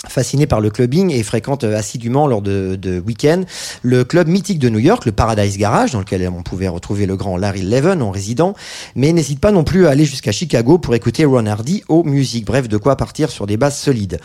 fascinée 0.07 0.47
par 0.47 0.61
le 0.61 0.69
clubbing 0.69 1.11
et 1.11 1.23
fréquente 1.23 1.63
euh, 1.63 1.77
assidûment 1.77 2.27
lors 2.27 2.41
de, 2.41 2.75
de 2.75 2.99
week-ends 2.99 3.43
le 3.81 4.03
club 4.03 4.27
mythique 4.27 4.59
de 4.59 4.69
New 4.69 4.79
York, 4.79 5.05
le 5.05 5.11
Paradise 5.11 5.57
Garage, 5.57 5.91
dans 5.91 5.99
lequel 5.99 6.29
on 6.29 6.43
pouvait 6.43 6.67
retrouver 6.67 7.05
le 7.05 7.15
grand 7.15 7.37
Larry 7.37 7.61
Levan 7.61 8.01
en 8.01 8.11
résident, 8.11 8.53
mais 8.95 9.11
n'hésite 9.13 9.39
pas 9.39 9.51
non 9.51 9.63
plus 9.63 9.87
à 9.87 9.91
aller 9.91 10.05
jusqu'à 10.05 10.31
Chicago 10.31 10.77
pour 10.77 10.95
écouter 10.95 11.25
Ron 11.25 11.45
Hardy 11.45 11.83
aux 11.87 12.03
musiques. 12.03 12.45
Bref, 12.45 12.67
de 12.67 12.77
quoi 12.77 12.95
partir 12.95 13.29
sur 13.29 13.47
des 13.47 13.57
bases 13.57 13.77
solides. 13.77 14.19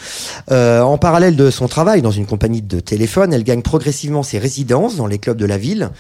Euh, 0.50 0.80
en 0.80 0.98
parallèle 0.98 1.36
de 1.36 1.50
son 1.50 1.68
travail 1.68 2.02
dans 2.02 2.10
une 2.10 2.26
compagnie 2.26 2.62
de 2.62 2.80
téléphone, 2.80 3.32
elle 3.32 3.44
gagne 3.44 3.62
progressivement 3.62 4.22
ses 4.22 4.38
résidences 4.38 4.96
dans 4.96 5.06
les 5.06 5.18
clubs 5.18 5.36
de 5.36 5.46
la 5.46 5.58
ville. 5.58 5.90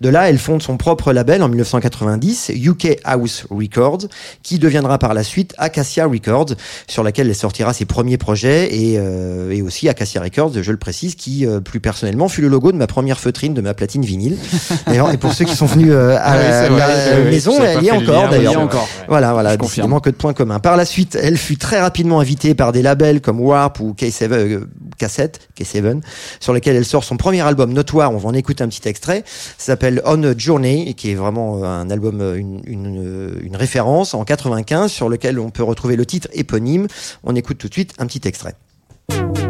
De 0.00 0.08
là, 0.08 0.28
elle 0.28 0.38
fonde 0.38 0.62
son 0.62 0.76
propre 0.76 1.12
label 1.12 1.42
en 1.42 1.48
1990, 1.48 2.52
UK 2.54 2.98
House 3.04 3.46
Records, 3.50 4.06
qui 4.42 4.58
deviendra 4.58 4.98
par 4.98 5.14
la 5.14 5.22
suite 5.22 5.54
Acacia 5.58 6.06
Records, 6.06 6.54
sur 6.88 7.02
laquelle 7.02 7.28
elle 7.28 7.34
sortira 7.34 7.72
ses 7.72 7.84
premiers 7.84 8.18
projets, 8.18 8.74
et, 8.74 8.81
euh, 8.96 9.50
et 9.50 9.62
aussi 9.62 9.88
Acacia 9.88 10.20
Records, 10.20 10.62
je 10.62 10.70
le 10.70 10.76
précise, 10.76 11.14
qui 11.14 11.46
euh, 11.46 11.60
plus 11.60 11.80
personnellement 11.80 12.28
fut 12.28 12.40
le 12.40 12.48
logo 12.48 12.72
de 12.72 12.76
ma 12.76 12.86
première 12.86 13.18
feutrine 13.20 13.54
de 13.54 13.60
ma 13.60 13.74
platine 13.74 14.04
vinyle. 14.04 14.36
D'ailleurs, 14.86 15.12
et 15.12 15.16
pour 15.16 15.32
ceux 15.32 15.44
qui 15.44 15.56
sont 15.56 15.66
venus 15.66 15.88
euh, 15.90 16.16
à 16.16 16.20
Ah 16.22 16.36
oui, 16.36 16.44
la, 16.44 16.62
c'est 16.62 16.68
vrai, 16.68 16.80
la 16.80 17.16
oui, 17.16 17.22
oui, 17.24 17.30
maison, 17.30 17.52
elle 17.62 17.82
y 17.82 17.88
est 17.88 17.90
encore 17.90 18.28
d'ailleurs. 18.28 18.60
Encore. 18.60 18.88
Voilà, 19.08 19.32
voilà, 19.32 19.52
Je 19.52 19.56
confirme. 19.58 19.68
décidément 19.86 20.00
que 20.00 20.10
de 20.10 20.14
points 20.14 20.32
communs. 20.32 20.58
Par 20.58 20.76
la 20.76 20.84
suite, 20.84 21.18
elle 21.20 21.36
fut 21.36 21.56
très 21.56 21.80
rapidement 21.80 22.20
invitée 22.20 22.54
par 22.54 22.72
des 22.72 22.82
labels 22.82 23.20
comme 23.20 23.40
Warp 23.40 23.80
ou 23.80 23.94
K7, 23.98 24.32
euh, 24.32 24.60
Cassette, 24.98 25.48
K7, 25.58 26.00
sur 26.40 26.52
lesquels 26.52 26.76
elle 26.76 26.84
sort 26.84 27.04
son 27.04 27.16
premier 27.16 27.40
album 27.42 27.72
notoire. 27.72 28.12
On 28.12 28.18
va 28.18 28.28
en 28.28 28.34
écouter 28.34 28.62
un 28.64 28.68
petit 28.68 28.88
extrait. 28.88 29.24
Ça 29.26 29.72
s'appelle 29.72 30.00
On 30.04 30.22
a 30.24 30.36
Journey, 30.36 30.94
qui 30.94 31.10
est 31.10 31.14
vraiment 31.14 31.58
euh, 31.62 31.66
un 31.66 31.90
album, 31.90 32.20
euh, 32.20 32.36
une, 32.36 32.62
une, 32.66 33.40
une 33.42 33.56
référence 33.56 34.14
en 34.14 34.24
95, 34.24 34.90
sur 34.90 35.08
lequel 35.08 35.38
on 35.38 35.50
peut 35.50 35.62
retrouver 35.64 35.96
le 35.96 36.06
titre 36.06 36.28
éponyme. 36.32 36.86
On 37.24 37.34
écoute 37.34 37.58
tout 37.58 37.68
de 37.68 37.72
suite 37.72 37.92
un 37.98 38.06
petit 38.06 38.26
extrait. 38.26 38.54
Alors 39.08 39.41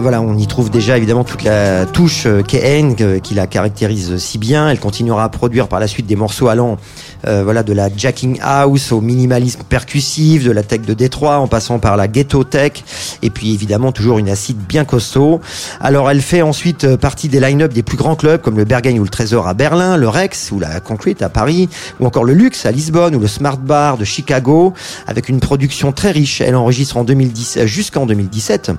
voilà, 0.00 0.20
on 0.20 0.36
y 0.36 0.46
trouve 0.46 0.70
déjà 0.70 0.96
évidemment 0.96 1.24
toute 1.24 1.42
la 1.42 1.86
touche 1.86 2.26
euh, 2.26 2.42
euh, 2.42 3.18
qui 3.20 3.34
la 3.34 3.46
caractérise 3.46 4.16
si 4.18 4.38
bien. 4.38 4.68
Elle 4.68 4.80
continuera 4.80 5.24
à 5.24 5.28
produire 5.28 5.68
par 5.68 5.80
la 5.80 5.86
suite 5.86 6.06
des 6.06 6.16
morceaux 6.16 6.48
allant 6.48 6.78
euh, 7.26 7.42
voilà 7.42 7.62
de 7.62 7.72
la 7.72 7.88
jacking 7.94 8.38
house 8.40 8.92
au 8.92 9.00
minimalisme 9.00 9.62
percussif, 9.68 10.44
de 10.44 10.52
la 10.52 10.62
tech 10.62 10.82
de 10.82 10.94
Détroit 10.94 11.38
en 11.38 11.48
passant 11.48 11.78
par 11.78 11.96
la 11.96 12.06
ghetto 12.06 12.44
tech 12.44 12.84
et 13.22 13.30
puis 13.30 13.52
évidemment 13.52 13.90
toujours 13.92 14.18
une 14.18 14.28
acide 14.28 14.58
bien 14.58 14.84
costaud. 14.84 15.40
Alors 15.80 16.10
elle 16.10 16.20
fait 16.20 16.42
ensuite 16.42 16.84
euh, 16.84 16.96
partie 16.96 17.28
des 17.28 17.40
line-up 17.40 17.72
des 17.72 17.82
plus 17.82 17.96
grands 17.96 18.14
clubs 18.14 18.40
comme 18.40 18.56
le 18.56 18.64
Berghain 18.64 18.96
ou 18.98 19.02
le 19.02 19.08
Trésor 19.08 19.48
à 19.48 19.54
Berlin, 19.54 19.96
le 19.96 20.08
Rex 20.08 20.52
ou 20.52 20.60
la 20.60 20.80
Concrete 20.80 21.22
à 21.22 21.28
Paris 21.28 21.68
ou 21.98 22.06
encore 22.06 22.24
le 22.24 22.34
Luxe 22.34 22.66
à 22.66 22.70
Lisbonne 22.70 23.16
ou 23.16 23.20
le 23.20 23.28
Smart 23.28 23.58
Bar 23.58 23.98
de 23.98 24.04
Chicago 24.04 24.72
avec 25.06 25.28
une 25.28 25.40
production 25.40 25.92
très 25.92 26.12
riche. 26.12 26.40
Elle 26.40 26.56
enregistre 26.56 26.96
en 26.96 27.04
2010 27.04 27.56
euh, 27.58 27.66
jusqu'en 27.66 28.06
2017. 28.06 28.70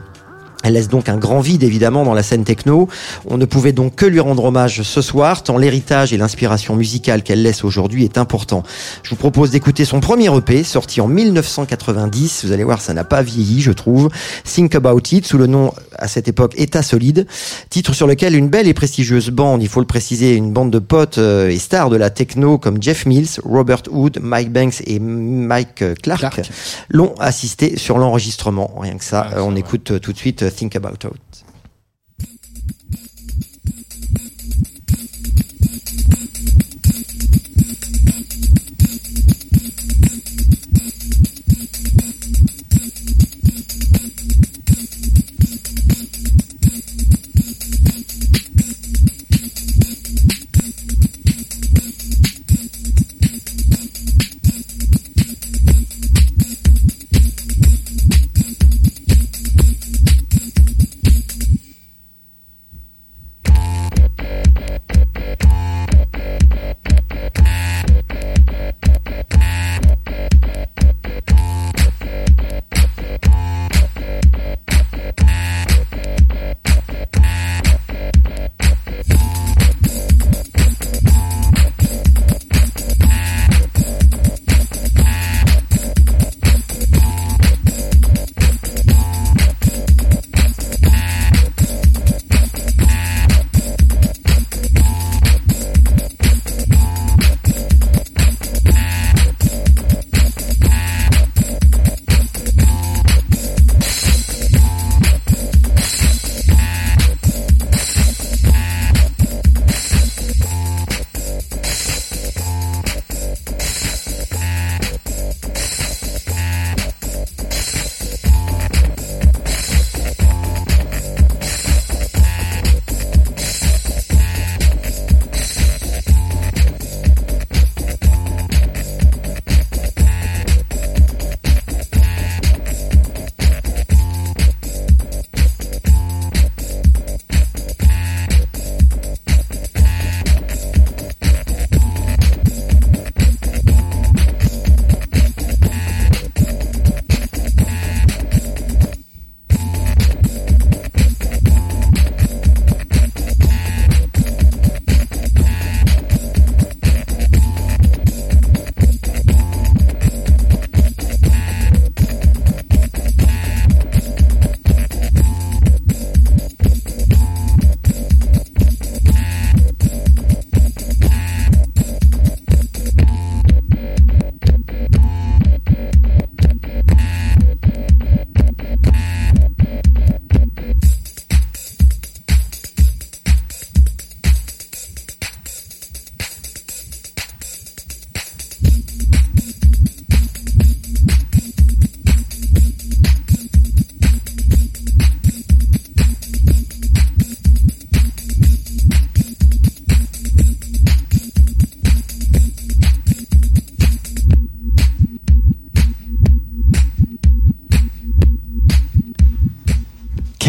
Elle 0.64 0.74
laisse 0.74 0.90
donc 0.90 1.08
un 1.08 1.18
grand 1.18 1.40
vide 1.40 1.64
évidemment 1.64 2.04
dans 2.04 2.14
la 2.14 2.24
scène 2.24 2.44
techno. 2.44 2.90
On 3.28 3.38
ne 3.38 3.46
pouvait 3.46 3.72
donc 3.72 3.96
que 3.96 4.06
lui 4.06 4.20
rendre 4.20 4.44
hommage 4.44 4.82
ce 4.82 5.02
soir, 5.02 5.44
tant 5.44 5.58
l'héritage 5.58 6.12
et 6.12 6.18
l'inspiration 6.18 6.76
musicale 6.76 7.24
qu'elle 7.24 7.42
laisse 7.42 7.64
aujourd'hui 7.64 8.04
est 8.04 8.18
important. 8.18 8.64
Je 9.04 9.12
vous 9.12 9.16
propose 9.16 9.52
d'écouter 9.52 9.86
son 9.86 10.02
premier 10.02 10.36
EP, 10.36 10.64
sorti 10.64 11.00
en 11.00 11.08
1990. 11.08 12.46
Vous 12.46 12.52
allez 12.52 12.64
voir, 12.64 12.82
ça 12.82 12.94
n'a 12.94 13.04
pas 13.04 13.22
vieilli, 13.22 13.62
je 13.62 13.72
trouve. 13.72 14.10
Think 14.44 14.76
About 14.76 15.02
It, 15.12 15.26
sous 15.26 15.38
le 15.38 15.48
nom 15.48 15.74
à 15.98 16.08
cette 16.08 16.28
époque 16.28 16.54
État 16.58 16.84
solide. 16.84 17.26
Titre 17.70 17.94
sur 17.94 18.08
lequel 18.08 18.36
une 18.36 18.50
belle 18.50 18.68
et 18.68 18.74
prestigieuse 18.74 19.30
bande, 19.30 19.64
il 19.64 19.70
faut 19.70 19.80
le 19.80 19.88
préciser, 19.88 20.36
une 20.36 20.52
bande 20.52 20.72
de 20.72 20.80
potes 20.80 21.18
euh, 21.18 21.50
et 21.50 21.58
stars 21.58 21.90
de 21.90 21.96
la 21.96 22.10
techno 22.10 22.58
comme 22.58 22.82
Jeff 22.82 23.06
Mills, 23.06 23.40
Robert 23.44 23.84
Hood, 23.92 24.20
Mike 24.22 24.52
Banks 24.52 24.82
et 24.86 25.00
Mike 25.00 25.82
euh, 25.82 25.96
Clark, 26.02 26.20
Clark. 26.20 26.42
l'ont 26.90 27.14
assisté 27.20 27.78
sur 27.78 27.98
l'enregistrement. 27.98 28.72
Rien 28.78 28.98
que 28.98 29.04
ça, 29.06 29.28
Ah, 29.32 29.38
euh, 29.38 29.42
on 29.42 29.56
écoute 29.56 30.00
tout 30.02 30.14
de 30.14 30.18
suite 30.18 30.49
Think 30.50 30.76
About 30.76 31.06
It. 31.06 31.49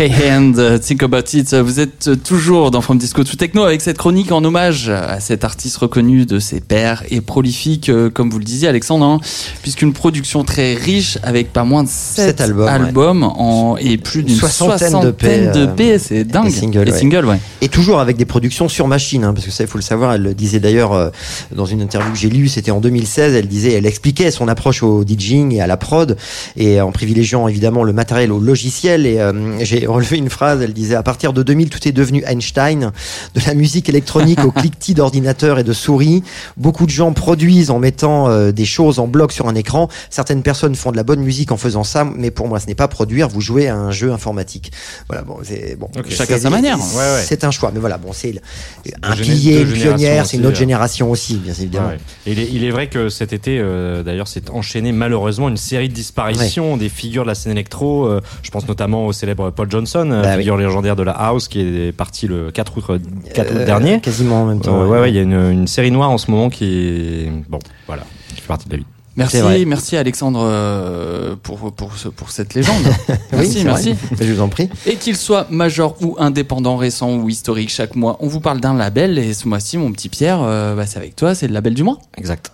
K-Hand, 0.01 0.59
euh, 0.59 0.78
Think 0.78 1.03
About 1.03 1.24
It. 1.34 1.53
Vous 1.53 1.78
êtes 1.78 2.09
euh, 2.09 2.16
toujours 2.16 2.70
dans 2.70 2.80
From 2.80 2.96
Disco 2.96 3.22
to 3.22 3.36
Techno 3.36 3.64
avec 3.64 3.82
cette 3.82 3.98
chronique 3.98 4.32
en 4.32 4.42
hommage 4.42 4.88
à 4.88 5.20
cet 5.20 5.44
artiste 5.44 5.76
reconnu 5.76 6.24
de 6.24 6.38
ses 6.38 6.61
pairs 6.61 7.05
et 7.11 7.20
prolifique, 7.20 7.90
euh, 7.90 8.09
comme 8.09 8.30
vous 8.30 8.38
le 8.38 8.44
disiez, 8.44 8.66
Alexandre, 8.66 9.05
hein, 9.05 9.20
puisqu'une 9.61 9.92
production 9.92 10.42
très 10.42 10.72
riche 10.72 11.18
avec 11.22 11.53
pas 11.53 11.64
moins 11.64 11.82
de 11.82 11.88
7 11.90 12.24
Sept 12.24 12.40
albums, 12.40 12.64
ouais. 12.64 12.70
albums 12.70 13.24
en, 13.24 13.76
et 13.76 13.98
plus 13.98 14.22
d'une 14.22 14.36
Soixantaine 14.36 14.88
soixantaine, 14.90 15.53
de 15.53 15.66
P, 15.66 15.92
P. 15.92 15.98
C'est 15.98 16.24
dingue. 16.24 16.46
et 16.46 16.51
singles, 16.51 16.88
Et 16.88 16.92
ouais. 16.92 16.98
singles, 16.98 17.26
ouais. 17.26 17.38
Et 17.61 17.68
toujours 17.68 18.01
avec 18.01 18.16
des 18.16 18.24
productions 18.24 18.70
sur 18.70 18.88
machine, 18.88 19.22
hein, 19.24 19.34
parce 19.34 19.44
que 19.44 19.53
ça, 19.53 19.64
il 19.64 19.66
faut 19.68 19.76
le 19.76 19.82
savoir. 19.82 20.14
Elle 20.14 20.22
le 20.22 20.32
disait 20.32 20.61
d'ailleurs 20.61 20.94
euh, 20.94 21.11
dans 21.55 21.66
une 21.66 21.82
interview 21.82 22.11
que 22.11 22.18
j'ai 22.18 22.30
lue, 22.30 22.48
c'était 22.48 22.70
en 22.70 22.80
2016. 22.80 23.34
Elle 23.34 23.48
disait, 23.48 23.72
elle 23.74 23.84
expliquait 23.84 24.30
son 24.30 24.48
approche 24.48 24.82
au 24.82 25.05
DJing 25.05 25.53
et 25.53 25.61
à 25.61 25.66
la 25.66 25.76
prod, 25.76 26.16
et 26.57 26.80
en 26.80 26.90
privilégiant 26.90 27.48
évidemment 27.48 27.84
le 27.84 27.92
matériel 27.92 28.32
au 28.32 28.40
logiciel. 28.40 29.05
Et 29.05 29.20
euh, 29.20 29.62
j'ai 29.62 29.89
relevé 29.93 30.16
une 30.18 30.30
phrase. 30.30 30.62
Elle 30.62 30.72
disait, 30.72 30.95
à 30.95 31.03
partir 31.03 31.32
de 31.32 31.43
2000, 31.43 31.70
tout 31.70 31.86
est 31.86 31.93
devenu 31.93 32.22
Einstein, 32.26 32.93
de 33.34 33.41
la 33.47 33.55
musique 33.55 33.88
électronique 33.88 34.45
au 34.45 34.51
cliquetis 34.51 34.95
d'ordinateur 34.95 35.59
et 35.59 35.64
de 35.64 35.72
souris. 35.72 36.22
Beaucoup 36.57 36.86
de 36.86 36.91
gens 36.91 37.12
produisent 37.12 37.70
en 37.70 37.78
mettant 37.78 38.28
euh, 38.28 38.53
des 38.53 38.64
choses 38.64 38.99
en 38.99 39.07
bloc 39.07 39.32
sur 39.32 39.49
un 39.49 39.55
écran. 39.55 39.88
Certaines 40.11 40.43
personnes 40.43 40.74
font 40.74 40.93
de 40.93 40.97
la 40.97 41.03
bonne 41.03 41.20
musique 41.20 41.53
en 41.53 41.57
faisant 41.57 41.84
ça, 41.84 42.05
mais 42.05 42.30
pour 42.30 42.49
moi, 42.49 42.61
ce 42.61 42.66
n'est 42.66 42.74
pas 42.74 42.88
produire. 42.88 43.28
Vous 43.28 43.41
jouez 43.41 43.68
à 43.68 43.76
un 43.76 43.91
jeu 43.91 44.12
informatique. 44.12 44.72
Voilà, 45.09 45.22
bon, 45.22 45.38
c'est 45.43 45.76
bon. 45.76 45.88
Ok. 45.99 46.11
Chacun 46.11 46.38
sa 46.38 46.51
manière. 46.51 46.78
Ouais, 46.78 46.97
ouais. 46.97 47.24
C'est 47.26 47.45
un 47.45 47.51
choix, 47.51 47.70
mais 47.72 47.80
voilà, 47.80 47.99
bon, 47.99 48.12
c'est 48.12 48.34
un 49.03 49.16
pilier, 49.16 49.61
une 49.61 49.72
pionnière, 49.72 50.26
c'est 50.26 50.36
une 50.36 50.47
autre 50.47 50.57
génération 50.57 51.11
aussi, 51.11 51.36
bien 51.36 51.55
évidemment. 51.55 51.88
Ouais. 51.88 51.99
Et 52.26 52.32
il, 52.32 52.38
est, 52.38 52.49
il 52.53 52.64
est 52.64 52.70
vrai 52.70 52.88
que 52.88 53.09
cet 53.09 53.32
été, 53.32 53.59
euh, 53.59 54.03
d'ailleurs, 54.03 54.28
s'est 54.28 54.51
enchaîné 54.51 54.93
malheureusement 54.93 55.49
une 55.49 55.57
série 55.57 55.88
de 55.88 55.95
disparitions 55.95 56.76
des 56.76 56.88
figures 56.88 57.22
de 57.22 57.28
la 57.28 57.34
scène 57.34 57.53
électro. 57.53 58.07
euh, 58.07 58.20
je 58.43 58.51
pense 58.51 58.66
notamment 58.68 59.07
au 59.07 59.12
célèbre 59.12 59.51
Paul 59.51 59.68
Johnson, 59.80 60.10
euh, 60.12 60.22
Bah 60.22 60.28
oui. 60.32 60.38
figure 60.40 60.56
légendaire 60.58 60.94
de 60.96 61.02
la 61.02 61.12
house, 61.12 61.48
qui 61.48 61.60
est 61.60 61.92
parti 61.92 62.26
le 62.26 62.50
4 62.50 62.76
août, 62.78 63.00
4 63.34 63.50
août 63.50 63.56
Euh, 63.56 63.64
dernier. 63.64 64.00
Quasiment 64.00 64.42
en 64.42 64.46
même 64.46 64.60
temps. 64.60 64.82
Euh, 64.82 64.86
ouais, 64.86 65.00
ouais, 65.00 65.10
il 65.10 65.16
y 65.16 65.18
a 65.18 65.22
une, 65.22 65.32
une 65.50 65.66
série 65.66 65.90
noire 65.90 66.10
en 66.10 66.18
ce 66.18 66.30
moment 66.30 66.50
qui 66.50 66.64
est 66.64 67.32
bon, 67.48 67.58
voilà, 67.86 68.02
qui 68.34 68.40
fait 68.42 68.46
partie 68.48 68.66
de 68.68 68.72
la 68.72 68.78
vie. 68.78 68.86
Merci, 69.16 69.66
merci 69.66 69.96
Alexandre 69.96 70.40
euh, 70.42 71.34
pour, 71.42 71.72
pour, 71.72 71.96
ce- 71.96 72.08
pour 72.08 72.30
cette 72.30 72.54
légende. 72.54 72.76
Oui, 73.08 73.18
merci, 73.32 73.64
merci. 73.64 73.92
vrai. 74.12 74.26
Je 74.26 74.32
vous 74.32 74.40
en 74.40 74.48
prie. 74.48 74.68
Et 74.86 74.94
qu'il 74.96 75.16
soit 75.16 75.46
major 75.50 75.96
ou 76.00 76.16
indépendant, 76.18 76.76
récent 76.76 77.16
ou 77.16 77.28
historique, 77.28 77.70
chaque 77.70 77.96
mois, 77.96 78.16
on 78.20 78.28
vous 78.28 78.40
parle 78.40 78.60
d'un 78.60 78.74
label. 78.74 79.18
Et 79.18 79.34
ce 79.34 79.48
mois-ci, 79.48 79.78
mon 79.78 79.92
petit 79.92 80.08
Pierre, 80.08 80.40
euh, 80.42 80.74
bah, 80.76 80.86
c'est 80.86 80.98
avec 80.98 81.16
toi, 81.16 81.34
c'est 81.34 81.48
le 81.48 81.52
label 81.54 81.74
du 81.74 81.82
mois. 81.82 81.98
Exact. 82.16 82.52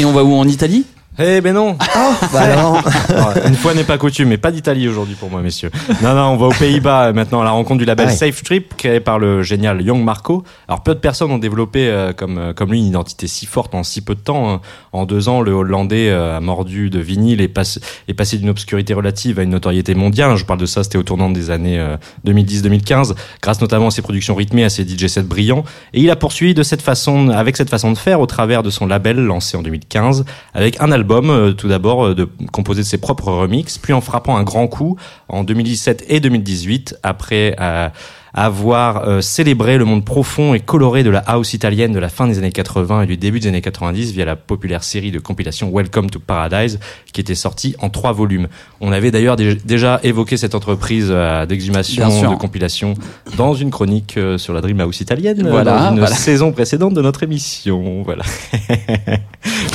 Et 0.00 0.06
on 0.06 0.12
va 0.12 0.24
où 0.24 0.32
en 0.32 0.48
Italie? 0.48 0.86
Eh 1.22 1.40
ben 1.42 1.52
non 1.54 1.76
Bah 2.32 2.40
alors, 2.40 2.74
Ouais, 3.10 3.48
Une 3.48 3.54
fois 3.54 3.74
n'est 3.74 3.84
pas 3.84 3.98
coutume, 3.98 4.28
mais 4.28 4.38
pas 4.38 4.50
d'Italie 4.50 4.88
aujourd'hui 4.88 5.14
pour 5.16 5.30
moi, 5.30 5.42
messieurs. 5.42 5.70
Non, 6.02 6.14
non, 6.14 6.22
on 6.30 6.36
va 6.36 6.46
aux 6.46 6.52
Pays-Bas 6.52 7.06
euh, 7.08 7.12
maintenant 7.12 7.42
à 7.42 7.44
la 7.44 7.50
rencontre 7.50 7.78
du 7.80 7.84
label 7.84 8.06
Ah 8.08 8.10
ouais. 8.12 8.16
Safe 8.16 8.42
Trip, 8.42 8.74
créé 8.76 9.00
par 9.00 9.18
le 9.18 9.42
génial 9.42 9.82
Young 9.82 10.02
Marco. 10.02 10.44
Alors, 10.68 10.82
peu 10.82 10.94
de 10.94 11.00
personnes 11.00 11.30
ont 11.30 11.38
développé 11.38 11.88
euh, 11.88 12.12
comme, 12.14 12.38
euh, 12.38 12.52
comme 12.54 12.70
lui 12.70 12.78
une 12.78 12.86
identité 12.86 13.26
si 13.26 13.44
forte 13.44 13.74
en 13.74 13.82
si 13.82 14.00
peu 14.00 14.14
de 14.14 14.20
temps. 14.20 14.50
hein. 14.50 14.60
En 14.92 15.04
deux 15.04 15.28
ans, 15.28 15.42
le 15.42 15.52
Hollandais 15.52 16.08
euh, 16.08 16.38
a 16.38 16.40
mordu 16.40 16.88
de 16.88 16.98
vinyle 17.00 17.40
et 17.42 17.48
passe- 17.48 17.80
est 18.08 18.14
passé 18.14 18.38
d'une 18.38 18.48
obscurité 18.48 18.94
relative 18.94 19.38
à 19.38 19.42
une 19.42 19.50
notoriété 19.50 19.94
mondiale. 19.94 20.36
Je 20.36 20.44
parle 20.46 20.60
de 20.60 20.66
ça, 20.66 20.84
c'était 20.84 20.98
au 20.98 21.02
tournant 21.02 21.28
des 21.30 21.50
années 21.50 21.78
euh, 21.78 21.96
2010-2015, 22.26 23.14
grâce 23.42 23.60
notamment 23.60 23.88
à 23.88 23.90
ses 23.90 24.02
productions 24.02 24.34
rythmées, 24.34 24.64
à 24.64 24.70
ses 24.70 24.84
DJ 24.88 25.06
sets 25.08 25.22
brillants. 25.22 25.64
Et 25.92 26.00
il 26.00 26.10
a 26.10 26.16
poursuivi 26.16 26.54
de 26.54 26.62
cette 26.62 26.82
façon, 26.82 27.28
avec 27.28 27.56
cette 27.56 27.68
façon 27.70 27.92
de 27.92 27.98
faire 27.98 28.20
au 28.20 28.26
travers 28.26 28.62
de 28.62 28.70
son 28.70 28.86
label 28.86 29.18
lancé 29.18 29.56
en 29.56 29.62
2015, 29.62 30.24
avec 30.54 30.80
un 30.80 30.90
album 30.92 31.09
euh, 31.10 31.52
tout 31.52 31.68
d'abord 31.68 32.06
euh, 32.06 32.14
de, 32.14 32.28
composé 32.52 32.82
de 32.82 32.86
ses 32.86 32.98
propres 32.98 33.32
remixes, 33.32 33.78
puis 33.78 33.92
en 33.92 34.00
frappant 34.00 34.36
un 34.36 34.42
grand 34.42 34.68
coup 34.68 34.96
en 35.28 35.44
2017 35.44 36.04
et 36.08 36.20
2018 36.20 36.98
après 37.02 37.56
avoir 38.34 39.08
euh, 39.08 39.20
célébré 39.20 39.78
le 39.78 39.84
monde 39.84 40.04
profond 40.04 40.54
et 40.54 40.60
coloré 40.60 41.02
de 41.02 41.10
la 41.10 41.18
house 41.20 41.54
italienne 41.54 41.92
de 41.92 41.98
la 41.98 42.08
fin 42.08 42.26
des 42.26 42.38
années 42.38 42.52
80 42.52 43.02
et 43.02 43.06
du 43.06 43.16
début 43.16 43.40
des 43.40 43.48
années 43.48 43.60
90 43.60 44.12
via 44.12 44.24
la 44.24 44.36
populaire 44.36 44.84
série 44.84 45.10
de 45.10 45.18
compilation 45.18 45.70
Welcome 45.74 46.10
to 46.10 46.20
Paradise 46.20 46.78
qui 47.12 47.20
était 47.20 47.34
sortie 47.34 47.74
en 47.80 47.90
trois 47.90 48.12
volumes. 48.12 48.48
On 48.80 48.92
avait 48.92 49.10
d'ailleurs 49.10 49.36
dé- 49.36 49.56
déjà 49.64 50.00
évoqué 50.02 50.36
cette 50.36 50.54
entreprise 50.54 51.08
euh, 51.10 51.44
d'exhumation 51.46 52.30
de 52.30 52.36
compilation 52.36 52.94
dans 53.36 53.54
une 53.54 53.70
chronique 53.70 54.16
euh, 54.16 54.38
sur 54.38 54.52
la 54.54 54.60
Dream 54.60 54.80
House 54.80 55.00
italienne 55.00 55.44
euh, 55.46 55.50
Voilà, 55.50 55.78
dans 55.78 55.90
une 55.92 55.98
voilà. 56.00 56.14
saison 56.14 56.52
précédente 56.52 56.94
de 56.94 57.02
notre 57.02 57.22
émission. 57.22 58.02
Voilà. 58.04 58.22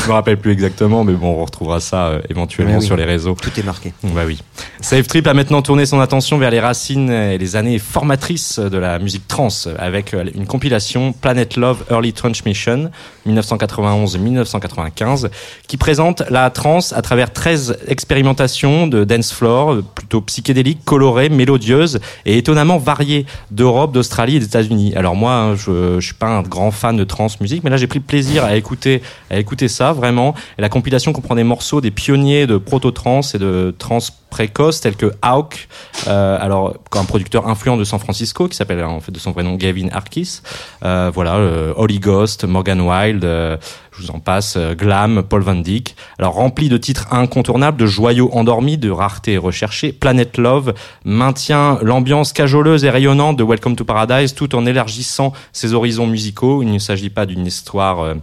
Je 0.03 0.07
me 0.07 0.13
rappelle 0.13 0.37
plus 0.37 0.51
exactement, 0.51 1.03
mais 1.03 1.13
bon, 1.13 1.29
on 1.39 1.43
retrouvera 1.45 1.79
ça 1.79 2.07
euh, 2.07 2.21
éventuellement 2.29 2.77
oui. 2.77 2.85
sur 2.85 2.95
les 2.95 3.03
réseaux. 3.05 3.35
tout 3.41 3.51
est 3.59 3.63
marqué. 3.63 3.91
Bah 4.03 4.21
oui. 4.25 4.39
Safe 4.81 5.07
Trip 5.07 5.25
a 5.27 5.33
maintenant 5.33 5.61
tourné 5.61 5.85
son 5.85 5.99
attention 5.99 6.37
vers 6.37 6.51
les 6.51 6.59
racines 6.59 7.09
et 7.09 7.37
les 7.37 7.55
années 7.55 7.79
formatrices 7.79 8.44
de 8.59 8.77
la 8.77 8.99
musique 8.99 9.27
trance 9.27 9.67
avec 9.79 10.13
euh, 10.13 10.25
une 10.35 10.45
compilation 10.45 11.13
Planet 11.13 11.57
Love 11.57 11.83
Early 11.89 12.13
Transmission 12.13 12.91
1991-1995 13.27 15.29
qui 15.67 15.77
présente 15.77 16.21
la 16.29 16.51
trance 16.51 16.93
à 16.93 17.01
travers 17.01 17.33
13 17.33 17.79
expérimentations 17.87 18.85
de 18.87 19.03
dance 19.03 19.33
floor 19.33 19.73
euh, 19.73 19.83
plutôt 19.95 20.21
psychédéliques, 20.21 20.85
colorées, 20.85 21.29
mélodieuses 21.29 21.99
et 22.25 22.37
étonnamment 22.37 22.77
variées 22.77 23.25
d'Europe, 23.51 23.91
d'Australie 23.91 24.35
et 24.35 24.39
des 24.39 24.45
États-Unis. 24.45 24.93
Alors 24.95 25.15
moi, 25.15 25.33
hein, 25.33 25.55
je, 25.55 25.99
je 25.99 26.05
suis 26.05 26.13
pas 26.13 26.27
un 26.27 26.43
grand 26.43 26.71
fan 26.71 26.95
de 26.95 27.03
trance 27.03 27.41
musique, 27.41 27.63
mais 27.63 27.69
là 27.69 27.77
j'ai 27.77 27.87
pris 27.87 27.99
plaisir 27.99 28.43
à 28.43 28.55
écouter 28.55 29.01
à 29.29 29.37
écouter 29.37 29.67
ça 29.67 29.93
vraiment. 29.93 30.33
Et 30.57 30.61
la 30.61 30.69
compilation 30.69 31.13
comprend 31.13 31.35
des 31.35 31.43
morceaux 31.43 31.81
des 31.81 31.91
pionniers 31.91 32.47
de 32.47 32.57
proto-trance 32.57 33.35
et 33.35 33.39
de 33.39 33.73
trance 33.77 34.11
précoce 34.35 34.81
tels 34.81 34.97
que 34.97 35.13
Hawk, 35.21 35.69
euh, 36.09 36.37
alors 36.41 36.73
un 36.91 37.05
producteur 37.05 37.47
influent 37.47 37.77
de 37.77 37.85
San 37.85 37.99
Francisco 37.99 38.49
qui 38.49 38.57
s'appelle 38.57 38.83
en 38.83 38.99
fait 38.99 39.13
de 39.13 39.17
son 39.17 39.31
vrai 39.31 39.43
nom 39.43 39.55
Gavin 39.55 39.87
Arkis. 39.93 40.41
Euh, 40.83 41.09
voilà, 41.13 41.35
euh, 41.35 41.73
Holy 41.77 41.99
Ghost, 41.99 42.43
Morgan 42.43 42.81
Wild, 42.81 43.23
euh, 43.23 43.55
je 43.93 44.01
vous 44.01 44.11
en 44.11 44.19
passe, 44.19 44.55
euh, 44.57 44.75
Glam, 44.75 45.23
Paul 45.23 45.41
Van 45.41 45.55
Dyck. 45.55 45.95
Alors 46.19 46.33
rempli 46.33 46.67
de 46.67 46.75
titres 46.75 47.07
incontournables, 47.11 47.77
de 47.77 47.85
joyaux 47.85 48.29
endormis, 48.33 48.77
de 48.77 48.89
raretés 48.89 49.37
recherchées, 49.37 49.93
Planet 49.93 50.37
Love 50.37 50.73
maintient 51.05 51.79
l'ambiance 51.81 52.33
cajoleuse 52.33 52.83
et 52.83 52.89
rayonnante 52.89 53.37
de 53.37 53.43
Welcome 53.45 53.77
to 53.77 53.85
Paradise 53.85 54.33
tout 54.33 54.53
en 54.53 54.65
élargissant 54.65 55.31
ses 55.53 55.73
horizons 55.73 56.07
musicaux. 56.07 56.61
Il 56.61 56.73
ne 56.73 56.79
s'agit 56.79 57.09
pas 57.09 57.25
d'une 57.25 57.47
histoire 57.47 58.15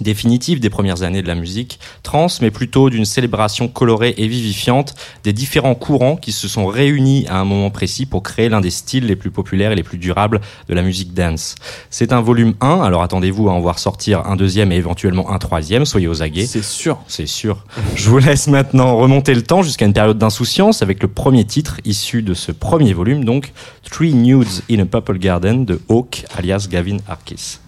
définitive 0.00 0.60
des 0.60 0.70
premières 0.70 1.02
années 1.02 1.22
de 1.22 1.28
la 1.28 1.34
musique 1.34 1.78
trans, 2.02 2.26
mais 2.40 2.50
plutôt 2.50 2.90
d'une 2.90 3.04
célébration 3.04 3.68
colorée 3.68 4.14
et 4.16 4.28
vivifiante 4.28 4.94
des 5.24 5.32
différents 5.32 5.74
courants 5.74 6.16
qui 6.16 6.32
se 6.32 6.48
sont 6.48 6.66
réunis 6.66 7.26
à 7.28 7.38
un 7.38 7.44
moment 7.44 7.70
précis 7.70 8.06
pour 8.06 8.22
créer 8.22 8.48
l'un 8.48 8.60
des 8.60 8.70
styles 8.70 9.06
les 9.06 9.16
plus 9.16 9.30
populaires 9.30 9.72
et 9.72 9.76
les 9.76 9.82
plus 9.82 9.98
durables 9.98 10.40
de 10.68 10.74
la 10.74 10.82
musique 10.82 11.14
dance. 11.14 11.54
C'est 11.90 12.12
un 12.12 12.20
volume 12.20 12.54
1, 12.60 12.80
alors 12.80 13.02
attendez-vous 13.02 13.48
à 13.48 13.52
en 13.52 13.60
voir 13.60 13.78
sortir 13.78 14.26
un 14.26 14.36
deuxième 14.36 14.72
et 14.72 14.76
éventuellement 14.76 15.30
un 15.30 15.38
troisième, 15.38 15.84
soyez 15.84 16.08
aux 16.08 16.22
aguets. 16.22 16.46
C'est 16.46 16.64
sûr. 16.64 16.98
C'est 17.08 17.26
sûr. 17.26 17.64
Je 17.94 18.08
vous 18.10 18.18
laisse 18.18 18.48
maintenant 18.48 18.96
remonter 18.96 19.34
le 19.34 19.42
temps 19.42 19.62
jusqu'à 19.62 19.86
une 19.86 19.92
période 19.92 20.18
d'insouciance 20.18 20.82
avec 20.82 21.02
le 21.02 21.08
premier 21.08 21.44
titre 21.44 21.80
issu 21.84 22.22
de 22.22 22.34
ce 22.34 22.52
premier 22.52 22.92
volume, 22.92 23.24
donc 23.24 23.52
Three 23.90 24.14
Nudes 24.14 24.62
in 24.70 24.80
a 24.80 24.84
Purple 24.86 25.18
Garden 25.18 25.64
de 25.64 25.80
Hawk 25.88 26.24
alias 26.36 26.66
Gavin 26.70 26.98
Arkis. 27.08 27.58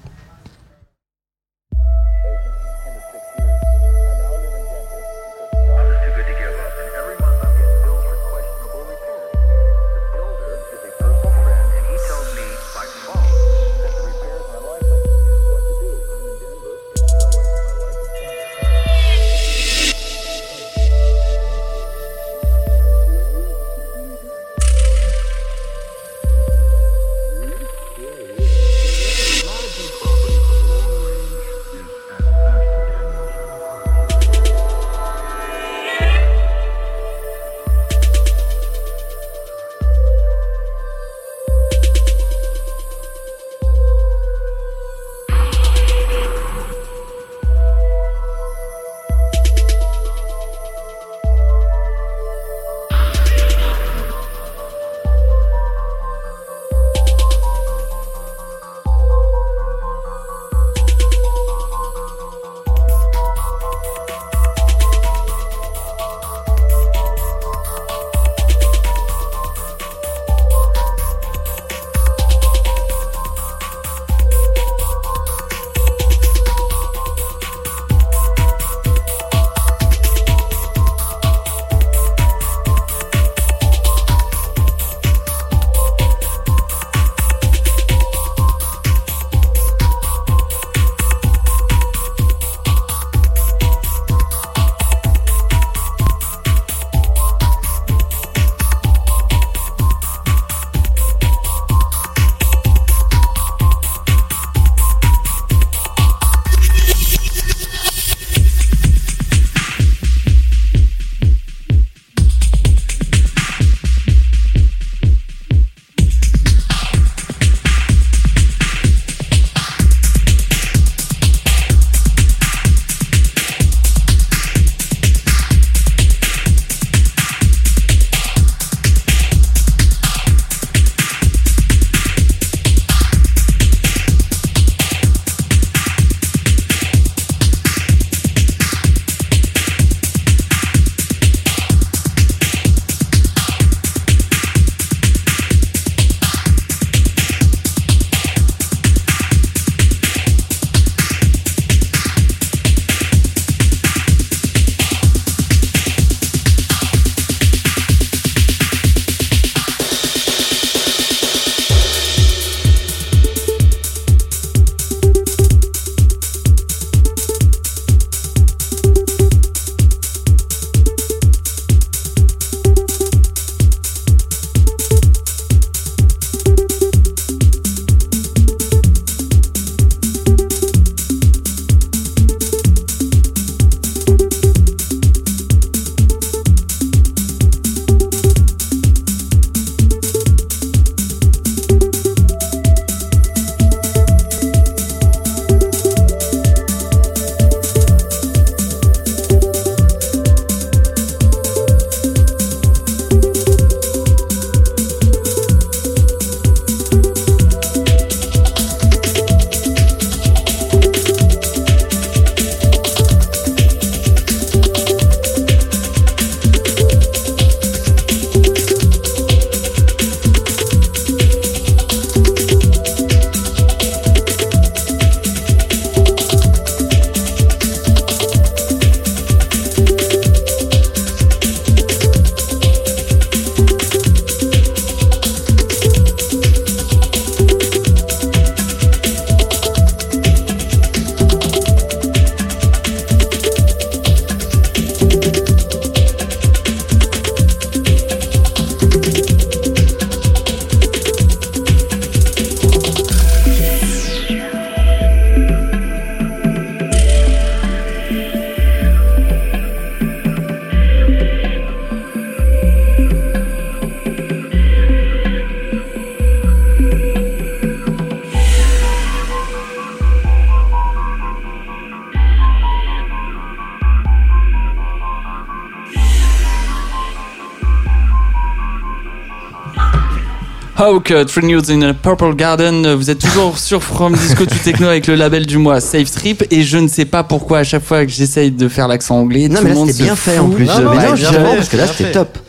Hawk, 281.00 281.10
uh, 281.10 281.24
Three 281.24 281.46
News 281.46 281.70
in 281.70 281.80
a 281.82 281.94
Purple 281.94 282.34
Garden. 282.34 282.94
Vous 282.94 283.08
êtes 283.08 283.20
toujours 283.20 283.56
sur 283.58 283.82
From 283.82 284.14
Disco 284.14 284.44
to 284.44 284.54
Techno 284.62 284.86
avec 284.88 285.06
le 285.06 285.14
label 285.14 285.46
du 285.46 285.56
mois 285.56 285.80
Safe 285.80 286.10
Trip 286.10 286.44
et 286.50 286.62
je 286.62 286.76
ne 286.76 286.88
sais 286.88 287.06
pas 287.06 287.22
pourquoi 287.24 287.58
à 287.60 287.64
chaque 287.64 287.82
fois 287.84 288.04
que 288.04 288.12
j'essaye 288.12 288.50
de 288.50 288.68
faire 288.68 288.86
l'accent 288.86 289.16
anglais, 289.16 289.48
Non, 289.48 289.56
tout 289.60 289.62
mais 289.64 289.70
le 289.70 289.74
là 289.76 289.80
monde 289.80 289.90
se 289.92 290.02
bien 290.02 290.14
fait 290.14 290.36
fout. 290.36 290.40
en 290.46 290.48
plus. 290.50 290.66
Non, 290.66 290.80
non, 290.80 290.80
mais 290.80 290.88
ouais, 290.88 290.94
non, 290.96 291.00
bien 291.00 291.16
justement, 291.16 291.50
fait, 291.50 291.56
parce 291.56 291.68
que 291.70 291.76
là 291.78 291.86
c'était 291.86 292.10
top. 292.12 292.38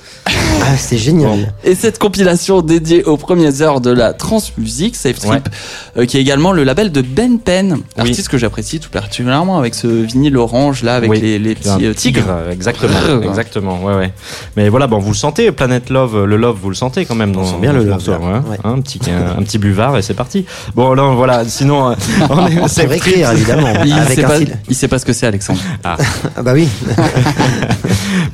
Ah, 0.63 0.77
c'était 0.77 1.01
génial. 1.01 1.51
Et 1.63 1.73
cette 1.73 1.97
compilation 1.97 2.61
dédiée 2.61 3.03
aux 3.03 3.17
premières 3.17 3.63
heures 3.63 3.81
de 3.81 3.89
la 3.89 4.13
trance 4.13 4.55
musique, 4.59 4.95
Safe 4.95 5.17
Trip, 5.17 5.49
euh, 5.97 6.05
qui 6.05 6.17
est 6.17 6.21
également 6.21 6.51
le 6.51 6.63
label 6.63 6.91
de 6.91 7.01
Ben 7.01 7.39
Pen, 7.39 7.79
artiste 7.97 8.27
que 8.29 8.37
j'apprécie 8.37 8.79
tout 8.79 8.91
particulièrement 8.91 9.57
avec 9.57 9.73
ce 9.73 9.87
vinyle 9.87 10.37
orange 10.37 10.83
là 10.83 10.93
avec 10.95 11.09
Oui. 11.09 11.19
les, 11.19 11.39
les 11.39 11.55
petits 11.55 11.83
euh, 11.87 11.93
tigres. 11.95 12.27
euh, 12.29 12.51
exactement, 12.51 13.21
exactement, 13.23 13.83
ouais, 13.83 13.95
ouais. 13.95 14.13
Mais 14.57 14.69
voilà, 14.69 14.87
bon, 14.87 14.99
vous 14.99 15.11
le 15.11 15.15
sentez, 15.15 15.51
Planet 15.51 15.89
Love, 15.89 16.15
euh, 16.17 16.25
le 16.25 16.35
Love, 16.37 16.57
vous 16.61 16.69
le 16.69 16.75
sentez 16.75 17.05
quand 17.05 17.15
même. 17.15 17.31
dans- 17.31 17.43
sent 17.45 17.55
bien 17.61 17.71
le 17.73 17.83
love, 17.83 18.09
là. 18.09 18.19
ouais. 18.19 18.25
Ouais. 18.49 18.57
Hein, 18.63 18.73
un 18.77 18.81
petit, 18.81 18.99
un, 19.09 19.39
un 19.39 19.43
petit 19.43 19.57
buvard 19.57 19.97
et 19.97 20.01
c'est 20.01 20.13
parti. 20.13 20.45
Bon, 20.75 20.93
là, 20.93 21.03
voilà. 21.15 21.45
Sinon, 21.45 21.91
euh, 21.91 21.95
on 22.29 22.47
est 22.47 22.59
On 22.61 22.67
Safe 22.67 22.87
peut 22.89 22.97
Trip. 22.97 23.07
écrire 23.13 23.31
évidemment. 23.31 23.67
Il 23.85 23.93
avec 23.93 24.17
sait, 24.19 24.25
un 24.25 24.27
pas, 24.27 24.39
il 24.69 24.75
sait 24.75 24.87
pas 24.87 24.99
ce 24.99 25.05
que 25.05 25.13
c'est 25.13 25.27
Alexandre. 25.27 25.59
Ah 25.83 25.97
bah 26.43 26.53
oui. 26.53 26.67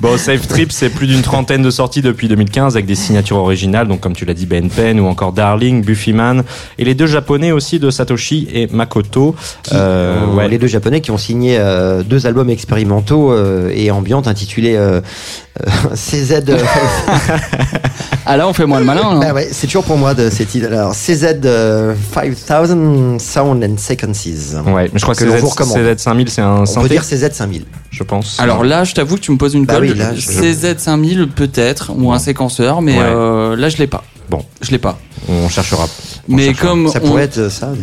Bon, 0.02 0.18
Safe 0.18 0.48
Trip, 0.48 0.72
c'est 0.72 0.90
plus 0.90 1.08
d'une 1.08 1.22
trentaine 1.22 1.62
de 1.64 1.70
sorties 1.72 2.02
depuis 2.02 2.28
2015 2.28 2.76
avec 2.76 2.86
des 2.86 2.96
signatures 2.96 3.38
originales, 3.38 3.88
donc 3.88 4.00
comme 4.00 4.14
tu 4.14 4.26
l'as 4.26 4.34
dit, 4.34 4.46
Ben 4.46 4.70
Pen 4.70 5.00
ou 5.00 5.06
encore 5.08 5.32
Darling, 5.34 5.84
Buffyman, 5.84 6.44
et 6.78 6.86
les 6.86 6.94
deux 6.94 7.08
japonais 7.08 7.52
aussi 7.52 7.80
de 7.80 7.90
Satoshi 7.90 8.48
et 8.54 8.68
Makoto. 8.68 9.36
Euh, 9.74 9.78
Euh, 9.78 10.26
ouais. 10.36 10.48
Les 10.48 10.58
deux 10.58 10.68
japonais 10.68 11.02
qui 11.02 11.12
ont 11.12 11.18
signé 11.18 11.58
euh, 11.60 12.04
deux 12.04 12.28
albums 12.28 12.50
expérimentaux 12.50 13.32
euh, 13.32 13.72
et 13.74 13.90
ambiantes 13.92 14.28
intitulés 14.28 14.76
CZ. 15.96 16.44
euh, 16.50 16.58
Ah 18.26 18.36
là 18.36 18.48
on 18.48 18.54
fait 18.54 18.66
moins 18.66 18.80
le 18.80 18.86
malin. 18.86 19.20
ah 19.24 19.34
ouais, 19.34 19.48
c'est 19.52 19.68
toujours 19.68 19.84
pour 19.86 19.98
moi 19.98 20.14
de 20.14 20.30
ces 20.30 20.46
titres. 20.46 20.68
Alors 20.68 20.94
CZ 20.94 21.40
euh, 21.46 21.96
5000 22.14 23.20
Sound 23.20 23.64
and 23.64 23.78
Sequences. 23.78 24.56
Ouais, 24.66 24.90
mais 24.92 25.00
je 25.00 25.02
crois 25.02 25.16
que, 25.16 25.24
Que 25.24 25.32
CZ, 25.32 25.40
vous 25.42 25.48
recommande. 25.50 25.78
CZ5000, 25.78 26.28
c'est 26.28 26.42
un 26.42 26.64
On 26.76 26.82
peut 26.82 26.90
dire 26.90 27.04
CZ 27.04 27.32
5000. 27.32 27.66
je 27.90 28.04
pense. 28.04 28.38
Alors 28.40 28.64
là, 28.64 28.84
je 28.84 28.94
t'avoue 28.94 29.16
que 29.16 29.22
tu 29.22 29.32
me 29.32 29.38
poses 29.38 29.54
une 29.54 29.66
Bah 29.66 29.76
colle. 29.76 29.84
oui, 29.84 29.94
là, 29.94 30.14
je- 30.14 30.22
CZ5000 30.30 31.28
peut-être 31.30 31.92
ou 31.96 32.12
un 32.12 32.20
séquenceur, 32.20 32.82
mais 32.82 32.98
Ouais. 32.98 33.04
euh, 33.06 33.56
là 33.56 33.70
je 33.70 33.78
l'ai 33.78 33.88
pas. 33.88 34.04
Bon. 34.30 34.44
je 34.62 34.72
l'ai 34.72 34.78
pas. 34.78 35.00
on 35.30 35.48
cherchera. 35.48 35.86
On 36.30 36.36
Mais 36.36 36.48
cherchera. 36.48 36.68
comme 36.68 36.88
Ça 36.90 37.00
on- 37.02 37.08
pourrait 37.08 37.24
être 37.24 37.50
ça. 37.50 37.70
ouais. 37.70 37.78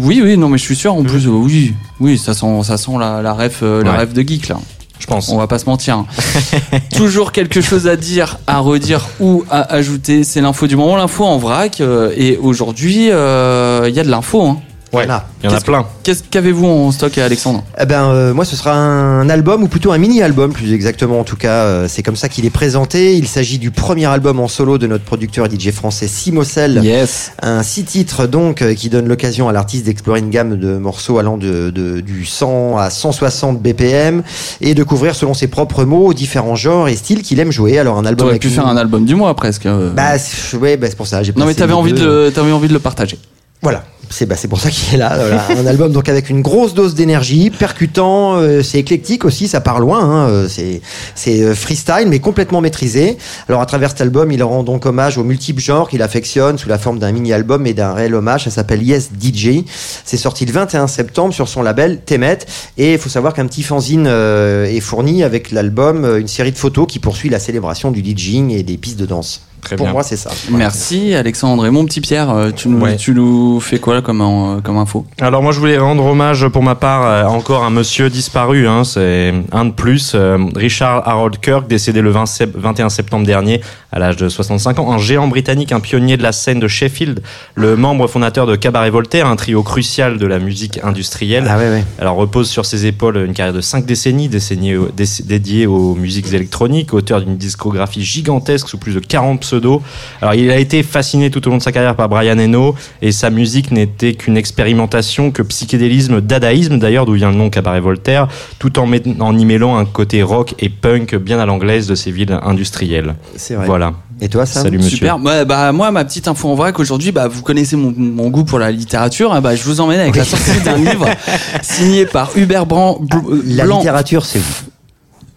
oui, 0.00 0.20
oui, 0.24 0.38
non, 0.38 0.48
mais 0.48 0.56
je 0.56 0.62
suis 0.62 0.76
sûr. 0.76 0.94
En 0.94 1.02
plus, 1.04 1.26
euh, 1.26 1.30
oui, 1.30 1.74
oui, 2.00 2.16
ça 2.16 2.32
sent, 2.32 2.46
ça 2.64 2.78
sent 2.78 2.92
la, 2.98 3.20
la 3.20 3.32
ref, 3.34 3.60
euh, 3.62 3.82
la 3.84 3.92
Ouais. 3.92 3.98
ref 3.98 4.14
de 4.14 4.22
geek 4.22 4.48
là. 4.48 4.56
Je 4.98 5.06
pense. 5.06 5.28
On 5.28 5.36
va 5.38 5.46
pas 5.46 5.58
se 5.58 5.66
mentir. 5.66 5.96
hein. 5.98 6.06
Toujours 6.96 7.32
quelque 7.32 7.60
chose 7.60 7.86
à 7.86 7.96
dire, 7.96 8.38
à 8.46 8.58
redire 8.60 9.06
ou 9.20 9.44
à 9.50 9.60
ajouter. 9.74 10.24
C'est 10.24 10.40
l'info 10.40 10.66
du 10.66 10.76
moment, 10.76 10.96
l'info 10.96 11.24
en 11.24 11.38
vrac. 11.38 11.80
euh, 11.80 12.12
et 12.16 12.36
aujourd'hui, 12.38 13.10
euh, 13.10 13.86
il 13.88 13.94
y 13.94 14.00
a 14.00 14.04
de 14.04 14.10
l'info. 14.10 14.42
Hein. 14.42 14.60
Ouais, 14.96 15.04
Voilà. 15.06 15.26
il 15.42 15.50
y 15.50 15.52
en 15.52 15.56
a 15.56 15.60
plein. 15.60 15.86
Qu'est-ce 16.02 16.22
qu'avez-vous 16.30 16.66
en 16.66 16.90
stock, 16.92 17.16
Alexandre? 17.18 17.62
Eh 17.80 17.84
ben, 17.86 18.04
euh, 18.08 18.32
moi, 18.34 18.44
ce 18.44 18.56
sera 18.56 18.72
un 18.74 19.28
album, 19.28 19.62
ou 19.62 19.68
plutôt 19.68 19.92
un 19.92 19.98
mini-album, 19.98 20.52
plus 20.52 20.72
exactement. 20.72 21.20
En 21.20 21.24
tout 21.24 21.36
cas, 21.36 21.64
euh, 21.64 21.86
c'est 21.88 22.02
comme 22.02 22.16
ça 22.16 22.28
qu'il 22.28 22.44
est 22.46 22.50
présenté. 22.50 23.16
Il 23.16 23.26
s'agit 23.28 23.58
du 23.58 23.70
premier 23.70 24.06
album 24.06 24.40
en 24.40 24.48
solo 24.48 24.78
de 24.78 24.86
notre 24.86 25.04
producteur 25.04 25.46
et 25.46 25.50
DJ 25.50 25.70
français 25.70 26.06
Simocel. 26.08 26.80
Yes. 26.82 27.32
Un 27.42 27.62
six 27.62 27.84
titres, 27.84 28.26
donc, 28.26 28.62
euh, 28.62 28.74
qui 28.74 28.88
donne 28.88 29.06
l'occasion 29.08 29.48
à 29.48 29.52
l'artiste 29.52 29.84
d'explorer 29.86 30.20
une 30.20 30.30
gamme 30.30 30.58
de 30.58 30.76
morceaux 30.78 31.18
allant 31.18 31.36
de, 31.36 31.70
de- 31.70 32.00
du 32.00 32.24
100 32.24 32.78
à 32.78 32.90
160 32.90 33.60
BPM 33.60 34.22
et 34.60 34.74
de 34.74 34.82
couvrir, 34.82 35.14
selon 35.14 35.34
ses 35.34 35.48
propres 35.48 35.84
mots, 35.84 36.14
différents 36.14 36.56
genres 36.56 36.88
et 36.88 36.96
styles 36.96 37.22
qu'il 37.22 37.38
aime 37.40 37.52
jouer. 37.52 37.78
Alors, 37.78 37.98
un 37.98 38.04
album 38.06 38.28
T'aurais 38.28 38.38
pu 38.38 38.48
une- 38.48 38.54
faire 38.54 38.66
un 38.66 38.76
album 38.76 39.04
du 39.04 39.14
mois 39.14 39.34
presque. 39.34 39.66
euh. 39.66 39.90
Bah, 39.94 40.12
ouais, 40.60 40.76
bah, 40.76 40.86
c'est 40.88 40.96
pour 40.96 41.06
ça. 41.06 41.20
non, 41.36 41.44
mais 41.46 41.54
t'avais 41.54 41.72
envie, 41.72 41.92
de 41.92 42.04
le- 42.04 42.30
t'avais 42.32 42.52
envie 42.52 42.68
de 42.68 42.72
le 42.72 42.78
partager. 42.78 43.18
Voilà, 43.62 43.84
c'est 44.10 44.26
bah, 44.26 44.36
pour 44.48 44.60
ça 44.60 44.70
qu'il 44.70 44.94
est 44.94 44.98
là. 44.98 45.16
voilà. 45.16 45.60
Un 45.60 45.66
album 45.66 45.92
donc 45.92 46.08
avec 46.08 46.30
une 46.30 46.42
grosse 46.42 46.74
dose 46.74 46.94
d'énergie, 46.94 47.50
percutant, 47.50 48.36
euh, 48.36 48.62
c'est 48.62 48.78
éclectique 48.78 49.24
aussi, 49.24 49.48
ça 49.48 49.60
part 49.60 49.80
loin. 49.80 50.00
Hein, 50.00 50.28
euh, 50.28 50.48
c'est 50.48 51.42
euh, 51.42 51.54
freestyle 51.54 52.06
mais 52.08 52.18
complètement 52.18 52.60
maîtrisé. 52.60 53.16
Alors 53.48 53.60
à 53.60 53.66
travers 53.66 53.90
cet 53.90 54.00
album, 54.00 54.30
il 54.32 54.42
rend 54.42 54.62
donc 54.62 54.86
hommage 54.86 55.18
aux 55.18 55.24
multiples 55.24 55.60
genres 55.60 55.88
qu'il 55.88 56.02
affectionne 56.02 56.58
sous 56.58 56.68
la 56.68 56.78
forme 56.78 56.98
d'un 56.98 57.12
mini-album 57.12 57.66
et 57.66 57.74
d'un 57.74 57.92
réel 57.92 58.14
hommage. 58.14 58.44
Ça 58.44 58.50
s'appelle 58.50 58.82
Yes 58.82 59.10
DJ. 59.20 59.64
C'est 60.04 60.16
sorti 60.16 60.46
le 60.46 60.52
21 60.52 60.86
septembre 60.86 61.34
sur 61.34 61.48
son 61.48 61.62
label 61.62 62.00
Temet. 62.04 62.38
Et 62.78 62.94
il 62.94 62.98
faut 62.98 63.08
savoir 63.08 63.34
qu'un 63.34 63.46
petit 63.46 63.62
fanzine 63.62 64.06
euh, 64.06 64.64
est 64.66 64.80
fourni 64.80 65.22
avec 65.22 65.50
l'album, 65.50 66.04
euh, 66.04 66.20
une 66.20 66.28
série 66.28 66.52
de 66.52 66.58
photos 66.58 66.86
qui 66.86 66.98
poursuit 66.98 67.28
la 67.28 67.38
célébration 67.38 67.90
du 67.90 68.02
DJing 68.02 68.50
et 68.50 68.62
des 68.62 68.76
pistes 68.76 68.98
de 68.98 69.06
danse. 69.06 69.42
Très 69.66 69.76
Pour 69.76 69.86
bien. 69.86 69.92
moi, 69.94 70.02
c'est 70.04 70.16
ça. 70.16 70.30
Merci, 70.50 71.14
Alexandre. 71.14 71.66
Et 71.66 71.70
mon 71.70 71.84
petit 71.84 72.00
Pierre, 72.00 72.30
euh, 72.30 72.50
tu 72.54 72.68
nous, 72.68 72.80
Ouais. 72.80 72.94
tu 72.96 73.12
nous 73.12 73.58
fais 73.58 73.78
quoi 73.80 73.94
là, 73.94 74.00
comme, 74.00 74.20
euh, 74.20 74.60
comme 74.62 74.76
info? 74.78 75.04
Alors 75.20 75.42
moi 75.42 75.50
je 75.50 75.58
voulais 75.58 75.76
rendre 75.76 76.04
hommage 76.04 76.46
pour 76.48 76.62
ma 76.62 76.76
part 76.76 77.02
à 77.02 77.28
encore 77.28 77.64
un 77.64 77.70
monsieur 77.70 78.08
disparu, 78.08 78.68
hein, 78.68 78.84
c'est 78.84 79.34
un 79.50 79.64
de 79.64 79.72
plus, 79.72 80.12
euh, 80.14 80.38
Richard 80.54 81.02
Harold 81.08 81.38
Kirk, 81.40 81.66
décédé 81.66 82.00
le 82.00 82.10
20 82.10 82.24
sep- 82.26 82.52
21 82.56 82.88
septembre 82.90 83.26
dernier 83.26 83.60
à 83.96 83.98
l'âge 83.98 84.16
de 84.16 84.28
65 84.28 84.78
ans, 84.78 84.92
un 84.92 84.98
géant 84.98 85.26
britannique, 85.26 85.72
un 85.72 85.80
pionnier 85.80 86.18
de 86.18 86.22
la 86.22 86.32
scène 86.32 86.60
de 86.60 86.68
Sheffield, 86.68 87.22
le 87.54 87.76
membre 87.76 88.06
fondateur 88.08 88.46
de 88.46 88.54
Cabaret 88.54 88.90
Voltaire, 88.90 89.26
un 89.26 89.36
trio 89.36 89.62
crucial 89.62 90.18
de 90.18 90.26
la 90.26 90.38
musique 90.38 90.78
industrielle. 90.84 91.46
Ah 91.48 91.56
ouais, 91.56 91.70
ouais. 91.70 91.84
Alors 91.98 92.16
repose 92.16 92.50
sur 92.50 92.66
ses 92.66 92.84
épaules 92.84 93.16
une 93.16 93.32
carrière 93.32 93.54
de 93.54 93.62
5 93.62 93.86
décennies 93.86 94.28
dédiée 94.28 95.66
aux 95.66 95.94
musiques 95.94 96.30
électroniques, 96.34 96.92
auteur 96.92 97.22
d'une 97.22 97.38
discographie 97.38 98.04
gigantesque 98.04 98.68
sous 98.68 98.76
plus 98.76 98.92
de 98.92 99.00
40 99.00 99.40
pseudos. 99.40 99.80
Alors 100.20 100.34
il 100.34 100.50
a 100.50 100.58
été 100.58 100.82
fasciné 100.82 101.30
tout 101.30 101.48
au 101.48 101.50
long 101.50 101.56
de 101.56 101.62
sa 101.62 101.72
carrière 101.72 101.96
par 101.96 102.10
Brian 102.10 102.38
Eno 102.38 102.74
et 103.00 103.12
sa 103.12 103.30
musique 103.30 103.70
n'était 103.70 104.12
qu'une 104.12 104.36
expérimentation, 104.36 105.30
que 105.30 105.40
psychédélisme, 105.40 106.20
dadaïsme 106.20 106.78
d'ailleurs 106.78 107.06
d'où 107.06 107.14
vient 107.14 107.30
le 107.30 107.36
nom 107.38 107.48
Cabaret 107.48 107.80
Voltaire, 107.80 108.28
tout 108.58 108.78
en, 108.78 108.90
en 109.20 109.38
y 109.38 109.44
mêlant 109.46 109.78
un 109.78 109.86
côté 109.86 110.22
rock 110.22 110.54
et 110.58 110.68
punk 110.68 111.14
bien 111.16 111.38
à 111.38 111.46
l'anglaise 111.46 111.86
de 111.86 111.94
ces 111.94 112.10
villes 112.10 112.38
industrielles. 112.42 113.14
C'est 113.36 113.54
vrai. 113.54 113.64
Voilà. 113.64 113.85
Et 114.20 114.28
toi, 114.28 114.46
Sam 114.46 114.62
Salut 114.64 114.78
monsieur. 114.78 114.96
Super. 114.96 115.22
Ouais, 115.22 115.44
bah, 115.44 115.72
moi, 115.72 115.90
ma 115.90 116.04
petite 116.04 116.26
info 116.26 116.48
en 116.48 116.54
vrac 116.54 116.78
aujourd'hui, 116.80 117.12
bah, 117.12 117.28
vous 117.28 117.42
connaissez 117.42 117.76
mon, 117.76 117.92
mon 117.96 118.28
goût 118.30 118.44
pour 118.44 118.58
la 118.58 118.70
littérature. 118.72 119.34
hein, 119.34 119.40
bah, 119.42 119.54
je 119.56 119.62
vous 119.62 119.80
emmène 119.80 120.00
avec 120.00 120.16
la 120.16 120.24
sortie 120.24 120.58
d'un 120.64 120.76
livre 120.78 121.06
signé 121.62 122.06
par 122.06 122.30
Hubert 122.36 122.64
Bran, 122.66 122.98
Bl- 123.02 123.42
La 123.56 123.64
Blanc. 123.64 123.78
littérature, 123.78 124.24
c'est 124.24 124.38
vous. 124.38 124.54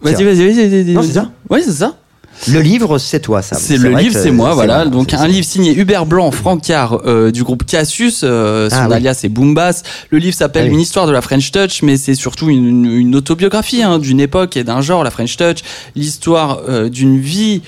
Vas-y, 0.02 0.24
vas-y, 0.24 0.46
vas-y, 0.46 0.68
vas-y. 0.82 0.94
Non, 0.94 1.02
c'est 1.02 1.12
ça 1.12 1.30
Ouais, 1.50 1.60
c'est 1.62 1.72
ça. 1.72 1.96
Le 2.48 2.60
livre, 2.62 2.96
c'est 2.96 3.20
toi, 3.20 3.42
Sam. 3.42 3.58
C'est 3.60 3.76
le 3.76 3.90
vrai 3.90 4.02
livre, 4.04 4.14
que 4.14 4.20
c'est 4.22 4.30
moi, 4.30 4.54
voilà. 4.54 4.76
moi, 4.78 4.86
Donc 4.86 5.08
c'est 5.10 5.16
un 5.16 5.20
ça. 5.20 5.28
livre 5.28 5.44
signé 5.44 5.78
Hubert 5.78 6.06
Blanc, 6.06 6.30
Francard 6.30 7.02
euh, 7.04 7.30
du 7.30 7.44
groupe 7.44 7.66
Cassius, 7.66 8.22
euh, 8.24 8.70
son 8.70 8.76
Ah 8.76 8.86
oui. 8.88 8.94
alias 8.94 9.20
est 9.24 9.28
Boombas. 9.28 9.82
Le 10.08 10.16
livre 10.16 10.34
s'appelle 10.34 10.62
Ah 10.64 10.68
oui. 10.68 10.74
Une 10.76 10.80
histoire 10.80 11.06
de 11.06 11.12
la 11.12 11.20
French 11.20 11.50
Touch, 11.52 11.82
mais 11.82 11.98
c'est 11.98 12.14
surtout 12.14 12.48
une, 12.48 12.66
une- 12.66 12.86
une 12.98 13.14
autobiographie 13.14 13.82
hein, 13.82 13.98
d'une 13.98 14.20
époque 14.20 14.56
et 14.56 14.64
d'un 14.64 14.80
genre, 14.80 15.04
la 15.04 15.10
French 15.10 15.36
Touch, 15.36 15.58
l'histoire 15.96 16.60
euh, 16.66 16.88
d'une 16.88 17.20
vie 17.20 17.60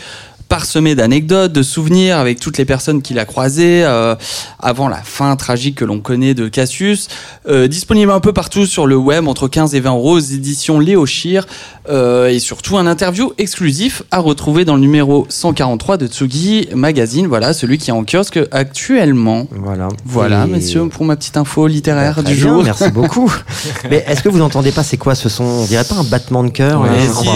parsemée 0.53 0.95
d'anecdotes, 0.95 1.51
de 1.51 1.63
souvenirs 1.63 2.19
avec 2.19 2.39
toutes 2.39 2.59
les 2.59 2.67
personnes 2.67 3.01
qu'il 3.01 3.19
a 3.19 3.25
croisées 3.25 3.85
euh, 3.87 4.15
avant 4.59 4.87
la 4.87 4.99
fin 4.99 5.35
tragique 5.35 5.77
que 5.77 5.87
l'on 5.87 6.01
connaît 6.01 6.35
de 6.35 6.47
Cassius. 6.47 7.09
Euh, 7.49 7.69
disponible 7.69 8.13
un 8.13 8.21
peu 8.21 8.35
partout 8.35 8.67
sur 8.67 8.87
le 8.87 8.95
web, 8.95 9.29
entre 9.29 9.49
15 9.49 9.75
et 9.75 9.81
20 9.81 9.93
euros, 9.93 10.17
aux 10.17 10.21
éditions 10.21 10.79
Léo 10.79 11.07
Schir. 11.07 11.47
Euh, 11.89 12.29
et 12.29 12.39
surtout 12.39 12.77
un 12.79 12.87
interview 12.87 13.33
exclusif 13.39 14.03
à 14.13 14.19
retrouver 14.19 14.65
dans 14.65 14.75
le 14.75 14.83
numéro 14.83 15.27
143 15.31 15.97
de 15.97 16.07
Tsugi 16.07 16.69
Magazine. 16.75 17.27
Voilà, 17.27 17.55
celui 17.55 17.79
qui 17.79 17.91
est 17.91 17.95
en 17.95 18.05
kiosque 18.05 18.39
actuellement. 18.53 19.47
Voilà. 19.51 19.89
Voilà, 20.05 20.45
Et- 20.45 20.51
messieurs, 20.51 20.87
pour 20.89 21.07
ma 21.07 21.17
petite 21.17 21.39
info 21.39 21.67
littéraire 21.67 22.13
Très 22.13 22.23
du 22.25 22.35
bien, 22.35 22.43
jour. 22.43 22.63
Merci 22.63 22.91
beaucoup. 22.91 23.33
Mais 23.91 24.05
est-ce 24.07 24.23
que 24.23 24.29
vous 24.29 24.43
entendez 24.43 24.71
pas 24.71 24.83
c'est 24.85 24.99
quoi 24.99 25.15
ce 25.15 25.29
son? 25.29 25.45
On 25.45 25.65
dirait 25.65 25.83
pas 25.85 25.97
un 25.97 26.05
battement 26.05 26.45
de 26.45 26.51
cœur 26.51 26.85
là 26.85 26.93
si, 27.11 27.27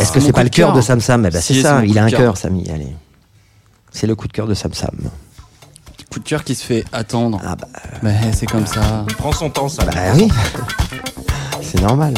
Est-ce 0.00 0.12
que 0.12 0.20
c'est 0.20 0.32
pas 0.32 0.44
le 0.44 0.50
cœur 0.50 0.72
de 0.72 0.80
Sam 0.80 1.00
Sam? 1.00 1.26
Eh 1.26 1.30
ben, 1.30 1.42
Si, 1.42 1.56
C'est 1.56 1.62
ça, 1.62 1.82
il 1.84 1.98
a 1.98 2.04
un 2.04 2.10
cœur. 2.10 2.27
Cœur, 2.28 2.36
Samy. 2.36 2.68
Allez. 2.70 2.94
C'est 3.90 4.06
le 4.06 4.14
coup 4.14 4.28
de 4.28 4.32
cœur 4.34 4.46
de 4.46 4.52
Sam 4.52 4.74
Sam. 4.74 4.94
Coup 6.12 6.18
de 6.20 6.24
cœur 6.24 6.44
qui 6.44 6.54
se 6.54 6.62
fait 6.62 6.84
attendre. 6.92 7.40
Ah 7.42 7.56
bah, 7.56 7.68
Mais 8.02 8.32
c'est 8.34 8.44
comme 8.44 8.66
ça. 8.66 9.06
Prends 9.16 9.32
son 9.32 9.48
temps 9.48 9.68
ça. 9.70 9.86
bah 9.86 9.92
oui. 10.14 10.28
c'est 11.62 11.80
normal. 11.80 12.12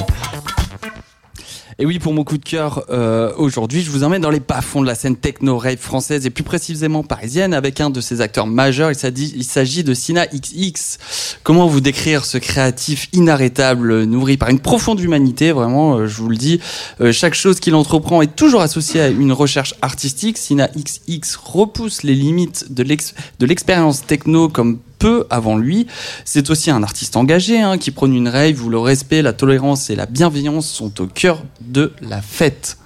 Et 1.82 1.86
oui, 1.86 1.98
pour 1.98 2.12
mon 2.12 2.24
coup 2.24 2.36
de 2.36 2.44
cœur, 2.44 2.85
euh, 2.90 3.32
aujourd'hui, 3.39 3.81
je 3.81 3.90
vous 3.90 4.05
emmène 4.05 4.20
dans 4.20 4.28
les 4.28 4.39
bas-fonds 4.39 4.82
de 4.82 4.86
la 4.86 4.94
scène 4.94 5.16
techno-rave 5.16 5.78
française 5.78 6.27
et 6.27 6.31
plus 6.31 6.43
précisément 6.44 7.02
parisienne 7.02 7.55
avec 7.55 7.81
un 7.81 7.89
de 7.89 8.02
ses 8.02 8.20
acteurs 8.20 8.47
majeurs. 8.47 8.90
Il 8.90 9.44
s'agit- 9.44 9.82
de 9.82 9.94
Sina 9.94 10.27
XX. 10.27 10.98
Comment 11.43 11.66
vous 11.66 11.81
décrire 11.81 12.27
ce 12.27 12.36
créatif 12.36 13.09
inarrêtable, 13.15 14.05
nourri 14.05 14.36
par 14.36 14.51
une 14.51 14.61
profonde 14.61 15.01
humanité, 15.01 15.52
vraiment, 15.52 15.94
euh, 15.97 16.07
je 16.07 16.20
vous 16.20 16.28
le 16.28 16.36
dis. 16.36 16.61
Euh, 17.01 17.12
chaque 17.12 17.32
chose 17.35 17.61
qu'il 17.61 17.74
entreprend 17.74 18.20
est 18.20 18.36
toujours 18.36 18.61
associée 18.61 19.01
à 19.01 19.09
une 19.09 19.32
recherche 19.32 19.74
artistique. 19.81 20.36
Sina 20.36 20.69
XX 20.77 21.36
repousse 21.43 22.02
les 22.02 22.15
limites 22.15 22.74
de 22.74 23.47
l'expérience 23.47 24.05
techno 24.07 24.51
comme 24.51 24.81
peu 25.01 25.27
avant 25.31 25.56
lui. 25.56 25.89
C'est 26.24 26.51
aussi 26.51 26.70
un 26.70 26.85
artiste 26.85 27.16
engagé 27.16 27.60
hein, 27.60 27.78
qui 27.78 27.90
prône 27.90 28.14
une 28.14 28.28
rave 28.28 28.62
où 28.64 28.68
le 28.68 28.78
respect, 28.78 29.22
la 29.22 29.32
tolérance 29.32 29.90
et 29.90 29.97
la 29.97 30.06
bienveillance 30.06 30.68
sont 30.68 31.01
au 31.01 31.06
cœur 31.06 31.43
de 31.60 31.93
la 32.01 32.22
fête. 32.22 32.78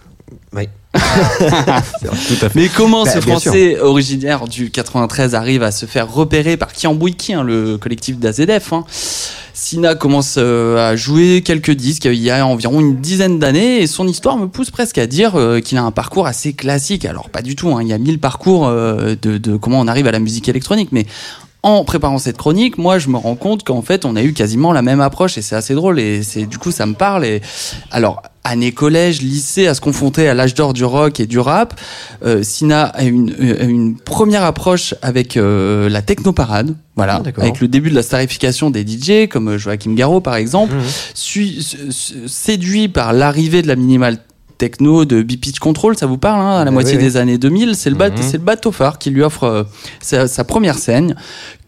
Oui. 0.54 0.68
Tout 0.94 1.00
à 1.00 2.48
fait. 2.48 2.54
Mais 2.54 2.68
comment 2.68 3.04
Bah, 3.04 3.10
ce 3.10 3.20
sûr. 3.20 3.32
Français 3.32 3.80
originaire 3.80 4.46
du 4.46 4.70
93 4.70 5.34
arrive 5.34 5.64
à 5.64 5.72
se 5.72 5.86
faire 5.86 6.12
repérer 6.12 6.56
par 6.56 6.72
qui, 6.72 6.86
hein, 7.34 7.42
le 7.42 7.76
collectif 7.78 8.18
d'AZF 8.18 8.72
hein? 8.72 8.84
Sina 9.54 9.94
commence 9.94 10.34
euh, 10.36 10.90
à 10.90 10.96
jouer 10.96 11.42
quelques 11.44 11.70
disques 11.70 12.06
il 12.06 12.20
y 12.20 12.30
a 12.30 12.44
environ 12.44 12.80
une 12.80 12.96
dizaine 12.96 13.38
d'années 13.38 13.82
et 13.82 13.86
son 13.86 14.06
histoire 14.08 14.36
me 14.36 14.46
pousse 14.46 14.70
presque 14.70 14.98
à 14.98 15.06
dire 15.06 15.36
euh, 15.36 15.60
qu'il 15.60 15.78
a 15.78 15.82
un 15.82 15.92
parcours 15.92 16.26
assez 16.26 16.52
classique. 16.52 17.04
Alors 17.04 17.30
pas 17.30 17.40
du 17.40 17.54
tout, 17.54 17.70
hein, 17.70 17.78
il 17.80 17.88
y 17.88 17.92
a 17.92 17.98
mille 17.98 18.18
parcours 18.18 18.66
euh, 18.66 19.14
de, 19.20 19.38
de 19.38 19.56
comment 19.56 19.80
on 19.80 19.86
arrive 19.86 20.08
à 20.08 20.12
la 20.12 20.18
musique 20.18 20.48
électronique, 20.48 20.90
mais 20.90 21.06
en 21.64 21.82
préparant 21.84 22.18
cette 22.18 22.36
chronique, 22.36 22.78
moi 22.78 22.98
je 22.98 23.08
me 23.08 23.16
rends 23.16 23.34
compte 23.36 23.64
qu'en 23.64 23.80
fait 23.82 24.04
on 24.04 24.14
a 24.16 24.22
eu 24.22 24.32
quasiment 24.34 24.72
la 24.72 24.82
même 24.82 25.00
approche 25.00 25.38
et 25.38 25.42
c'est 25.42 25.56
assez 25.56 25.74
drôle 25.74 25.98
et 25.98 26.22
c'est 26.22 26.44
du 26.46 26.58
coup 26.58 26.70
ça 26.70 26.84
me 26.86 26.94
parle 26.94 27.24
et 27.24 27.40
alors 27.90 28.22
année 28.44 28.72
collège, 28.72 29.22
lycée 29.22 29.66
à 29.66 29.72
se 29.74 29.80
confronter 29.80 30.28
à 30.28 30.34
l'âge 30.34 30.52
d'or 30.54 30.74
du 30.74 30.84
rock 30.84 31.18
et 31.20 31.26
du 31.26 31.38
rap, 31.38 31.80
euh, 32.26 32.42
Sina 32.42 32.82
a 32.84 33.02
une, 33.02 33.34
euh, 33.40 33.66
une 33.66 33.96
première 33.96 34.44
approche 34.44 34.94
avec 35.00 35.38
euh, 35.38 35.88
la 35.88 36.02
technoparade, 36.02 36.76
voilà, 36.94 37.22
Ah, 37.24 37.40
avec 37.40 37.60
le 37.62 37.68
début 37.68 37.88
de 37.88 37.94
la 37.94 38.02
starification 38.02 38.68
des 38.68 38.86
DJ 38.86 39.28
comme 39.30 39.48
euh, 39.48 39.56
Joachim 39.58 39.94
Garraud 39.94 40.20
par 40.20 40.34
exemple, 40.36 40.74
s- 41.14 42.12
séduit 42.26 42.88
par 42.88 43.14
l'arrivée 43.14 43.62
de 43.62 43.68
la 43.68 43.76
minimal 43.76 44.18
techno 44.68 45.04
de 45.04 45.22
B-Pitch 45.22 45.58
Control, 45.58 45.94
ça 45.94 46.06
vous 46.06 46.16
parle 46.16 46.40
hein, 46.40 46.60
à 46.60 46.64
la 46.64 46.70
Oui, 46.70 46.74
moitié 46.74 46.96
oui, 46.96 47.02
des 47.02 47.16
années 47.18 47.36
2000, 47.36 47.74
c'est 47.74 47.90
le, 47.90 47.96
bat- 47.96 48.08
Mhm. 48.08 48.16
c'est 48.22 48.38
le 48.38 48.42
bateau 48.44 48.72
phare 48.72 48.98
qui 48.98 49.10
lui 49.10 49.22
offre 49.22 49.44
euh, 49.44 49.62
sa, 50.00 50.26
sa 50.26 50.42
première 50.44 50.78
scène. 50.78 51.16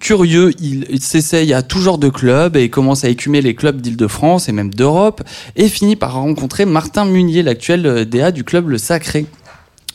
Curieux, 0.00 0.52
il, 0.60 0.86
il 0.88 1.02
s'essaye 1.02 1.52
à 1.52 1.60
tout 1.62 1.78
genre 1.80 1.98
de 1.98 2.08
clubs 2.08 2.56
et 2.56 2.70
commence 2.70 3.04
à 3.04 3.10
écumer 3.10 3.42
les 3.42 3.54
clubs 3.54 3.80
d'Île-de-France 3.82 4.48
et 4.48 4.52
même 4.52 4.72
d'Europe 4.72 5.22
et 5.56 5.68
finit 5.68 5.96
par 5.96 6.14
rencontrer 6.14 6.64
Martin 6.64 7.04
Munier, 7.04 7.42
l'actuel 7.42 7.84
euh, 7.84 8.04
DA 8.06 8.30
du 8.30 8.42
club 8.44 8.68
Le 8.70 8.78
Sacré. 8.78 9.26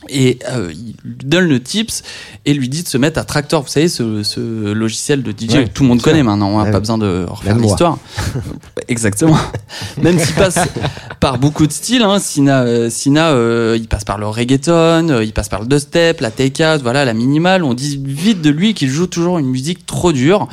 Et 0.08 0.38
euh, 0.50 0.72
il 0.72 0.94
lui 1.04 1.24
donne 1.24 1.46
le 1.46 1.62
tips 1.62 2.02
et 2.44 2.54
lui 2.54 2.68
dit 2.68 2.82
de 2.82 2.88
se 2.88 2.98
mettre 2.98 3.18
à 3.18 3.24
Tractor, 3.24 3.62
vous 3.62 3.68
savez, 3.68 3.88
ce, 3.88 4.22
ce 4.22 4.72
logiciel 4.72 5.22
de 5.22 5.32
DJ 5.32 5.54
Ouais, 5.54 5.64
que 5.64 5.70
tout 5.70 5.82
le 5.82 5.88
monde 5.88 6.02
connaît 6.02 6.22
maintenant, 6.22 6.58
hein, 6.58 6.64
Ouais, 6.64 6.70
pas 6.70 6.80
besoin 6.80 6.98
de 6.98 7.26
refaire 7.28 7.56
l'histoire. 7.56 7.98
Exactement. 8.88 9.38
Même 10.02 10.18
s'il 10.18 10.34
passe 10.34 10.58
par 11.20 11.38
beaucoup 11.38 11.66
de 11.66 11.72
styles, 11.72 12.02
hein, 12.02 12.18
Sina, 12.18 12.62
euh, 12.62 12.90
Sina 12.90 13.30
euh, 13.30 13.76
il 13.78 13.88
passe 13.88 14.04
par 14.04 14.18
le 14.18 14.26
reggaeton, 14.26 15.08
euh, 15.08 15.24
il 15.24 15.32
passe 15.32 15.48
par 15.48 15.60
le 15.60 15.66
dubstep, 15.66 16.20
la 16.20 16.30
take 16.30 16.52
voilà, 16.82 17.04
la 17.04 17.14
minimale. 17.14 17.64
On 17.64 17.74
dit 17.74 18.00
vite 18.02 18.40
de 18.42 18.50
lui 18.50 18.74
qu'il 18.74 18.88
joue 18.88 19.06
toujours 19.06 19.38
une 19.38 19.46
musique 19.46 19.86
trop 19.86 20.12
dure. 20.12 20.48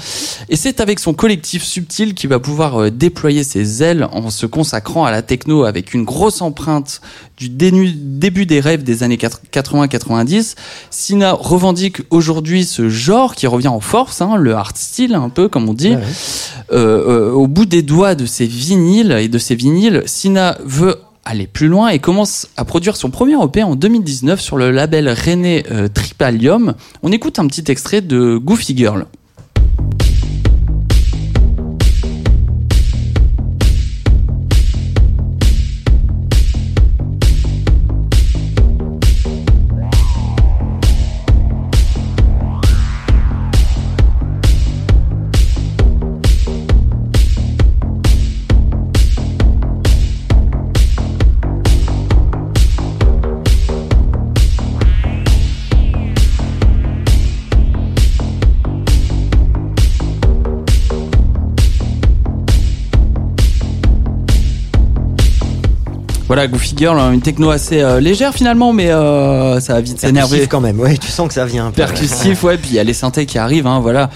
Et 0.50 0.56
c'est 0.56 0.80
avec 0.80 1.00
son 1.00 1.14
collectif 1.14 1.64
subtil 1.64 2.14
qu'il 2.14 2.30
va 2.30 2.40
pouvoir 2.40 2.82
euh, 2.82 2.92
déployer 2.92 3.44
ses 3.44 3.84
ailes 3.84 4.08
en 4.12 4.30
se 4.30 4.46
consacrant 4.46 5.06
à 5.06 5.12
la 5.12 5.22
techno 5.22 5.64
avec 5.64 5.94
une 5.94 6.04
grosse 6.04 6.42
empreinte 6.42 7.02
du 7.40 7.50
début 7.50 8.46
des 8.46 8.60
rêves 8.60 8.84
des 8.84 9.04
années 9.04 9.18
80-90. 9.18 10.56
Sina 10.90 11.34
revendique 11.34 12.02
aujourd'hui 12.10 12.66
ce 12.66 12.90
genre 12.90 13.36
qui 13.36 13.48
revient 13.48 13.70
en 13.70 13.80
force, 13.80 14.22
hein, 14.22 14.36
le 14.36 14.54
art 14.54 14.74
style 14.76 15.16
un 15.16 15.30
peu 15.30 15.48
comme 15.48 15.70
on 15.70 15.74
dit. 15.74 15.90
Ouais, 15.90 15.96
ouais. 15.96 16.04
Euh, 16.72 17.30
euh, 17.30 17.32
au 17.32 17.48
bout 17.48 17.66
des 17.66 17.82
doigts 17.82 18.16
de 18.16 18.26
ses 18.26 18.46
vinyles 18.46 19.14
et 19.14 19.30
de 19.30 19.38
ses 19.38 19.56
vinyles, 19.56 20.04
Sina 20.06 20.58
veut 20.64 20.98
aller 21.26 21.48
plus 21.48 21.68
loin 21.68 21.90
et 21.90 22.00
commence 22.00 22.48
à 22.58 22.66
produire 22.66 22.96
son 22.96 23.10
premier 23.10 23.42
EP 23.42 23.64
en 23.64 23.76
2019 23.76 24.42
sur 24.42 24.58
le 24.58 24.72
label 24.72 25.10
René 25.10 25.64
euh, 25.72 25.88
Tripalium. 25.88 26.74
On 27.04 27.12
écoute 27.12 27.40
un 27.40 27.48
petit 27.48 27.72
extrait 27.72 28.02
de 28.02 28.38
Goofy 28.38 28.76
Girl. 28.76 29.06
Voilà, 66.30 66.46
Goofy 66.48 66.76
Girl, 66.78 67.00
hein, 67.00 67.12
une 67.12 67.22
techno 67.22 67.50
assez 67.50 67.82
euh, 67.82 68.00
légère 68.00 68.36
finalement, 68.36 68.72
mais 68.72 68.92
euh, 68.92 69.60
ça 69.60 69.74
va 69.74 69.82
vite 69.82 70.00
s'énerver. 70.00 70.46
Quand 70.46 70.62
même, 70.62 70.80
ouais, 70.80 70.96
tu 70.96 71.08
sens 71.08 71.28
que 71.28 71.34
ça 71.34 71.44
vient 71.44 71.66
un 71.66 71.72
peu. 71.72 71.78
percussif, 71.78 72.44
ouais, 72.44 72.56
puis 72.56 72.70
il 72.70 72.76
y 72.76 72.80
a 72.80 72.84
les 72.84 72.94
synthés 72.94 73.26
qui 73.26 73.40
arrivent, 73.40 73.66
hein, 73.66 73.80
voilà. 73.80 74.12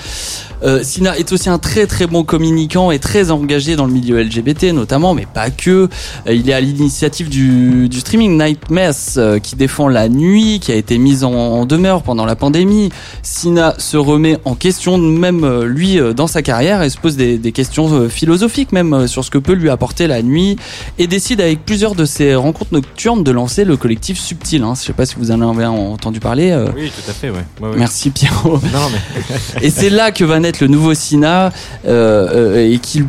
Euh, 0.63 0.81
Sina 0.83 1.17
est 1.17 1.31
aussi 1.31 1.49
un 1.49 1.59
très 1.59 1.87
très 1.87 2.07
bon 2.07 2.23
communicant 2.23 2.91
et 2.91 2.99
très 2.99 3.31
engagé 3.31 3.75
dans 3.75 3.85
le 3.85 3.91
milieu 3.91 4.21
LGBT 4.21 4.65
notamment, 4.73 5.13
mais 5.13 5.25
pas 5.25 5.49
que. 5.49 5.89
Euh, 6.27 6.33
il 6.33 6.49
est 6.49 6.53
à 6.53 6.61
l'initiative 6.61 7.29
du, 7.29 7.89
du 7.89 7.99
streaming 7.99 8.41
Night 8.41 8.69
Mess 8.69 9.15
euh, 9.17 9.39
qui 9.39 9.55
défend 9.55 9.87
la 9.87 10.09
nuit, 10.09 10.59
qui 10.59 10.71
a 10.71 10.75
été 10.75 10.97
mise 10.97 11.23
en, 11.23 11.33
en 11.33 11.65
demeure 11.65 12.03
pendant 12.03 12.25
la 12.25 12.35
pandémie. 12.35 12.89
Sina 13.23 13.75
se 13.77 13.97
remet 13.97 14.37
en 14.45 14.55
question, 14.55 14.97
même 14.97 15.63
lui, 15.63 15.99
dans 16.15 16.27
sa 16.27 16.41
carrière, 16.41 16.81
et 16.81 16.89
se 16.89 16.97
pose 16.97 17.15
des, 17.15 17.37
des 17.37 17.51
questions 17.51 18.09
philosophiques 18.09 18.71
même 18.71 19.07
sur 19.07 19.23
ce 19.23 19.31
que 19.31 19.37
peut 19.37 19.53
lui 19.53 19.69
apporter 19.69 20.07
la 20.07 20.21
nuit, 20.21 20.57
et 20.97 21.07
décide 21.07 21.41
avec 21.41 21.65
plusieurs 21.65 21.95
de 21.95 22.05
ses 22.05 22.35
rencontres 22.35 22.73
nocturnes 22.73 23.23
de 23.23 23.31
lancer 23.31 23.65
le 23.65 23.77
collectif 23.77 24.19
Subtil. 24.19 24.63
Hein. 24.63 24.73
Je 24.75 24.85
sais 24.85 24.93
pas 24.93 25.05
si 25.05 25.15
vous 25.17 25.31
en 25.31 25.41
avez 25.41 25.65
entendu 25.65 26.19
parler. 26.19 26.55
Oui, 26.75 26.89
tout 26.89 27.09
à 27.09 27.13
fait, 27.13 27.29
ouais. 27.29 27.37
Ouais, 27.61 27.69
ouais. 27.69 27.75
Merci 27.77 28.09
Pierrot. 28.09 28.59
Non, 28.73 28.89
mais 28.91 29.61
Et 29.61 29.69
c'est 29.69 29.89
là 29.89 30.11
que 30.11 30.23
va 30.23 30.39
naître 30.39 30.52
le 30.61 30.67
nouveau 30.67 30.93
Sina 30.93 31.51
euh, 31.85 32.27
euh, 32.55 32.71
et 32.71 32.79
qu'il 32.79 33.05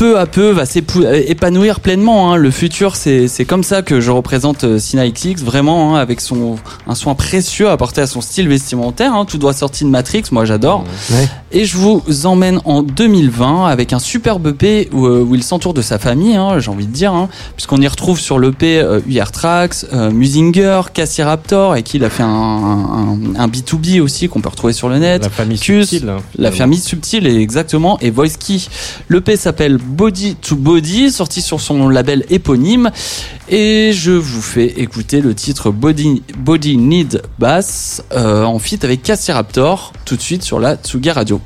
peu 0.00 0.18
à 0.18 0.24
peu 0.24 0.48
va 0.50 0.64
s'épanouir 0.64 1.80
pleinement. 1.80 2.32
hein. 2.32 2.36
Le 2.36 2.50
futur, 2.50 2.96
c'est 2.96 3.44
comme 3.46 3.62
ça 3.62 3.82
que 3.82 4.00
je 4.00 4.10
représente 4.10 4.64
euh, 4.64 4.78
Sina 4.78 5.06
XX, 5.08 5.42
vraiment, 5.42 5.94
hein, 5.94 6.00
avec 6.00 6.22
son 6.22 6.56
un 6.86 6.94
soin 6.94 7.14
précieux 7.14 7.68
apporté 7.68 8.00
à 8.00 8.06
son 8.06 8.22
style 8.22 8.48
vestimentaire. 8.48 9.14
hein. 9.14 9.26
Tout 9.26 9.36
doit 9.36 9.52
sortir 9.52 9.86
de 9.86 9.92
Matrix, 9.92 10.22
moi 10.32 10.46
j'adore. 10.46 10.84
Ouais. 11.10 11.28
Et 11.52 11.64
je 11.66 11.76
vous 11.76 12.02
emmène 12.24 12.60
en 12.64 12.82
2020 12.82 13.66
avec 13.66 13.92
un 13.92 13.98
superbe 13.98 14.46
EP 14.46 14.88
où, 14.92 15.04
euh, 15.06 15.22
où 15.22 15.34
il 15.34 15.42
s'entoure 15.42 15.74
de 15.74 15.82
sa 15.82 15.98
famille, 15.98 16.34
hein, 16.34 16.58
j'ai 16.60 16.70
envie 16.70 16.86
de 16.86 16.92
dire, 16.92 17.12
hein, 17.12 17.28
puisqu'on 17.56 17.80
y 17.82 17.86
retrouve 17.88 18.18
sur 18.18 18.38
l'EP 18.38 18.80
euh, 18.80 19.00
UR 19.06 19.30
Tracks, 19.32 19.84
euh, 19.92 20.10
Musinger, 20.10 20.80
Cassie 20.94 21.22
Raptor, 21.22 21.76
et 21.76 21.82
qu'il 21.82 22.04
a 22.04 22.10
fait 22.10 22.22
un, 22.22 22.26
un, 22.28 23.18
un 23.36 23.48
B2B 23.48 24.00
aussi 24.00 24.28
qu'on 24.28 24.40
peut 24.40 24.48
retrouver 24.48 24.72
sur 24.72 24.88
le 24.88 24.98
net. 24.98 25.22
la 25.24 25.28
famille 25.28 25.58
Cus, 25.58 25.84
subtile. 25.84 26.08
hein, 26.08 26.16
La 26.38 26.50
famille 26.52 26.78
subtile, 26.80 27.26
exactement, 27.26 27.98
et 28.00 28.10
Voice 28.10 28.36
Key. 28.38 28.58
L'EP 29.10 29.36
s'appelle 29.36 29.78
Body 29.90 30.36
to 30.36 30.56
Body, 30.56 31.10
sorti 31.10 31.42
sur 31.42 31.60
son 31.60 31.88
label 31.88 32.24
éponyme. 32.30 32.90
Et 33.48 33.92
je 33.92 34.12
vous 34.12 34.42
fais 34.42 34.66
écouter 34.66 35.20
le 35.20 35.34
titre 35.34 35.70
Body, 35.70 36.76
Need 36.76 37.22
Bass 37.38 38.02
euh, 38.12 38.44
en 38.44 38.58
feat 38.58 38.84
avec 38.84 39.02
Cassie 39.02 39.32
Raptor, 39.32 39.92
tout 40.04 40.16
de 40.16 40.22
suite 40.22 40.42
sur 40.42 40.60
la 40.60 40.76
Tsuga 40.76 41.12
Radio. 41.12 41.40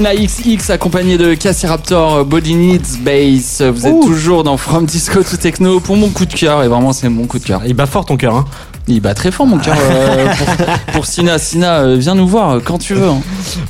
Sina 0.00 0.14
XX 0.14 0.70
accompagné 0.70 1.18
de 1.18 1.34
Cassie 1.34 1.66
Raptor, 1.66 2.14
euh, 2.14 2.24
Body 2.24 2.54
Needs 2.54 3.00
Bass. 3.02 3.60
Vous 3.60 3.86
êtes 3.86 4.00
toujours 4.00 4.44
dans 4.44 4.56
From 4.56 4.86
Disco 4.86 5.22
to 5.22 5.36
Techno 5.36 5.78
pour 5.78 5.94
mon 5.94 6.08
coup 6.08 6.24
de 6.24 6.32
cœur 6.32 6.62
et 6.62 6.68
vraiment 6.68 6.94
c'est 6.94 7.10
mon 7.10 7.26
coup 7.26 7.38
de 7.38 7.44
cœur. 7.44 7.60
Il 7.66 7.74
bat 7.74 7.84
fort 7.84 8.06
ton 8.06 8.16
cœur, 8.16 8.34
hein. 8.34 8.46
Il 8.92 9.00
bat 9.00 9.14
très 9.14 9.30
fort 9.30 9.46
mon 9.46 9.58
cœur 9.58 9.76
euh, 9.80 10.26
pour, 10.26 10.66
pour 10.94 11.06
Sina. 11.06 11.38
Sina, 11.38 11.78
euh, 11.80 11.96
viens 11.96 12.16
nous 12.16 12.26
voir 12.26 12.50
euh, 12.50 12.60
quand 12.62 12.78
tu 12.78 12.94
veux. 12.94 13.06
hein. 13.08 13.20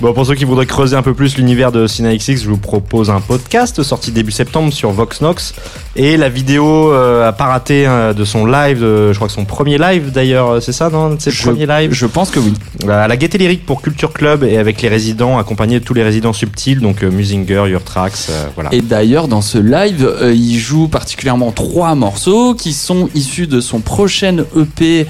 Bon, 0.00 0.14
pour 0.14 0.24
ceux 0.24 0.34
qui 0.34 0.44
voudraient 0.46 0.64
creuser 0.64 0.96
un 0.96 1.02
peu 1.02 1.12
plus 1.12 1.36
l'univers 1.36 1.72
de 1.72 1.86
Cine 1.86 2.08
XX, 2.16 2.42
je 2.42 2.48
vous 2.48 2.56
propose 2.56 3.10
un 3.10 3.20
podcast 3.20 3.82
sorti 3.82 4.12
début 4.12 4.32
septembre 4.32 4.72
sur 4.72 4.90
Voxnox. 4.92 5.54
Et 5.94 6.16
la 6.16 6.30
vidéo 6.30 6.90
euh, 6.92 7.28
a 7.28 7.32
pas 7.32 7.44
raté 7.46 7.86
euh, 7.86 8.14
de 8.14 8.24
son 8.24 8.46
live, 8.46 8.80
de- 8.80 9.12
je 9.12 9.16
crois 9.16 9.28
que 9.28 9.34
son 9.34 9.44
premier 9.44 9.76
live 9.76 10.10
d'ailleurs, 10.10 10.62
c'est 10.62 10.72
ça, 10.72 10.88
non? 10.88 11.16
C'est 11.18 11.30
le 11.30 11.36
Je- 11.36 11.42
premier 11.42 11.66
live? 11.66 11.92
Je 11.92 12.06
pense 12.06 12.30
que 12.30 12.40
oui. 12.40 12.54
à 12.88 13.06
la 13.06 13.16
Gaieté 13.18 13.36
Lyrique 13.36 13.66
pour 13.66 13.82
Culture 13.82 14.12
Club 14.14 14.42
et 14.42 14.56
avec 14.56 14.80
les 14.80 14.88
résidents, 14.88 15.38
accompagnés 15.38 15.80
de 15.80 15.84
tous 15.84 15.94
les 15.94 16.02
résidents 16.02 16.32
subtils, 16.32 16.80
donc 16.80 17.02
Musinger, 17.02 17.64
Your 17.68 17.84
Tracks, 17.84 18.28
voilà. 18.54 18.70
Et 18.72 18.80
d'ailleurs, 18.80 19.28
dans 19.28 19.42
ce 19.42 19.58
live, 19.58 20.10
il 20.32 20.58
joue 20.58 20.88
particulièrement 20.88 21.50
trois 21.52 21.94
morceaux 21.94 22.54
qui 22.54 22.72
sont 22.72 23.10
issus 23.14 23.46
de 23.46 23.60
son 23.60 23.80
prochain 23.80 24.44
EP 24.56 25.06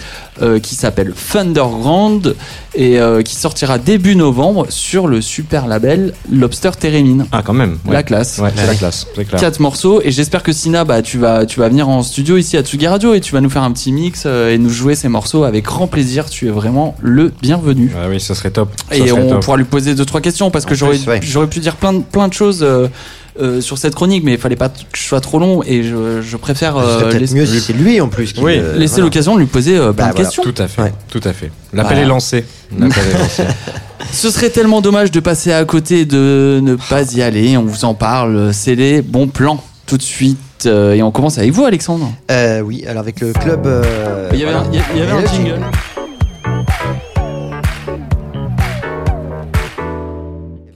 qui 0.62 0.74
s'appelle 0.74 1.12
Thunderground 1.32 2.34
et 2.74 2.98
euh, 3.00 3.22
qui 3.22 3.34
sortira 3.34 3.78
début 3.78 4.16
novembre 4.16 4.66
sur 4.68 5.06
le 5.08 5.20
super 5.20 5.66
label 5.66 6.14
Lobster 6.30 6.70
Theremin. 6.78 7.26
Ah, 7.32 7.42
quand 7.44 7.52
même. 7.52 7.78
ouais. 7.84 7.92
La 7.92 8.02
classe. 8.02 8.38
Ouais, 8.38 8.50
c'est 8.54 8.66
la 8.66 8.74
classe, 8.74 9.06
clair. 9.14 9.26
Quatre 9.40 9.60
morceaux 9.60 10.00
et 10.02 10.10
j'espère 10.10 10.42
que 10.42 10.52
Sina, 10.52 10.84
bah, 10.84 11.02
tu 11.02 11.18
vas, 11.18 11.46
tu 11.46 11.58
vas 11.60 11.68
venir 11.68 11.88
en 11.88 12.02
studio 12.02 12.36
ici 12.36 12.56
à 12.56 12.62
Tsugi 12.62 12.86
Radio 12.86 13.12
et 13.14 13.20
tu 13.20 13.32
vas 13.32 13.40
nous 13.40 13.50
faire 13.50 13.62
un 13.64 13.72
petit 13.72 13.92
mix 13.92 14.22
euh, 14.26 14.54
et 14.54 14.58
nous 14.58 14.70
jouer 14.70 14.94
ces 14.94 15.08
morceaux 15.08 15.44
avec 15.44 15.64
grand 15.64 15.88
plaisir. 15.88 16.30
Tu 16.30 16.46
es 16.46 16.50
vraiment 16.50 16.94
le 17.00 17.32
bienvenu. 17.42 17.92
Ah 17.96 18.06
oui, 18.08 18.20
ça 18.20 18.34
serait 18.34 18.50
top. 18.50 18.70
Ça 18.88 18.96
Et 18.96 19.08
serait 19.08 19.12
on 19.20 19.28
top. 19.30 19.44
pourra 19.44 19.56
lui 19.56 19.64
poser 19.64 19.94
deux 19.94 20.04
trois 20.04 20.20
questions 20.20 20.50
parce 20.50 20.64
que 20.64 20.74
j'aurais 20.74 20.98
ouais. 21.06 21.20
j'aurais 21.22 21.48
pu 21.48 21.58
dire 21.60 21.76
plein 21.76 21.92
de, 21.92 22.00
plein 22.02 22.28
de 22.28 22.32
choses 22.32 22.60
euh, 22.62 22.88
euh, 23.40 23.60
sur 23.60 23.78
cette 23.78 23.94
chronique, 23.94 24.24
mais 24.24 24.32
il 24.32 24.38
fallait 24.38 24.56
pas 24.56 24.68
que 24.68 24.74
je 24.94 25.02
sois 25.02 25.20
trop 25.20 25.38
long 25.38 25.62
et 25.64 25.82
je, 25.82 26.20
je 26.22 26.36
préfère 26.36 26.76
euh, 26.76 27.10
laisser, 27.12 27.34
mieux 27.34 27.46
si 27.46 27.60
c'est 27.60 27.72
lui 27.72 28.00
en 28.00 28.08
plus. 28.08 28.32
qui, 28.32 28.40
Oui. 28.42 28.54
euh, 28.58 28.76
laisser 28.76 28.94
voilà. 28.94 29.04
l'occasion 29.04 29.34
de 29.34 29.40
lui 29.40 29.46
poser 29.46 29.76
euh, 29.76 29.92
plein 29.92 30.06
Bah, 30.06 30.10
de 30.10 30.16
voilà. 30.16 30.24
questions. 30.26 30.42
Tout 30.42 30.54
à 30.62 30.66
fait, 30.68 30.82
Ouais. 30.82 30.92
tout 31.08 31.20
à 31.24 31.32
fait. 31.32 31.50
L'appel 31.72 31.92
Voilà. 31.92 32.00
est 32.02 32.06
lancé. 32.08 32.44
L'appel 32.78 33.04
est 33.14 33.18
lancé. 33.18 33.42
Ce 34.12 34.30
serait 34.30 34.50
tellement 34.50 34.80
dommage 34.80 35.10
de 35.10 35.20
passer 35.20 35.52
à 35.52 35.64
côté 35.64 36.04
de 36.06 36.58
ne 36.62 36.74
pas 36.74 37.02
y 37.14 37.22
aller. 37.22 37.56
On 37.56 37.62
vous 37.64 37.84
en 37.84 37.94
parle. 37.94 38.52
C'est 38.52 38.74
les 38.74 39.02
bons 39.02 39.28
plans 39.28 39.62
tout 39.86 39.96
de 39.96 40.02
suite. 40.02 40.38
Euh, 40.66 40.92
et 40.92 41.02
on 41.02 41.10
commence 41.10 41.38
avec 41.38 41.52
vous, 41.52 41.64
Alexandre. 41.64 42.12
Euh, 42.30 42.60
oui, 42.60 42.84
alors 42.86 43.00
avec 43.02 43.20
le 43.20 43.32
club. 43.32 43.66
euh, 43.66 44.28
Il 44.32 44.38
y 44.38 44.42
avait 44.42 44.52
voilà. 44.52 44.66
un, 44.66 44.72
il 44.94 44.98
y 44.98 45.02
avait 45.02 45.12
un 45.12 45.20
le 45.22 45.26
jingle. 45.26 45.60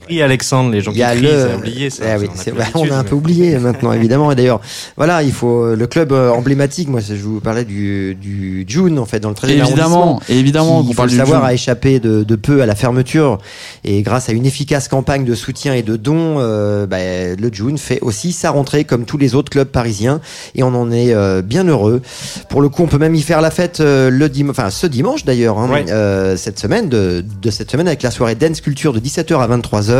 Et 0.09 0.21
Alexandre, 0.21 0.71
les 0.71 0.81
gens 0.81 0.91
qui 0.91 0.99
crient, 0.99 1.21
le. 1.21 1.51
a 1.51 1.55
oublié 1.57 1.89
ça. 1.89 2.03
Ah 2.07 2.17
oui, 2.19 2.27
on 2.29 2.33
a 2.33 2.41
c'est- 2.41 2.51
plus 2.51 2.59
bah, 2.59 2.65
on 2.75 2.89
a 2.91 2.95
un 2.95 3.03
mais- 3.03 3.09
peu 3.09 3.15
oublié 3.15 3.57
maintenant, 3.57 3.91
évidemment. 3.93 4.31
Et 4.31 4.35
d'ailleurs, 4.35 4.61
voilà, 4.97 5.23
il 5.23 5.31
faut 5.31 5.63
euh, 5.63 5.75
le 5.75 5.87
club 5.87 6.11
euh, 6.11 6.29
emblématique. 6.31 6.89
Moi, 6.89 6.99
je 7.01 7.13
vous 7.15 7.39
parlais 7.39 7.65
du, 7.65 8.15
du 8.15 8.65
June 8.67 8.99
en 8.99 9.05
fait 9.05 9.19
dans 9.19 9.29
le 9.29 9.35
13e 9.35 9.49
Évidemment, 9.65 10.19
évidemment. 10.29 10.79
qui, 10.81 10.83
qu'on 10.85 10.89
il 10.89 10.93
faut 10.93 10.97
parle 10.97 11.09
le 11.09 11.15
savoir, 11.17 11.39
June. 11.41 11.49
a 11.49 11.53
échappé 11.53 11.99
de, 11.99 12.23
de 12.23 12.35
peu 12.35 12.61
à 12.61 12.65
la 12.65 12.75
fermeture. 12.75 13.39
Et 13.83 14.01
grâce 14.01 14.29
à 14.29 14.33
une 14.33 14.45
efficace 14.45 14.87
campagne 14.87 15.25
de 15.25 15.33
soutien 15.35 15.73
et 15.73 15.81
de 15.83 15.95
dons, 15.95 16.35
euh, 16.39 16.85
bah, 16.85 16.97
le 17.37 17.49
June 17.53 17.77
fait 17.77 17.99
aussi 18.01 18.31
sa 18.31 18.51
rentrée 18.51 18.83
comme 18.83 19.05
tous 19.05 19.17
les 19.17 19.33
autres 19.35 19.49
clubs 19.49 19.67
parisiens. 19.67 20.21
Et 20.55 20.63
on 20.63 20.67
en 20.75 20.91
est 20.91 21.13
euh, 21.13 21.41
bien 21.41 21.63
heureux. 21.67 22.01
Pour 22.49 22.61
le 22.61 22.69
coup, 22.69 22.83
on 22.83 22.87
peut 22.87 22.97
même 22.99 23.15
y 23.15 23.21
faire 23.21 23.41
la 23.41 23.51
fête 23.51 23.79
euh, 23.79 24.09
le 24.09 24.29
dim 24.29 24.49
enfin 24.49 24.69
ce 24.69 24.87
dimanche 24.87 25.25
d'ailleurs, 25.25 25.57
hein, 25.59 25.69
Ouais. 25.71 25.85
euh, 25.89 26.37
cette 26.37 26.59
semaine, 26.59 26.89
de, 26.89 27.23
de 27.41 27.49
cette 27.49 27.71
semaine 27.71 27.87
avec 27.87 28.03
la 28.03 28.11
soirée 28.11 28.35
Dance 28.35 28.61
Culture 28.61 28.93
de 28.93 28.99
17h 28.99 29.39
à 29.39 29.47
23h, 29.47 29.94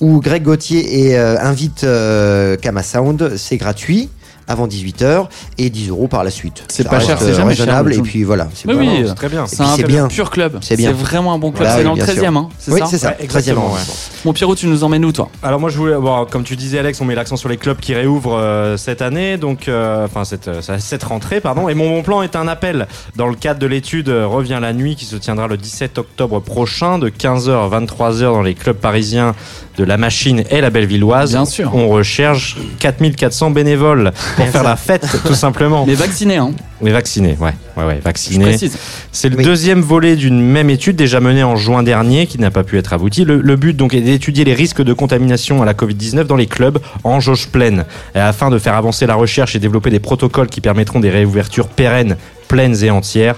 où 0.00 0.20
Greg 0.20 0.42
Gauthier 0.42 1.16
euh, 1.18 1.36
invite 1.40 1.84
euh, 1.84 2.56
Kama 2.56 2.82
Sound. 2.82 3.36
C'est 3.36 3.56
gratuit 3.56 4.10
avant 4.48 4.66
18h 4.66 5.26
et 5.58 5.70
10 5.70 5.90
euros 5.90 6.08
par 6.08 6.24
la 6.24 6.30
suite. 6.30 6.64
C'est 6.68 6.88
pas 6.88 7.00
cher, 7.00 7.18
c'est 7.18 7.30
euh, 7.30 7.34
jamais 7.34 7.54
cher, 7.54 7.66
raisonnable. 7.66 7.90
le 7.90 7.98
et 7.98 8.02
puis 8.02 8.24
voilà. 8.24 8.48
c'est 8.54 8.68
Oui, 8.68 8.74
pas- 8.74 8.80
oui. 8.80 9.04
C'est 9.08 9.14
très 9.14 9.28
bien. 9.28 9.46
C'est 9.46 9.86
bien. 9.86 10.08
pur 10.08 10.30
club. 10.30 10.58
C'est 10.60 10.76
bien. 10.76 10.92
vraiment 10.92 11.32
un 11.32 11.38
bon 11.38 11.50
club. 11.52 11.68
Bah 11.68 11.74
c'est 11.76 11.84
dans 11.84 11.90
le 11.90 11.96
bien 11.96 12.04
13 12.04 12.16
sûr. 12.16 12.24
e 12.24 12.36
hein, 12.36 12.48
c'est 12.58 12.72
Oui, 12.72 12.80
ça 12.80 12.86
c'est 12.86 12.98
ça. 12.98 13.08
Ouais, 13.08 13.14
13e 13.20 13.24
exactement, 13.24 13.72
ouais. 13.72 13.80
Mon 14.24 14.32
Pierrot, 14.32 14.54
tu 14.54 14.66
nous 14.66 14.84
emmènes 14.84 15.04
où, 15.04 15.12
toi? 15.12 15.28
Alors 15.42 15.60
moi 15.60 15.70
je 15.70 15.76
voulais, 15.78 15.96
bon, 15.96 16.26
comme 16.26 16.44
tu 16.44 16.56
disais 16.56 16.78
Alex, 16.78 17.00
on 17.00 17.04
met 17.04 17.14
l'accent 17.14 17.36
sur 17.36 17.48
les 17.48 17.56
clubs 17.56 17.78
qui 17.78 17.94
réouvrent 17.94 18.36
euh, 18.36 18.76
cette 18.76 19.02
année, 19.02 19.36
donc 19.36 19.68
euh, 19.68 20.04
enfin 20.04 20.24
cette, 20.24 20.48
euh, 20.48 20.60
cette 20.78 21.04
rentrée 21.04 21.40
pardon. 21.40 21.68
Et 21.68 21.74
mon 21.74 21.88
bon 21.90 22.02
plan 22.02 22.22
est 22.22 22.36
un 22.36 22.48
appel 22.48 22.86
dans 23.16 23.28
le 23.28 23.34
cadre 23.34 23.60
de 23.60 23.66
l'étude 23.66 24.08
Revient 24.08 24.58
la 24.60 24.72
nuit 24.72 24.96
qui 24.96 25.04
se 25.04 25.16
tiendra 25.16 25.46
le 25.46 25.56
17 25.56 25.98
octobre 25.98 26.40
prochain 26.40 26.98
de 26.98 27.08
15h 27.08 27.50
à 27.50 27.80
23h 27.80 28.20
dans 28.20 28.42
les 28.42 28.54
clubs 28.54 28.76
parisiens 28.76 29.34
de 29.76 29.84
la 29.84 29.96
Machine 29.96 30.44
et 30.50 30.60
la 30.60 30.70
Bellevilloise. 30.70 31.32
Bien 31.32 31.44
sûr. 31.44 31.74
On 31.74 31.88
recherche 31.88 32.56
4400 32.78 33.50
bénévoles 33.50 34.12
pour 34.36 34.46
faire 34.48 34.62
la 34.62 34.76
fête 34.76 35.06
tout 35.26 35.34
simplement. 35.34 35.84
Les 35.86 35.94
vaccinés, 35.94 36.36
hein, 36.36 36.50
Mais 36.80 36.90
vaccinés, 36.90 37.36
ouais, 37.40 37.52
ouais, 37.76 37.84
ouais, 37.84 37.96
je 37.98 38.04
vaccinés. 38.04 38.44
précise. 38.44 38.76
C'est 39.12 39.28
le 39.28 39.36
Oui. 39.36 39.44
deuxième 39.44 39.80
volet 39.80 40.16
d'une 40.16 40.40
même 40.40 40.70
étude 40.70 40.96
déjà 40.96 41.20
menée 41.20 41.42
en 41.44 41.56
juin 41.56 41.82
dernier 41.82 42.26
qui 42.26 42.38
n'a 42.38 42.50
pas 42.50 42.64
pu 42.64 42.78
être 42.78 42.92
aboutie. 42.92 43.24
Le, 43.24 43.40
le 43.40 43.56
but 43.56 43.74
donc 43.76 43.94
est 43.94 44.00
d'étudier 44.00 44.44
les 44.44 44.54
risques 44.54 44.82
de 44.82 44.92
contamination 44.92 45.62
à 45.62 45.64
la 45.64 45.74
Covid-19 45.74 46.24
dans 46.24 46.36
les 46.36 46.46
clubs 46.46 46.78
en 47.04 47.20
jauge 47.20 47.48
pleine 47.48 47.84
et 48.14 48.18
afin 48.18 48.50
de 48.50 48.58
faire 48.58 48.74
avancer 48.74 49.06
la 49.06 49.14
recherche 49.14 49.54
et 49.56 49.58
développer 49.58 49.90
des 49.90 50.00
protocoles 50.00 50.48
qui 50.48 50.60
permettront 50.60 51.00
des 51.00 51.10
réouvertures 51.10 51.68
pérennes 51.68 52.16
pleines 52.54 52.84
et 52.84 52.90
entières. 52.90 53.36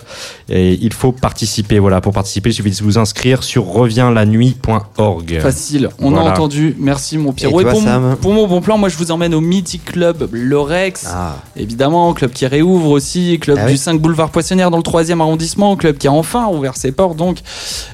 Et 0.49 0.79
il 0.81 0.93
faut 0.93 1.11
participer. 1.11 1.79
Voilà, 1.79 2.01
pour 2.01 2.13
participer, 2.13 2.51
il 2.51 2.53
suffit 2.53 2.71
de 2.71 2.85
vous 2.85 2.99
inscrire 2.99 3.43
sur 3.43 3.65
revienslanuit.org. 3.65 5.41
Facile, 5.41 5.89
on 5.99 6.15
a 6.17 6.21
entendu. 6.21 6.77
Merci 6.79 7.19
mon 7.19 7.33
Pierrot. 7.33 7.61
Et 7.61 7.65
pour, 7.65 7.81
mon, 7.81 7.87
Sam 7.87 8.17
pour 8.21 8.33
mon 8.33 8.47
bon 8.47 8.61
plan, 8.61 8.79
moi 8.79 8.89
je 8.89 8.97
vous 8.97 9.11
emmène 9.11 9.35
au 9.35 9.41
Mythic 9.41 9.85
Club 9.87 10.29
Lorex. 10.33 11.07
Ah. 11.09 11.37
Évidemment, 11.57 12.13
club 12.13 12.31
qui 12.33 12.47
réouvre 12.47 12.91
aussi, 12.91 13.39
club 13.41 13.59
Ah 13.61 13.67
du 13.67 13.73
oui. 13.73 13.79
5 13.79 14.01
boulevard 14.01 14.31
Poissonnière 14.31 14.71
dans 14.71 14.77
le 14.77 14.83
3e 14.83 15.21
arrondissement, 15.21 15.77
club 15.77 15.97
qui 15.97 16.07
a 16.07 16.13
enfin 16.13 16.47
ouvert 16.49 16.77
ses 16.77 16.93
portes 16.93 17.17
donc. 17.17 17.39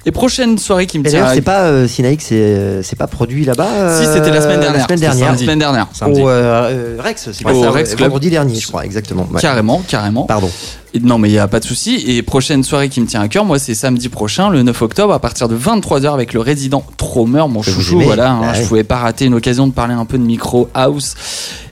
Et 0.04 0.10
prochaine 0.10 0.58
soirée 0.58 0.86
qui 0.86 0.98
me 0.98 1.04
tient 1.04 1.20
d'ailleurs, 1.20 1.34
c'est 1.34 1.40
pas 1.42 1.62
euh, 1.62 1.86
Sinaïk, 1.88 2.20
c'est 2.20 2.34
euh, 2.34 2.82
c'est 2.82 2.96
pas 2.96 3.06
produit 3.06 3.44
là-bas. 3.44 3.98
Si, 3.98 4.06
euh, 4.06 4.14
c'était 4.14 4.30
la 4.30 4.40
semaine 4.40 4.60
dernière. 4.60 4.80
La 4.80 4.84
semaine 4.84 4.98
C'était 4.98 5.10
dernière. 5.10 5.32
La 5.32 5.38
semaine 5.38 5.58
dernière. 5.58 5.86
Samedi. 5.92 6.20
Au 6.20 6.28
euh, 6.28 6.96
euh, 6.98 7.02
Rex, 7.02 7.30
c'est 7.32 7.44
pas 7.44 7.52
Au 7.52 7.62
ça, 7.62 7.70
Rex 7.70 7.92
euh, 7.92 7.96
Club. 7.96 8.08
vendredi 8.08 8.30
dernier, 8.30 8.54
je 8.54 8.66
crois, 8.66 8.84
exactement. 8.84 9.26
Ouais. 9.30 9.40
Carrément, 9.40 9.82
carrément. 9.86 10.24
Pardon. 10.24 10.50
Et 10.94 11.00
non, 11.00 11.18
mais 11.18 11.28
il 11.28 11.32
n'y 11.32 11.38
a 11.38 11.48
pas 11.48 11.60
de 11.60 11.64
souci. 11.64 12.04
Et 12.06 12.22
prochaine 12.22 12.62
soirée 12.62 12.88
qui 12.88 13.00
me 13.00 13.06
tient 13.06 13.22
à 13.22 13.28
cœur, 13.28 13.44
moi, 13.44 13.58
c'est 13.58 13.74
samedi 13.74 14.08
prochain, 14.08 14.50
le 14.50 14.62
9 14.62 14.82
octobre, 14.82 15.14
à 15.14 15.18
partir 15.18 15.48
de 15.48 15.56
23h 15.56 16.12
avec 16.12 16.34
le 16.34 16.40
résident 16.40 16.84
Tromer, 16.98 17.44
mon 17.48 17.62
chouchou. 17.62 18.00
Voilà, 18.00 18.32
hein, 18.32 18.40
Ah 18.44 18.54
je 18.54 18.66
pouvais 18.66 18.84
pas 18.84 18.98
rater 18.98 19.24
une 19.24 19.34
occasion 19.34 19.66
de 19.66 19.72
parler 19.72 19.94
un 19.94 20.04
peu 20.04 20.18
de 20.18 20.22
micro 20.22 20.68
house. 20.74 21.14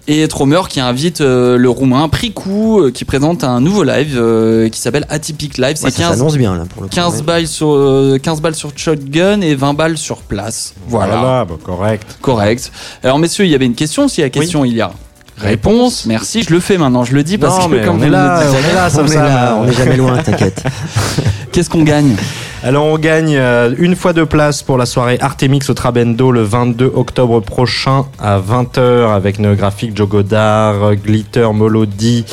Et 0.08 0.26
Tromer 0.26 0.62
qui 0.68 0.80
invite 0.80 1.20
euh, 1.20 1.56
le 1.58 1.68
roumain 1.68 2.08
Pricou, 2.08 2.80
euh, 2.80 2.90
qui 2.90 3.04
présente 3.04 3.44
un 3.44 3.60
nouveau 3.60 3.84
live 3.84 4.16
euh, 4.16 4.68
qui 4.70 4.80
s'appelle 4.80 5.06
Atypic 5.10 5.58
Live. 5.58 5.76
Ouais, 5.84 5.90
C'est 5.90 5.90
ça 5.90 6.08
15, 6.08 6.18
s'annonce 6.18 6.36
bien 6.36 6.56
là 6.56 6.64
pour 6.64 6.82
le 6.82 6.88
coup. 6.88 6.94
15 6.94 7.16
ouais. 7.18 7.22
balles 7.22 7.46
sur, 7.46 7.70
euh, 7.70 8.18
15 8.20 8.40
balles 8.40 8.54
sur 8.54 8.72
Shotgun 8.74 9.42
et 9.42 9.54
20 9.54 9.74
balles 9.74 9.98
sur 9.98 10.22
place. 10.22 10.74
Voilà. 10.88 11.44
bah, 11.44 11.56
correct. 11.62 12.16
Correct. 12.22 12.72
Alors, 13.04 13.18
messieurs, 13.18 13.44
il 13.44 13.50
y 13.50 13.54
avait 13.54 13.66
une 13.66 13.74
question. 13.74 14.08
Si 14.08 14.22
la 14.22 14.30
question, 14.30 14.64
il 14.64 14.74
y 14.74 14.80
a 14.80 14.90
réponse, 15.40 16.06
merci. 16.06 16.42
Je 16.42 16.50
le 16.52 16.60
fais 16.60 16.78
maintenant. 16.78 17.04
Je 17.04 17.14
le 17.14 17.22
dis 17.22 17.38
parce 17.38 17.58
Non, 17.58 17.68
que 17.68 17.84
comme 17.84 17.96
on 17.96 17.98
vous 17.98 18.04
est 18.04 18.10
là, 18.10 18.40
on 18.40 18.70
est 18.70 18.74
là, 18.74 18.88
On 18.96 19.06
est 19.06 19.14
là, 19.16 19.56
on 19.60 19.66
est 19.68 19.72
jamais 19.72 19.96
loin, 19.96 20.18
t'inquiète. 20.22 20.62
Qu'est-ce 21.52 21.70
qu'on 21.70 21.82
gagne? 21.82 22.16
Alors 22.62 22.84
on 22.84 22.98
gagne 22.98 23.36
euh, 23.36 23.74
une 23.78 23.96
fois 23.96 24.12
de 24.12 24.22
place 24.22 24.62
pour 24.62 24.76
la 24.76 24.84
soirée 24.84 25.16
Artemix 25.22 25.70
au 25.70 25.74
Trabendo 25.74 26.30
le 26.30 26.42
22 26.42 26.92
octobre 26.94 27.40
prochain 27.40 28.04
à 28.18 28.38
20h 28.38 29.14
avec 29.14 29.38
nos 29.38 29.54
graphiques 29.54 29.96
Joe 29.96 30.06
Godard, 30.06 30.84
euh, 30.84 30.94
Glitter, 30.94 31.48
Molody. 31.54 32.26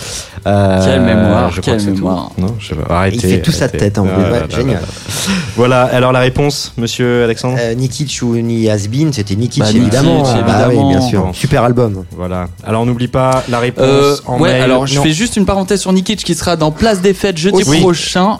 euh, 0.46 0.84
Quelle 0.86 1.02
mémoire, 1.02 1.50
je 1.54 1.62
crois 1.62 1.74
quelle 1.74 1.78
que 1.78 1.82
c'est 1.84 1.90
tout. 1.92 1.96
mémoire. 2.06 2.32
Non, 2.38 2.54
je 2.60 2.68
sais 2.68 2.76
pas. 2.76 2.94
Arrêtez. 2.98 3.16
Il 3.16 3.22
fait 3.22 3.42
tout 3.42 3.54
sa 3.54 3.70
tête, 3.70 3.98
hein, 3.98 4.06
Ah, 4.06 4.18
ouais, 4.20 4.40
là, 4.42 4.46
génial. 4.50 4.74
là, 4.76 4.80
là. 4.82 4.88
Voilà, 5.56 5.82
alors 5.84 6.12
la 6.12 6.20
réponse, 6.20 6.74
monsieur 6.78 7.24
Alexandre 7.24 7.58
Euh, 7.62 7.74
Nikic 7.74 8.20
ou 8.22 8.36
Ni 8.36 8.70
Hasbin, 8.70 9.12
c'était 9.14 9.36
Nikic 9.36 9.64
Bah, 9.64 9.70
évidemment. 9.74 10.24
Nikic, 10.24 10.36
Ah, 10.40 10.42
bah 10.46 10.54
oui, 10.68 10.74
évidemment. 10.76 10.90
bien 10.90 11.02
sûr. 11.02 11.30
Super 11.34 11.64
album. 11.64 12.04
Voilà. 12.18 12.48
Alors 12.66 12.86
n'oublie 12.86 13.08
pas 13.08 13.44
la 13.48 13.60
réponse 13.60 13.86
Euh, 13.86 14.16
en 14.26 14.40
ouais, 14.42 14.52
mail. 14.52 14.62
alors 14.64 14.88
je 14.88 14.96
Non. 14.98 15.04
fais 15.04 15.12
juste 15.14 15.38
une 15.38 15.46
parenthèse 15.46 15.80
sur 15.80 15.94
Nikic 15.94 16.22
qui 16.22 16.36
sera 16.36 16.58
dans 16.58 16.72
Place 16.72 17.00
des 17.02 17.14
Fêtes 17.14 17.38
jeudi 17.38 17.62
Aussi. 17.64 17.80
prochain 17.80 18.40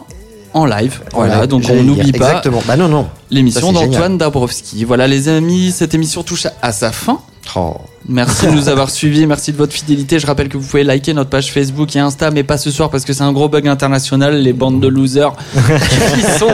en 0.54 0.66
live. 0.66 1.02
Voilà, 1.14 1.48
donc 1.48 1.64
on 1.70 1.84
n'oublie 1.84 2.12
pas 2.12 2.28
Exactement. 2.30 2.62
Bah 2.68 2.76
non, 2.76 2.88
non. 2.88 3.08
l'émission 3.32 3.72
d'Antoine 3.72 4.18
Dabrowski. 4.18 4.84
Voilà 4.84 5.08
les 5.08 5.30
amis, 5.30 5.72
cette 5.72 5.94
émission 5.94 6.24
touche 6.24 6.48
à- 6.62 6.72
sa 6.72 6.92
fin. 6.92 7.20
Oh. 7.56 7.78
Merci 8.08 8.48
de 8.48 8.52
nous 8.56 8.70
avoir 8.70 8.90
suivis, 8.90 9.26
merci 9.26 9.52
de 9.52 9.58
votre 9.58 9.74
fidélité. 9.74 10.20
Je 10.20 10.28
rappelle 10.28 10.50
que 10.50 10.58
vous 10.58 10.68
pouvez 10.68 10.84
liker 10.84 11.14
notre 11.14 11.30
page 11.30 11.52
Facebook 11.52 11.96
et 11.96 12.00
Insta, 12.00 12.32
mais 12.32 12.44
pas 12.44 12.58
ce 12.58 12.72
soir 12.72 12.90
parce 12.90 13.06
que 13.06 13.14
c'est 13.14 13.24
un 13.24 13.34
gros 13.34 13.50
bug 13.50 13.68
international, 13.68 14.42
les 14.42 14.54
bandes 14.54 14.80
de 14.80 14.88
losers 14.88 15.34
qui 16.14 16.22
sont 16.40 16.54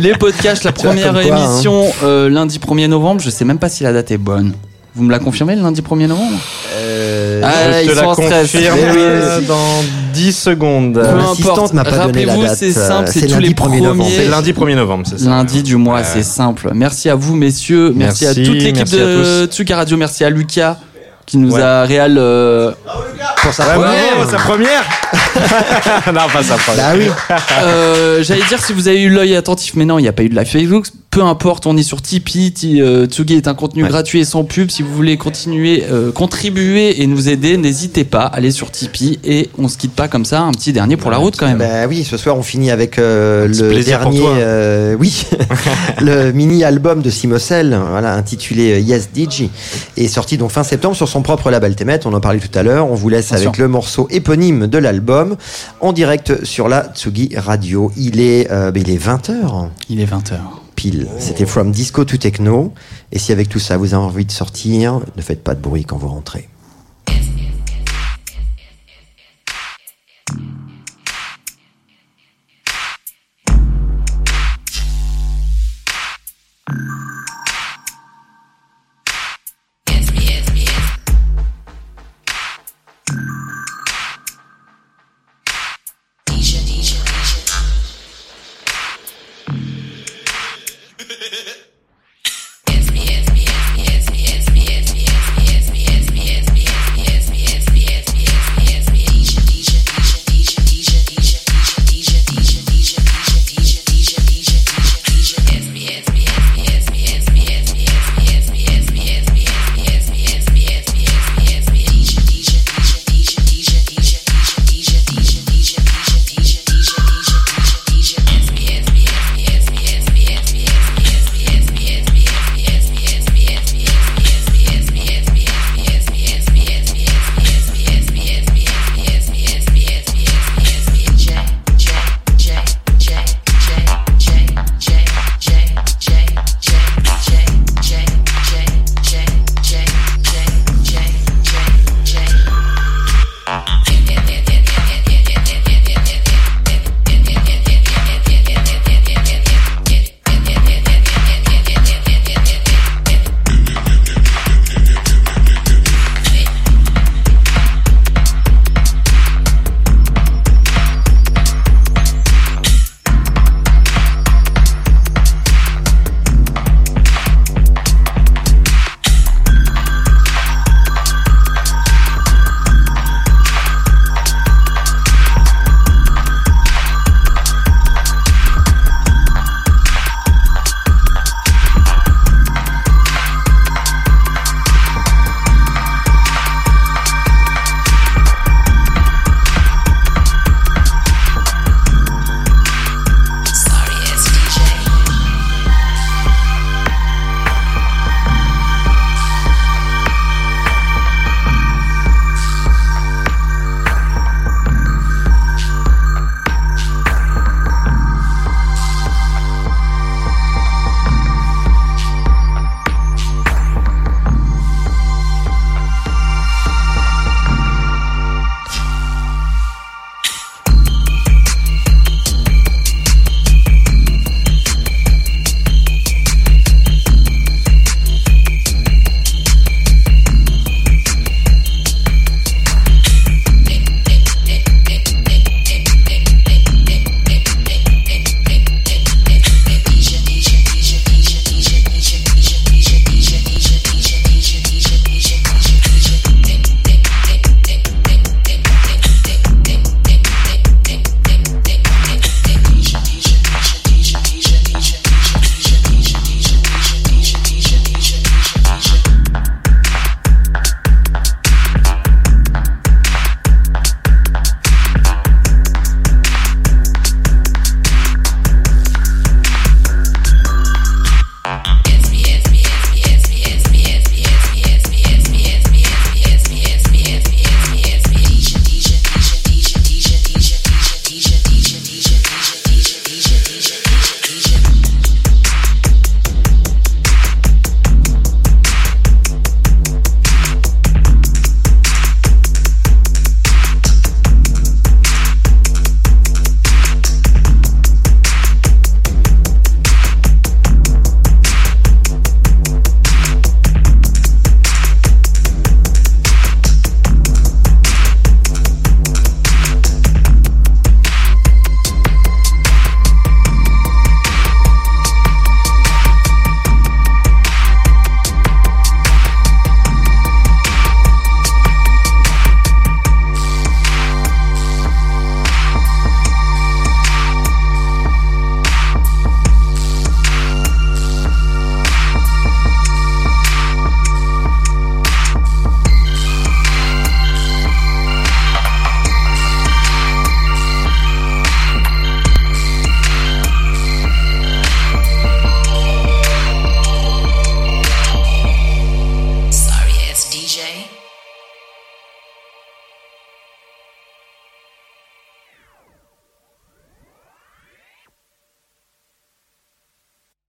les 0.00 0.12
podcasts. 0.14 0.64
La 0.64 0.72
première 0.72 1.16
hein. 1.16 1.20
émission 1.20 1.84
euh, 2.02 2.28
lundi 2.28 2.58
1er 2.58 2.86
novembre, 2.86 3.20
je 3.20 3.30
sais 3.30 3.44
même 3.44 3.58
pas 3.58 3.68
si 3.68 3.82
la 3.82 3.92
date 3.92 4.10
est 4.10 4.18
bonne. 4.18 4.54
Vous 4.94 5.04
me 5.04 5.10
la 5.10 5.18
confirmez 5.18 5.56
le 5.56 5.62
lundi 5.62 5.80
1er 5.80 6.06
novembre 6.06 6.38
Euh, 6.76 7.40
Ah, 7.42 7.50
je 7.72 7.84
ils 7.84 7.88
te 7.88 7.94
sont 7.94 8.02
la 8.02 8.08
en 8.08 8.12
stress. 8.14 8.52
confirme 8.52 8.78
euh, 8.96 9.40
dans 9.40 9.82
10 10.12 10.32
secondes. 10.36 10.94
Peu 10.94 11.00
importe. 11.08 11.28
l'assistante 11.38 11.72
m'a 11.72 11.82
pas 11.84 11.90
donné 11.90 12.24
la 12.26 12.32
Rappelez-vous, 12.32 12.42
date, 12.42 12.56
c'est 12.58 12.76
euh, 12.76 12.88
simple, 12.88 13.10
c'est 13.10 13.26
tous 13.26 13.38
les 13.38 13.54
1er 13.54 13.80
novembre. 13.80 14.04
premiers- 14.04 14.16
C'est 14.24 14.28
lundi 14.28 14.52
1er 14.52 14.74
novembre, 14.76 15.06
c'est 15.08 15.18
ça 15.18 15.30
Lundi 15.30 15.62
du 15.62 15.76
mois, 15.76 15.96
Ouais. 16.00 16.04
c'est 16.04 16.22
simple. 16.22 16.70
Merci 16.74 17.08
à 17.08 17.14
vous, 17.14 17.34
messieurs. 17.36 17.92
Merci, 17.96 18.24
Merci, 18.26 18.40
à 18.40 18.44
toute 18.44 18.62
l'équipe 18.62 18.90
de 18.90 19.46
Tsuka 19.46 19.76
Radio. 19.76 19.96
Merci 19.96 20.24
à 20.24 20.30
Lucas 20.30 20.76
qui 21.24 21.38
nous 21.38 21.54
Ouais. 21.54 21.62
a 21.62 21.84
réal. 21.84 22.16
euh, 22.18 22.72
Pour 23.42 23.52
sa 23.54 23.66
Ouais, 23.68 23.74
première. 23.74 24.16
bravo, 24.16 24.30
sa 24.30 24.36
première 24.36 24.84
Non, 26.12 26.20
pas 26.32 26.42
sa 26.42 26.56
première. 26.56 26.92
Bah 26.92 26.98
oui. 26.98 27.06
euh, 27.62 28.22
J'allais 28.22 28.44
dire 28.48 28.62
si 28.62 28.72
vous 28.72 28.88
avez 28.88 29.02
eu 29.02 29.08
l'œil 29.10 29.34
attentif, 29.36 29.74
mais 29.74 29.84
non, 29.84 29.98
il 29.98 30.02
n'y 30.02 30.08
a 30.08 30.12
pas 30.12 30.22
eu 30.22 30.28
de 30.28 30.34
live 30.36 30.46
Facebook. 30.48 30.86
Peu 31.10 31.22
importe, 31.22 31.66
on 31.66 31.76
est 31.76 31.82
sur 31.82 32.00
Tipeee. 32.00 32.52
Ti- 32.52 32.80
euh, 32.80 33.04
Tsugi 33.04 33.34
est 33.34 33.46
un 33.46 33.52
contenu 33.52 33.82
Ouais. 33.82 33.88
gratuit 33.90 34.20
et 34.20 34.24
sans 34.24 34.44
pub. 34.44 34.70
Si 34.70 34.82
vous 34.82 34.94
voulez 34.94 35.18
continuer, 35.18 35.84
euh, 35.90 36.10
contribuer 36.10 37.02
et 37.02 37.06
nous 37.06 37.28
aider, 37.28 37.58
n'hésitez 37.58 38.04
pas. 38.04 38.22
Allez 38.24 38.50
sur 38.50 38.70
Tipeee 38.70 39.18
et 39.22 39.50
on 39.58 39.68
se 39.68 39.76
quitte 39.76 39.92
pas 39.92 40.08
comme 40.08 40.24
ça. 40.24 40.40
Un 40.40 40.52
petit 40.52 40.72
dernier 40.72 40.96
pour 40.96 41.10
la 41.10 41.18
route 41.18 41.36
quand 41.36 41.46
même. 41.46 41.58
Bah 41.58 41.86
oui, 41.86 42.04
ce 42.04 42.16
soir 42.16 42.38
on 42.38 42.42
finit 42.42 42.70
avec 42.70 42.98
euh, 42.98 43.46
le 43.46 43.84
dernier, 43.84 44.22
euh, 44.24 44.96
oui, 44.98 45.26
le 46.00 46.32
mini 46.32 46.64
album 46.64 47.02
de 47.02 47.10
Simosel, 47.10 47.78
voilà, 47.90 48.14
intitulé 48.14 48.80
Yes 48.80 49.10
DJ, 49.14 49.48
est 49.98 50.08
sorti 50.08 50.38
donc 50.38 50.50
fin 50.50 50.62
septembre 50.62 50.96
sur 50.96 51.08
son 51.08 51.20
propre 51.20 51.50
label 51.50 51.76
Temet. 51.76 52.00
On 52.06 52.14
en 52.14 52.20
parlait 52.20 52.40
tout 52.40 52.58
à 52.58 52.62
l'heure. 52.62 52.90
On 52.90 52.94
vous 52.94 53.10
laisse 53.10 53.32
Attention. 53.32 53.50
avec 53.50 53.58
le 53.60 53.68
morceau 53.68 54.08
éponyme 54.10 54.66
de 54.66 54.78
l'album 54.78 55.31
en 55.80 55.92
direct 55.92 56.44
sur 56.44 56.68
la 56.68 56.92
Tsugi 56.94 57.30
Radio. 57.36 57.92
Il 57.96 58.20
est, 58.20 58.50
euh, 58.50 58.72
il 58.74 58.90
est 58.90 58.96
20h 59.02 59.68
Il 59.88 60.00
est 60.00 60.06
20h. 60.06 60.34
pile. 60.74 61.08
C'était 61.18 61.46
From 61.46 61.70
Disco 61.70 62.04
to 62.04 62.16
Techno. 62.16 62.72
Et 63.12 63.18
si 63.18 63.32
avec 63.32 63.48
tout 63.48 63.58
ça 63.58 63.76
vous 63.76 63.94
avez 63.94 64.02
envie 64.02 64.24
de 64.24 64.32
sortir, 64.32 65.00
ne 65.16 65.22
faites 65.22 65.42
pas 65.42 65.54
de 65.54 65.60
bruit 65.60 65.84
quand 65.84 65.96
vous 65.96 66.08
rentrez. 66.08 66.48